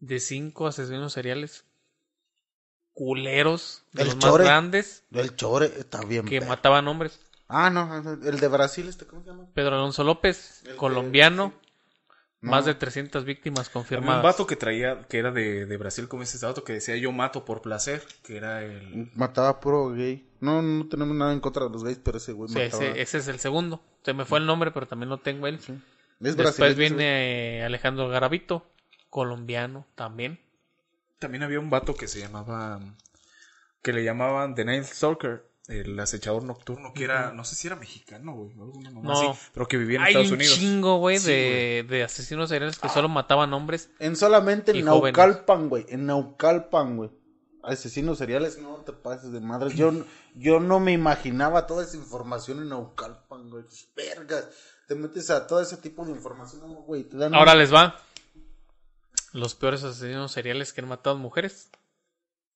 de 0.00 0.18
cinco 0.18 0.66
asesinos 0.66 1.12
seriales 1.12 1.64
culeros, 2.94 3.82
de 3.92 4.02
El 4.02 4.08
los 4.08 4.18
Chore. 4.18 4.44
más 4.44 4.52
grandes, 4.52 5.04
El 5.12 5.34
chore 5.36 5.66
está 5.78 6.04
bien. 6.04 6.24
que 6.26 6.38
perro. 6.40 6.50
mataban 6.50 6.86
hombres. 6.88 7.18
Ah, 7.48 7.68
no, 7.70 7.96
el 8.26 8.40
de 8.40 8.48
Brasil, 8.48 8.88
este, 8.88 9.06
¿cómo 9.06 9.22
se 9.22 9.28
llama? 9.30 9.46
Pedro 9.54 9.76
Alonso 9.76 10.04
López, 10.04 10.62
El 10.64 10.72
de- 10.72 10.76
colombiano, 10.76 11.52
No. 12.40 12.50
más 12.50 12.64
de 12.64 12.74
300 12.74 13.24
víctimas 13.24 13.68
Había 13.68 13.68
un 13.68 13.72
confirmadas. 13.72 14.22
vato 14.22 14.46
que 14.46 14.56
traía, 14.56 15.02
que 15.08 15.18
era 15.18 15.30
de, 15.32 15.66
de 15.66 15.76
Brasil, 15.76 16.08
como 16.08 16.22
ese 16.22 16.44
vato, 16.44 16.64
que 16.64 16.72
decía 16.72 16.96
yo 16.96 17.12
mato 17.12 17.44
por 17.44 17.60
placer, 17.62 18.02
que 18.24 18.36
era 18.36 18.62
el... 18.64 19.10
Mataba 19.14 19.60
puro 19.60 19.90
gay. 19.92 20.26
No, 20.40 20.60
no 20.62 20.88
tenemos 20.88 21.14
nada 21.14 21.32
en 21.32 21.40
contra 21.40 21.64
de 21.66 21.70
los 21.70 21.84
gays, 21.84 22.00
pero 22.02 22.16
ese 22.18 22.32
güey 22.32 22.48
Sí, 22.50 22.58
mataba. 22.58 22.84
ese, 22.84 23.00
ese 23.02 23.18
es 23.18 23.28
el 23.28 23.38
segundo. 23.38 23.82
Se 24.02 24.12
me 24.14 24.24
fue 24.24 24.38
el 24.38 24.46
nombre, 24.46 24.70
pero 24.72 24.86
también 24.88 25.08
lo 25.10 25.18
tengo 25.18 25.46
él. 25.46 25.60
Es 26.20 26.36
Después 26.36 26.74
viene 26.76 27.62
Alejandro 27.64 28.08
Garavito, 28.08 28.66
colombiano 29.10 29.86
también. 29.94 30.40
También 31.22 31.42
había 31.42 31.58
un 31.60 31.70
vato 31.70 31.94
que 31.94 32.08
se 32.08 32.20
llamaba, 32.20 32.80
que 33.82 33.92
le 33.92 34.04
llamaban 34.04 34.54
The 34.54 34.64
Night 34.64 34.84
Stalker, 34.84 35.48
el 35.68 35.98
acechador 36.00 36.42
nocturno, 36.42 36.92
que 36.92 37.04
era, 37.04 37.32
no 37.32 37.44
sé 37.44 37.54
si 37.54 37.68
era 37.68 37.76
mexicano, 37.76 38.34
güey, 38.34 38.52
o 38.58 38.64
alguna 38.64 38.90
mamá 38.90 39.12
No. 39.14 39.30
así, 39.30 39.40
pero 39.54 39.66
que 39.68 39.76
vivía 39.78 39.98
en 39.98 40.02
Hay 40.02 40.08
Estados 40.12 40.28
un 40.30 40.34
Unidos. 40.34 40.54
chingo, 40.58 40.98
güey, 40.98 41.18
Sí, 41.18 41.26
de, 41.30 41.86
de 41.88 42.02
asesinos 42.02 42.48
seriales 42.48 42.78
que 42.78 42.88
solo 42.88 43.08
mataban 43.08 43.52
hombres. 43.54 43.88
En 44.00 44.16
solamente 44.16 44.72
Y 44.76 44.80
en 44.80 44.88
jóvenes. 44.88 45.16
Naucalpan, 45.16 45.68
güey. 45.68 45.86
En 45.88 46.06
Naucalpan, 46.06 46.96
güey. 46.96 47.10
Asesinos 47.62 48.18
seriales, 48.18 48.58
no 48.58 48.74
te 48.78 48.92
pases 48.92 49.30
de 49.30 49.38
madres. 49.40 49.74
Yo, 49.76 49.92
yo 50.34 50.58
no 50.58 50.80
me 50.80 50.90
imaginaba 50.90 51.68
toda 51.68 51.84
esa 51.84 51.96
información 51.96 52.58
en 52.58 52.70
Naucalpan, 52.70 53.48
güey. 53.48 53.64
Vergas. 53.94 54.48
Te 54.88 54.96
metes 54.96 55.30
a 55.30 55.46
todo 55.46 55.62
ese 55.62 55.76
tipo 55.76 56.04
de 56.04 56.10
información, 56.10 56.62
no, 56.62 56.82
güey. 56.82 57.04
Te 57.04 57.16
dan 57.16 57.34
Ahora 57.36 57.52
un- 57.52 57.58
les 57.60 57.72
va. 57.72 57.96
Los 59.32 59.54
peores 59.54 59.82
asesinos 59.84 60.32
seriales 60.32 60.72
que 60.72 60.80
han 60.82 60.88
matado 60.88 61.16
mujeres. 61.16 61.70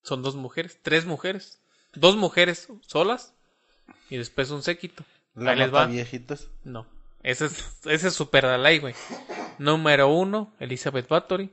Son 0.03 0.21
dos 0.21 0.35
mujeres, 0.35 0.79
tres 0.81 1.05
mujeres. 1.05 1.59
Dos 1.93 2.15
mujeres 2.15 2.67
solas 2.85 3.33
y 4.09 4.17
después 4.17 4.49
un 4.51 4.61
séquito. 4.63 5.03
la 5.35 5.51
Ahí 5.51 5.57
les 5.59 5.73
va. 5.73 5.85
viejitas. 5.85 6.47
No. 6.63 6.85
Ese 7.23 7.45
es, 7.45 7.65
ese 7.85 8.07
es 8.09 8.13
super 8.13 8.45
de 8.45 8.57
ley, 8.57 8.79
güey. 8.79 8.93
Número 9.57 10.07
uno, 10.07 10.53
Elizabeth 10.59 11.07
Bathory. 11.07 11.51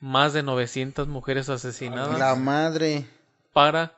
Más 0.00 0.32
de 0.32 0.42
900 0.42 1.08
mujeres 1.08 1.48
asesinadas 1.48 2.18
La 2.18 2.34
madre. 2.34 3.06
para 3.52 3.96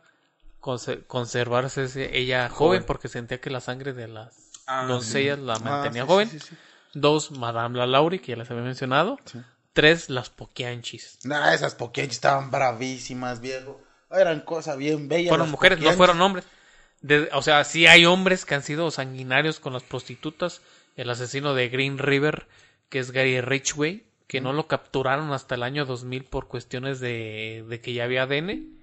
conse- 0.61 1.05
conservarse 1.07 1.85
ese- 1.85 2.17
ella 2.17 2.49
joven, 2.49 2.79
Joven. 2.81 2.85
porque 2.87 3.09
sentía 3.09 3.41
que 3.41 3.51
la 3.51 3.61
sangre 3.61 3.93
de 3.93 4.09
las 4.09 4.35
Ah, 4.67 4.87
doncellas 4.87 5.39
la 5.39 5.55
Ah, 5.55 5.59
mantenía 5.59 6.03
sí, 6.03 6.09
joven. 6.09 6.29
sí, 6.31 6.39
sí, 6.41 6.47
sí. 6.51 6.57
Dos, 6.95 7.31
Madame 7.33 7.79
la 7.79 7.87
Lauri, 7.87 8.19
que 8.21 8.33
ya 8.33 8.37
les 8.37 8.51
había 8.51 8.63
mencionado. 8.63 9.19
Tres, 9.77 10.09
las 10.09 10.31
Poquianchis. 10.31 11.19
Nah, 11.25 11.53
esas 11.53 11.75
poquianchis 11.75 12.17
estaban 12.17 12.51
bravísimas, 12.51 13.41
viejo. 13.43 13.79
Eran 14.11 14.41
cosas 14.41 14.79
bien 14.79 15.07
bellas. 15.07 15.29
Fueron 15.29 15.51
mujeres, 15.51 15.79
no 15.81 15.93
fueron 15.99 16.21
hombres. 16.23 16.47
De- 17.03 17.29
o 17.35 17.43
sea, 17.43 17.63
sí 17.65 17.87
hay 17.87 18.07
hombres 18.07 18.47
que 18.47 18.55
han 18.55 18.63
sido 18.63 18.91
sanguinarios 18.91 19.61
con 19.61 19.75
las 19.75 19.83
prostitutas. 19.83 20.63
El 20.97 21.11
asesino 21.11 21.53
de 21.55 21.69
Green 21.69 21.99
River, 21.99 22.47
que 22.89 23.01
es 23.01 23.11
Gary 23.11 23.43
Ridgway, 23.43 24.05
que 24.27 24.41
no 24.41 24.55
lo 24.55 24.67
capturaron 24.67 25.31
hasta 25.33 25.57
el 25.57 25.63
año 25.63 25.85
2000 25.85 26.25
por 26.25 26.49
cuestiones 26.49 26.99
de, 26.99 27.63
de 27.69 27.81
que 27.83 27.93
ya 27.93 28.05
había 28.05 28.23
ADN. 28.23 28.79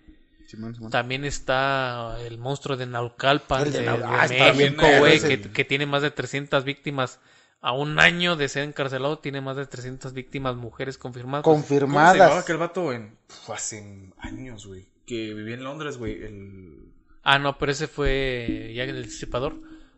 También 0.92 1.26
está 1.26 2.18
el 2.22 2.38
monstruo 2.38 2.78
de 2.78 2.86
Naucalpan, 2.86 3.64
El 3.66 3.72
de 3.74 3.80
de, 3.80 3.86
Nau- 3.88 3.98
de 4.28 4.42
ah, 4.42 4.54
México, 4.54 4.86
güey, 5.00 5.20
que 5.52 5.66
tiene 5.66 5.88
más 5.88 6.04
de 6.04 6.12
300 6.12 6.64
víctimas. 6.64 7.20
A 7.66 7.72
un 7.72 7.98
año 8.00 8.36
de 8.36 8.50
ser 8.50 8.64
encarcelado, 8.64 9.20
tiene 9.20 9.40
más 9.42 9.56
de 9.56 9.66
300 9.66 10.12
víctimas 10.14 10.56
mujeres 10.58 10.98
confirmadas. 10.98 11.44
¿Cómo 11.46 11.56
se 11.56 11.62
Confirmadas. 11.62 12.44
aquel 12.44 12.58
vato 12.58 12.92
en, 12.92 13.16
pf, 13.26 13.54
hace 13.54 14.12
años, 14.20 14.68
güey? 14.68 14.86
Que 15.06 15.34
vivía 15.34 15.56
en 15.56 15.64
Londres, 15.64 15.98
güey, 15.98 16.22
el... 16.24 16.78
Ah, 17.24 17.40
no, 17.40 17.58
pero 17.58 17.72
ese 17.72 17.88
fue 17.88 18.74
Jack 18.76 18.90
el 18.90 19.04
Destripador. 19.04 19.56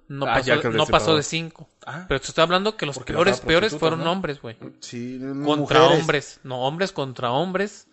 No, 0.07 0.27
Ah, 0.27 0.35
pasó, 0.35 0.69
no 0.69 0.85
pasó 0.85 1.15
de 1.15 1.23
5. 1.23 1.67
Ah, 1.87 2.05
Pero 2.07 2.21
te 2.21 2.27
estoy 2.27 2.43
hablando 2.43 2.77
que 2.77 2.85
los 2.85 2.95
Porque 2.97 3.13
peores, 3.13 3.41
peores 3.41 3.75
fueron 3.75 4.03
¿no? 4.03 4.11
hombres, 4.11 4.39
güey. 4.39 4.55
Sí, 4.79 5.17
Contra 5.19 5.79
mujeres. 5.79 5.99
hombres. 5.99 6.39
No, 6.43 6.61
hombres 6.67 6.91
contra 6.91 7.31
hombres. 7.31 7.87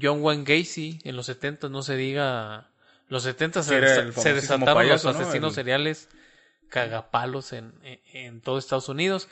John 0.00 0.20
Wayne 0.22 0.42
Gacy, 0.42 0.98
en 1.04 1.14
los 1.14 1.26
70 1.26 1.68
no 1.68 1.82
se 1.82 1.94
diga. 1.94 2.70
Los 3.08 3.22
70 3.22 3.62
se, 3.62 4.12
se 4.12 4.34
desataron 4.34 4.74
payaso, 4.74 5.08
los 5.08 5.16
¿no? 5.16 5.22
asesinos 5.22 5.50
El- 5.50 5.54
seriales 5.54 6.08
cagapalos 6.72 7.52
en, 7.52 7.74
en, 7.82 8.00
en 8.14 8.40
todo 8.40 8.56
Estados 8.58 8.88
Unidos. 8.88 9.28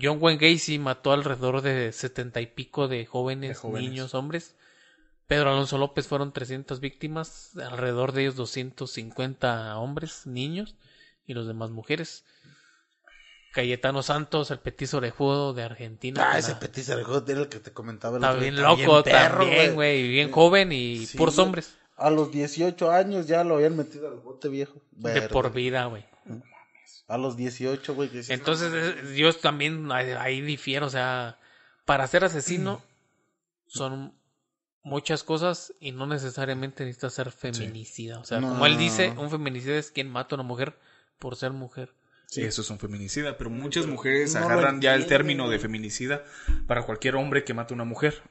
John 0.00 0.18
Wayne 0.20 0.38
Gacy 0.52 0.78
mató 0.78 1.12
alrededor 1.12 1.62
de 1.62 1.90
setenta 1.92 2.42
y 2.42 2.46
pico 2.46 2.86
de 2.86 3.06
jóvenes, 3.06 3.48
De 3.48 3.54
jóvenes. 3.54 3.90
niños, 3.90 4.14
hombres. 4.14 4.54
Pedro 5.26 5.50
Alonso 5.50 5.78
López 5.78 6.06
fueron 6.06 6.32
300 6.32 6.78
víctimas, 6.80 7.56
alrededor 7.56 8.12
de 8.12 8.22
ellos 8.22 8.36
250 8.36 9.76
hombres, 9.78 10.26
niños 10.26 10.76
y 11.26 11.32
los 11.34 11.46
demás 11.46 11.70
mujeres. 11.70 12.24
Cayetano 13.52 14.02
Santos, 14.02 14.50
el 14.50 14.58
petiso 14.58 14.98
orejudo 14.98 15.54
de 15.54 15.62
Argentina. 15.62 16.30
Ah, 16.32 16.38
ese 16.38 16.52
na- 16.52 16.60
Petit 16.60 16.84
Cerrejón 16.84 17.24
era 17.26 17.40
el 17.40 17.48
que 17.48 17.58
te 17.58 17.72
comentaba. 17.72 18.18
el 18.18 18.22
Está 18.22 18.32
otro 18.32 18.40
bien 18.42 18.62
loco 18.62 19.02
perro, 19.02 19.38
también, 19.38 19.74
güey. 19.74 20.08
Bien 20.08 20.30
joven 20.30 20.72
y 20.72 21.06
Sí, 21.06 21.16
puros 21.16 21.38
hombres. 21.38 21.74
A 21.96 22.10
los 22.10 22.30
18 22.30 22.90
años 22.90 23.26
ya 23.26 23.42
lo 23.44 23.54
habían 23.56 23.74
metido 23.74 24.08
al 24.08 24.16
bote 24.20 24.48
viejo. 24.50 24.74
De 24.92 25.22
por 25.30 25.50
vida, 25.54 25.86
güey. 25.86 26.04
A 27.08 27.18
los 27.18 27.36
18, 27.36 27.94
güey. 27.94 28.10
Entonces, 28.28 29.16
yo 29.16 29.32
también 29.32 29.90
ahí, 29.92 30.40
difiero. 30.40 30.86
O 30.86 30.90
sea, 30.90 31.38
para 31.84 32.06
ser 32.06 32.24
asesino 32.24 32.82
son 33.66 34.12
muchas 34.82 35.22
cosas 35.22 35.72
y 35.80 35.92
no 35.92 36.06
necesariamente 36.06 36.84
necesitas 36.84 37.14
ser 37.14 37.30
feminicida. 37.30 38.18
O 38.18 38.24
sea, 38.24 38.40
No, 38.40 38.50
como 38.50 38.66
él 38.66 38.76
dice, 38.76 39.10
un 39.18 39.30
feminicida 39.30 39.76
es 39.76 39.90
quien 39.90 40.08
mata 40.08 40.34
a 40.34 40.38
una 40.38 40.48
mujer 40.48 40.78
por 41.18 41.36
ser 41.36 41.52
mujer. 41.52 41.94
Sí, 42.26 42.42
eso 42.42 42.62
es 42.62 42.70
un 42.70 42.78
feminicida, 42.80 43.38
pero 43.38 43.50
muchas 43.50 43.86
mujeres 43.86 44.34
no 44.34 44.40
agarran 44.40 44.80
ya 44.80 44.94
el 44.94 45.06
término 45.06 45.48
de 45.48 45.60
feminicida 45.60 46.24
para 46.66 46.82
cualquier 46.82 47.14
hombre 47.14 47.44
que 47.44 47.54
mate 47.54 47.72
a 47.72 47.76
una 47.76 47.84
mujer. 47.84 48.22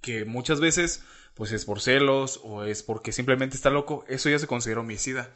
Que 0.00 0.24
muchas 0.24 0.60
veces, 0.60 1.04
pues 1.34 1.52
es 1.52 1.66
por 1.66 1.82
celos 1.82 2.40
o 2.42 2.64
es 2.64 2.82
porque 2.82 3.12
simplemente 3.12 3.54
está 3.54 3.68
loco. 3.68 4.06
Eso 4.08 4.30
ya 4.30 4.38
se 4.38 4.46
considera 4.46 4.80
homicida. 4.80 5.30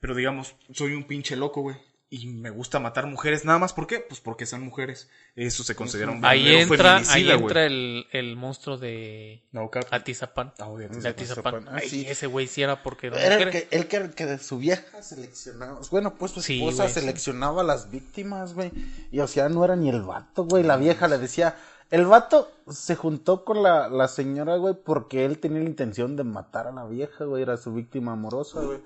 Pero 0.00 0.14
digamos, 0.14 0.54
soy 0.72 0.94
un 0.94 1.04
pinche 1.04 1.36
loco, 1.36 1.60
güey. 1.60 1.76
Y 2.10 2.26
me 2.28 2.48
gusta 2.48 2.78
matar 2.80 3.06
mujeres. 3.06 3.44
Nada 3.44 3.58
más, 3.58 3.74
¿por 3.74 3.86
qué? 3.86 3.98
Pues 4.00 4.18
porque 4.20 4.46
son 4.46 4.62
mujeres. 4.62 5.10
Eso 5.36 5.62
se 5.62 5.74
considera 5.76 6.10
un 6.10 6.24
Ahí 6.24 6.54
entra, 6.56 7.02
ahí 7.10 7.30
entra 7.30 7.66
el, 7.66 8.06
el 8.12 8.34
monstruo 8.34 8.78
de 8.78 9.42
No, 9.52 9.68
cap- 9.70 9.84
Atizapán. 9.90 10.54
Ah, 10.58 10.64
güey, 10.68 10.88
De 10.88 11.06
Atizapán. 11.06 11.56
Atizapán. 11.56 11.68
Ah, 11.68 11.80
Ay, 11.82 11.88
sí. 11.90 12.06
ese 12.08 12.26
güey 12.26 12.46
sí 12.46 12.62
era 12.62 12.82
porque 12.82 13.08
era 13.08 13.22
Era 13.22 13.50
que, 13.50 13.68
el 13.70 13.88
que, 13.88 14.24
de 14.24 14.38
su 14.38 14.56
vieja 14.56 15.02
seleccionaba. 15.02 15.80
Bueno, 15.90 16.14
pues 16.14 16.32
su 16.32 16.40
Sí, 16.40 16.56
esposa 16.58 16.88
sí. 16.88 16.94
seleccionaba 17.00 17.60
a 17.60 17.64
las 17.64 17.90
víctimas, 17.90 18.54
güey. 18.54 18.72
Y 19.12 19.20
o 19.20 19.26
sea, 19.26 19.50
no 19.50 19.62
era 19.62 19.76
ni 19.76 19.90
el 19.90 20.00
vato, 20.02 20.44
güey. 20.44 20.64
La 20.64 20.76
vieja 20.78 21.08
le 21.08 21.18
decía. 21.18 21.56
El 21.90 22.06
vato 22.06 22.50
se 22.70 22.96
juntó 22.96 23.44
con 23.44 23.62
la, 23.62 23.88
la 23.88 24.08
señora, 24.08 24.56
güey, 24.56 24.74
porque 24.74 25.24
él 25.26 25.38
tenía 25.38 25.62
la 25.62 25.68
intención 25.68 26.16
de 26.16 26.24
matar 26.24 26.66
a 26.68 26.72
la 26.72 26.84
vieja, 26.86 27.24
güey. 27.24 27.42
Era 27.42 27.58
su 27.58 27.72
víctima 27.74 28.12
amorosa, 28.12 28.60
güey. 28.60 28.78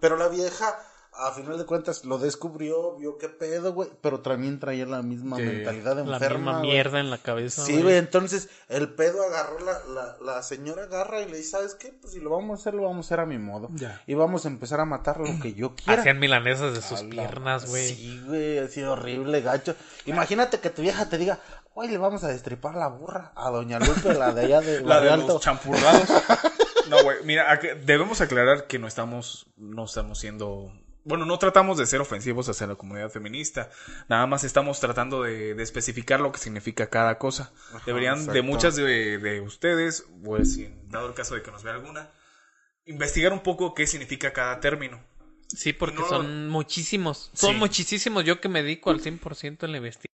Pero 0.00 0.16
la 0.16 0.28
vieja, 0.28 0.76
a 1.18 1.32
final 1.32 1.56
de 1.58 1.64
cuentas, 1.66 2.04
lo 2.04 2.18
descubrió, 2.18 2.96
vio 2.96 3.16
qué 3.18 3.28
pedo, 3.28 3.72
güey. 3.72 3.88
Pero 4.00 4.20
también 4.20 4.60
traía 4.60 4.86
la 4.86 5.02
misma 5.02 5.36
Que- 5.38 5.44
mentalidad 5.44 5.96
La 6.04 6.14
enferma. 6.16 6.36
misma 6.38 6.58
güey. 6.58 6.70
mierda 6.70 7.00
en 7.00 7.10
la 7.10 7.18
cabeza. 7.18 7.64
Sí, 7.64 7.80
güey, 7.82 7.96
entonces 7.96 8.48
el 8.68 8.94
pedo 8.94 9.22
agarró 9.22 9.58
la, 9.60 9.78
la, 9.94 10.16
la 10.20 10.42
señora 10.42 10.84
agarra 10.84 11.20
y 11.22 11.30
le 11.30 11.38
dice, 11.38 11.50
¿sabes 11.50 11.74
qué? 11.74 11.92
Pues 11.92 12.12
si 12.12 12.20
lo 12.20 12.30
vamos 12.30 12.58
a 12.58 12.62
hacer, 12.62 12.74
lo 12.74 12.82
vamos 12.82 13.06
a 13.06 13.08
hacer 13.08 13.20
a 13.20 13.26
mi 13.26 13.38
modo. 13.38 13.68
Ya. 13.74 14.02
Y 14.06 14.14
vamos 14.14 14.44
a 14.44 14.48
empezar 14.48 14.80
a 14.80 14.84
matar 14.84 15.18
lo 15.18 15.40
que 15.40 15.54
yo 15.54 15.74
quiera. 15.74 16.00
Hacían 16.00 16.18
milanesas 16.18 16.74
de 16.74 16.82
sus 16.82 17.00
A 17.00 17.04
la- 17.04 17.10
piernas, 17.10 17.68
güey. 17.68 17.94
Sí, 17.94 18.22
güey, 18.26 18.58
así 18.58 18.82
horrible, 18.82 19.40
gacho. 19.40 19.74
Imagínate 20.04 20.60
que 20.60 20.70
tu 20.70 20.82
vieja 20.82 21.08
te 21.08 21.18
diga, 21.18 21.40
güey, 21.74 21.88
le 21.90 21.98
vamos 21.98 22.24
a 22.24 22.28
destripar 22.28 22.74
la 22.74 22.88
burra 22.88 23.32
a 23.34 23.50
Doña 23.50 23.78
Lupe, 23.78 24.14
la 24.14 24.32
de 24.32 24.44
allá 24.44 24.60
de 24.60 24.80
La 24.84 24.96
Alto. 24.98 25.34
los 25.34 25.42
champurrados. 25.42 26.08
No, 26.88 27.02
güey, 27.02 27.16
mira, 27.24 27.50
a 27.50 27.58
que- 27.58 27.74
debemos 27.74 28.20
aclarar 28.20 28.66
que 28.66 28.78
no 28.78 28.86
estamos, 28.86 29.46
no 29.56 29.84
estamos 29.86 30.18
siendo, 30.20 30.70
bueno, 31.06 31.24
no 31.24 31.38
tratamos 31.38 31.78
de 31.78 31.86
ser 31.86 32.00
ofensivos 32.00 32.48
hacia 32.48 32.66
la 32.66 32.74
comunidad 32.74 33.10
feminista. 33.10 33.70
Nada 34.08 34.26
más 34.26 34.44
estamos 34.44 34.80
tratando 34.80 35.22
de, 35.22 35.54
de 35.54 35.62
especificar 35.62 36.20
lo 36.20 36.32
que 36.32 36.38
significa 36.38 36.90
cada 36.90 37.16
cosa. 37.18 37.52
Deberían 37.86 38.26
de 38.26 38.42
muchas 38.42 38.76
de, 38.76 39.18
de 39.18 39.40
ustedes, 39.40 40.04
pues, 40.24 40.54
si 40.54 40.64
en 40.64 40.88
dado 40.90 41.08
el 41.08 41.14
caso 41.14 41.34
de 41.36 41.42
que 41.42 41.50
nos 41.52 41.62
vea 41.62 41.74
alguna, 41.74 42.10
investigar 42.84 43.32
un 43.32 43.40
poco 43.40 43.72
qué 43.74 43.86
significa 43.86 44.32
cada 44.32 44.60
término. 44.60 45.00
Sí, 45.48 45.72
porque 45.72 46.00
No, 46.00 46.08
son 46.08 46.48
muchísimos. 46.48 47.30
Son 47.34 47.52
Sí. 47.54 47.58
muchísimos. 47.58 48.24
Yo 48.24 48.40
que 48.40 48.48
me 48.48 48.62
dedico 48.62 48.90
al 48.90 49.00
100% 49.00 49.64
en 49.64 49.70
la 49.72 49.78
investigación. 49.78 50.12